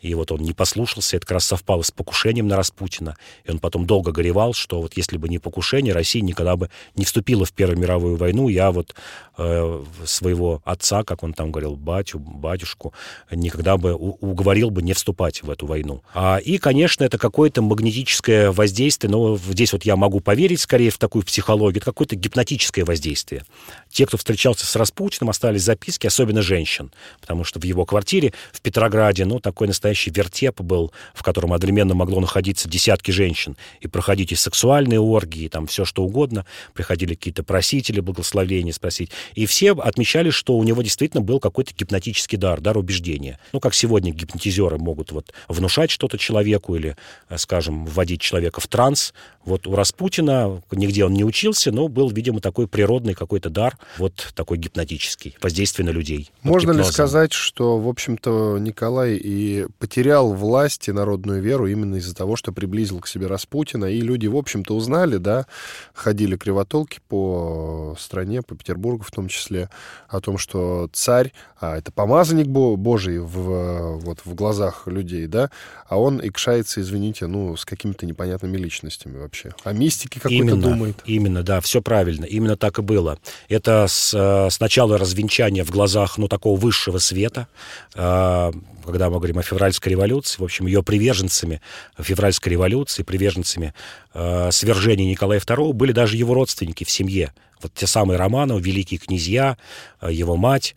И 0.00 0.14
вот 0.14 0.32
он 0.32 0.40
не 0.40 0.52
послушался, 0.52 1.16
это 1.16 1.26
как 1.26 1.34
раз 1.34 1.46
совпало 1.46 1.82
с 1.82 1.90
покушением 1.90 2.48
на 2.48 2.56
Распутина. 2.56 3.16
И 3.44 3.50
он 3.50 3.58
потом 3.58 3.86
долго 3.86 4.12
горевал, 4.12 4.54
что 4.54 4.80
вот 4.80 4.96
если 4.96 5.16
бы 5.16 5.28
не 5.28 5.38
покушение, 5.38 5.92
Россия 5.92 6.22
никогда 6.22 6.56
бы 6.56 6.70
не 6.94 7.04
вступила 7.04 7.44
в 7.44 7.52
Первую 7.52 7.78
мировую 7.78 8.16
войну. 8.16 8.48
Я 8.48 8.70
вот 8.70 8.94
э, 9.38 9.84
своего 10.04 10.62
отца, 10.64 11.02
как 11.04 11.22
он 11.22 11.32
там 11.32 11.52
говорил, 11.52 11.76
батю, 11.76 12.18
батюшку, 12.18 12.94
никогда 13.30 13.76
бы 13.76 13.94
уговорил 13.94 14.70
бы 14.70 14.82
не 14.82 14.92
вступать 14.92 15.42
в 15.42 15.50
эту 15.50 15.66
войну. 15.66 16.02
А, 16.14 16.38
и, 16.38 16.58
конечно, 16.58 17.04
это 17.04 17.18
какое-то 17.18 17.62
магнетическое 17.62 18.50
воздействие, 18.50 19.10
но 19.10 19.36
здесь 19.36 19.72
вот 19.72 19.84
я 19.84 19.96
могу 19.96 20.20
поверить 20.20 20.60
скорее 20.60 20.90
в 20.90 20.98
такую 20.98 21.24
психологию, 21.24 21.78
это 21.78 21.86
какое-то 21.86 22.16
гипнотическое 22.16 22.84
воздействие. 22.84 23.44
Те, 23.90 24.06
кто 24.06 24.16
встречался 24.16 24.66
с 24.66 24.76
Распутиным, 24.76 25.30
остались 25.30 25.62
записки, 25.62 26.06
особенно 26.06 26.42
женщин, 26.42 26.92
потому 27.20 27.44
что 27.44 27.58
в 27.60 27.64
его 27.64 27.84
квартире 27.84 28.32
в 28.52 28.60
Петрограде, 28.60 29.24
ну, 29.24 29.40
такой 29.40 29.66
настоящий 29.66 29.89
настоящий 29.90 30.10
вертеп 30.10 30.60
был, 30.60 30.92
в 31.14 31.22
котором 31.22 31.52
одновременно 31.52 31.94
могло 31.94 32.20
находиться 32.20 32.68
десятки 32.68 33.10
женщин 33.10 33.56
и 33.80 33.88
проходить 33.88 34.32
и 34.32 34.36
сексуальные 34.36 35.00
оргии, 35.00 35.44
и 35.44 35.48
там 35.48 35.66
все 35.66 35.84
что 35.84 36.02
угодно. 36.02 36.46
Приходили 36.74 37.14
какие-то 37.14 37.42
просители 37.42 38.00
благословения 38.00 38.72
спросить. 38.72 39.10
И 39.34 39.46
все 39.46 39.72
отмечали, 39.72 40.30
что 40.30 40.56
у 40.56 40.62
него 40.62 40.82
действительно 40.82 41.22
был 41.22 41.40
какой-то 41.40 41.74
гипнотический 41.74 42.38
дар, 42.38 42.60
дар 42.60 42.78
убеждения. 42.78 43.38
Ну, 43.52 43.60
как 43.60 43.74
сегодня 43.74 44.12
гипнотизеры 44.12 44.78
могут 44.78 45.12
вот 45.12 45.32
внушать 45.48 45.90
что-то 45.90 46.18
человеку 46.18 46.76
или, 46.76 46.96
э, 47.28 47.38
скажем, 47.38 47.84
вводить 47.86 48.20
человека 48.20 48.60
в 48.60 48.66
транс. 48.66 49.12
Вот 49.44 49.66
у 49.66 49.74
Распутина, 49.74 50.62
нигде 50.70 51.04
он 51.04 51.14
не 51.14 51.24
учился, 51.24 51.72
но 51.72 51.88
был, 51.88 52.10
видимо, 52.10 52.40
такой 52.40 52.68
природный 52.68 53.14
какой-то 53.14 53.50
дар, 53.50 53.76
вот 53.98 54.32
такой 54.34 54.58
гипнотический, 54.58 55.36
воздействие 55.40 55.86
на 55.86 55.90
людей. 55.90 56.30
Можно 56.42 56.72
ли 56.72 56.84
сказать, 56.84 57.32
что, 57.32 57.78
в 57.78 57.88
общем-то, 57.88 58.58
Николай 58.60 59.16
и 59.16 59.66
потерял 59.80 60.34
власть 60.34 60.88
и 60.88 60.92
народную 60.92 61.40
веру 61.40 61.66
именно 61.66 61.96
из-за 61.96 62.14
того, 62.14 62.36
что 62.36 62.52
приблизил 62.52 63.00
к 63.00 63.08
себе 63.08 63.26
Распутина, 63.26 63.86
и 63.86 64.00
люди, 64.02 64.26
в 64.26 64.36
общем-то, 64.36 64.76
узнали, 64.76 65.16
да, 65.16 65.46
ходили 65.94 66.36
кривотолки 66.36 67.00
по 67.08 67.96
стране, 67.98 68.42
по 68.42 68.54
Петербургу 68.54 69.02
в 69.04 69.10
том 69.10 69.28
числе, 69.28 69.70
о 70.08 70.20
том, 70.20 70.36
что 70.36 70.90
царь, 70.92 71.32
а 71.58 71.78
это 71.78 71.90
помазанник 71.92 72.46
Божий 72.46 73.18
в, 73.20 73.96
вот, 73.96 74.20
в 74.24 74.34
глазах 74.34 74.86
людей, 74.86 75.26
да, 75.26 75.50
а 75.88 75.98
он 75.98 76.20
икшается, 76.22 76.82
извините, 76.82 77.26
ну, 77.26 77.56
с 77.56 77.64
какими-то 77.64 78.04
непонятными 78.04 78.58
личностями 78.58 79.16
вообще. 79.16 79.54
О 79.64 79.72
мистике 79.72 80.20
какой-то 80.20 80.56
думает. 80.56 81.02
Именно, 81.06 81.42
да, 81.42 81.62
все 81.62 81.80
правильно, 81.80 82.26
именно 82.26 82.58
так 82.58 82.78
и 82.78 82.82
было. 82.82 83.18
Это 83.48 83.86
с, 83.88 84.12
э, 84.14 84.50
сначала 84.50 84.98
развенчание 84.98 85.64
в 85.64 85.70
глазах, 85.70 86.18
ну, 86.18 86.28
такого 86.28 86.60
высшего 86.60 86.98
света, 86.98 87.48
а, 87.94 88.52
когда 88.90 89.10
мы 89.10 89.16
говорим 89.16 89.38
о 89.38 89.42
февральской 89.42 89.92
революции, 89.92 90.40
в 90.40 90.44
общем, 90.44 90.66
ее 90.66 90.82
приверженцами 90.82 91.60
февральской 91.98 92.52
революции, 92.52 93.02
приверженцами 93.02 93.74
э, 94.14 94.50
свержения 94.52 95.06
Николая 95.06 95.40
II 95.40 95.72
были 95.72 95.92
даже 95.92 96.16
его 96.16 96.34
родственники 96.34 96.84
в 96.84 96.90
семье. 96.90 97.32
Вот 97.62 97.74
те 97.74 97.86
самые 97.86 98.18
Романовы, 98.18 98.60
великие 98.60 98.98
князья, 98.98 99.56
э, 100.00 100.12
его 100.12 100.36
мать, 100.36 100.74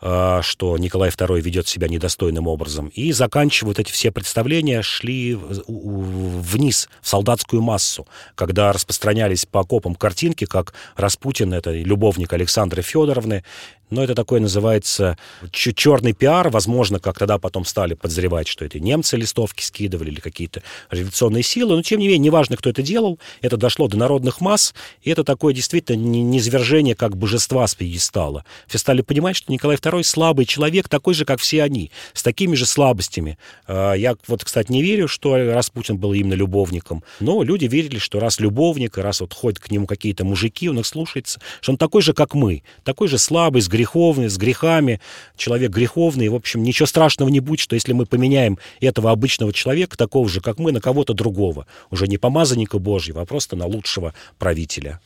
э, 0.00 0.40
что 0.42 0.76
Николай 0.78 1.10
II 1.10 1.40
ведет 1.40 1.68
себя 1.68 1.88
недостойным 1.88 2.48
образом. 2.48 2.88
И 2.88 3.12
заканчивают 3.12 3.78
эти 3.78 3.92
все 3.92 4.10
представления, 4.10 4.82
шли 4.82 5.34
вниз, 5.34 6.88
в 7.00 7.08
солдатскую 7.08 7.62
массу, 7.62 8.06
когда 8.34 8.72
распространялись 8.72 9.46
по 9.46 9.60
окопам 9.60 9.94
картинки, 9.94 10.44
как 10.44 10.74
Распутин, 10.96 11.52
это 11.52 11.72
любовник 11.72 12.32
Александры 12.32 12.82
Федоровны, 12.82 13.44
но 13.92 14.02
это 14.02 14.14
такой 14.14 14.40
называется 14.40 15.18
черный 15.50 16.14
пиар. 16.14 16.48
Возможно, 16.48 16.98
как 16.98 17.18
тогда 17.18 17.38
потом 17.38 17.64
стали 17.64 17.94
подозревать, 17.94 18.48
что 18.48 18.64
это 18.64 18.80
немцы 18.80 19.16
листовки 19.16 19.62
скидывали 19.62 20.10
или 20.10 20.20
какие-то 20.20 20.62
революционные 20.90 21.42
силы. 21.42 21.76
Но, 21.76 21.82
тем 21.82 22.00
не 22.00 22.06
менее, 22.06 22.18
неважно, 22.18 22.56
кто 22.56 22.70
это 22.70 22.82
делал, 22.82 23.18
это 23.42 23.56
дошло 23.56 23.88
до 23.88 23.96
народных 23.96 24.40
масс, 24.40 24.74
и 25.02 25.10
это 25.10 25.24
такое 25.24 25.52
действительно 25.52 25.96
низвержение 25.96 26.94
как 26.94 27.16
божества 27.16 27.66
с 27.66 27.74
пьедестала. 27.74 28.44
Все 28.66 28.78
стали 28.78 29.02
понимать, 29.02 29.36
что 29.36 29.52
Николай 29.52 29.76
II 29.76 30.02
слабый 30.02 30.46
человек, 30.46 30.88
такой 30.88 31.14
же, 31.14 31.24
как 31.24 31.40
все 31.40 31.62
они, 31.62 31.90
с 32.14 32.22
такими 32.22 32.54
же 32.54 32.64
слабостями. 32.66 33.38
А, 33.66 33.92
я 33.92 34.16
вот, 34.26 34.44
кстати, 34.44 34.72
не 34.72 34.82
верю, 34.82 35.06
что 35.06 35.36
Распутин 35.36 35.98
был 35.98 36.14
именно 36.14 36.34
любовником, 36.34 37.04
но 37.20 37.42
люди 37.42 37.66
верили, 37.66 37.98
что 37.98 38.20
раз 38.20 38.40
любовник, 38.40 38.96
раз 38.96 39.20
вот 39.20 39.34
ходят 39.34 39.58
к 39.58 39.70
нему 39.70 39.86
какие-то 39.86 40.24
мужики, 40.24 40.68
он 40.68 40.78
их 40.78 40.86
слушается, 40.86 41.40
что 41.60 41.72
он 41.72 41.78
такой 41.78 42.00
же, 42.00 42.14
как 42.14 42.34
мы, 42.34 42.62
такой 42.84 43.08
же 43.08 43.18
слабый, 43.18 43.60
с 43.60 43.68
греховный, 43.82 44.30
с 44.30 44.36
грехами, 44.36 45.00
человек 45.36 45.72
греховный. 45.72 46.28
В 46.28 46.34
общем, 46.36 46.62
ничего 46.62 46.86
страшного 46.86 47.28
не 47.28 47.40
будет, 47.40 47.58
что 47.58 47.74
если 47.74 47.92
мы 47.92 48.06
поменяем 48.06 48.58
этого 48.80 49.10
обычного 49.10 49.52
человека, 49.52 49.96
такого 49.96 50.28
же, 50.28 50.40
как 50.40 50.58
мы, 50.58 50.70
на 50.70 50.80
кого-то 50.80 51.14
другого, 51.14 51.66
уже 51.90 52.06
не 52.06 52.16
помазанника 52.16 52.78
Божьего, 52.78 53.22
а 53.22 53.24
просто 53.24 53.56
на 53.56 53.66
лучшего 53.66 54.14
правителя. 54.38 55.00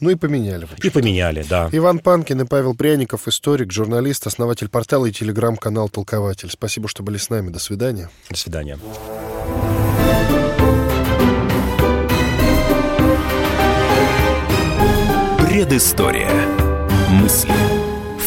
Ну 0.00 0.10
и 0.10 0.14
поменяли. 0.14 0.68
И 0.84 0.90
поменяли, 0.90 1.44
да. 1.50 1.68
Иван 1.72 1.98
Панкин 1.98 2.42
и 2.42 2.44
Павел 2.44 2.76
Пряников, 2.76 3.26
историк, 3.26 3.72
журналист, 3.72 4.28
основатель 4.28 4.68
портала 4.68 5.06
и 5.06 5.12
телеграм-канал 5.12 5.88
«Толкователь». 5.88 6.50
Спасибо, 6.50 6.86
что 6.86 7.02
были 7.02 7.16
с 7.16 7.30
нами. 7.30 7.50
До 7.50 7.58
свидания. 7.58 8.08
До 8.30 8.36
свидания. 8.36 8.78
Предыстория. 15.48 16.30
Мысли, 17.10 17.50